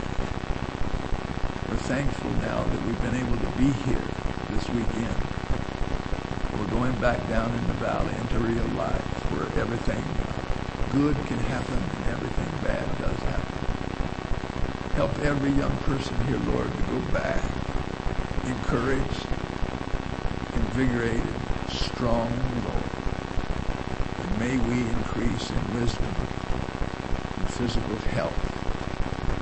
Thankful 1.87 2.31
now 2.43 2.63
that 2.63 2.85
we've 2.85 3.01
been 3.01 3.15
able 3.15 3.37
to 3.37 3.51
be 3.55 3.71
here 3.87 4.03
this 4.51 4.67
weekend. 4.75 5.15
We're 6.59 6.67
going 6.67 6.91
back 6.99 7.15
down 7.29 7.47
in 7.55 7.63
the 7.67 7.79
valley 7.79 8.13
into 8.19 8.39
real 8.39 8.67
life 8.75 9.07
where 9.31 9.47
everything 9.55 10.03
good 10.91 11.15
can 11.31 11.39
happen 11.47 11.79
and 11.79 12.03
everything 12.11 12.51
bad 12.67 12.83
does 12.99 13.15
happen. 13.31 13.55
Help 14.99 15.17
every 15.23 15.51
young 15.55 15.71
person 15.87 16.13
here, 16.27 16.35
Lord, 16.51 16.67
to 16.67 16.83
go 16.91 16.99
back 17.15 17.39
encouraged, 18.43 19.23
invigorated, 20.59 21.39
strong, 21.71 22.27
Lord. 22.67 22.87
And 24.19 24.29
may 24.43 24.59
we 24.59 24.91
increase 24.91 25.55
in 25.55 25.63
wisdom, 25.79 26.11
in 27.39 27.47
physical 27.47 27.95
health, 28.11 28.35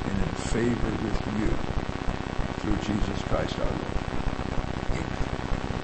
and 0.05 0.13
in 0.21 0.35
favor 0.45 0.93
with 1.01 1.41
you 1.41 1.84
Jesus 2.85 3.23
Christ 3.23 3.59
our 3.59 3.73
Lord. 3.73 4.04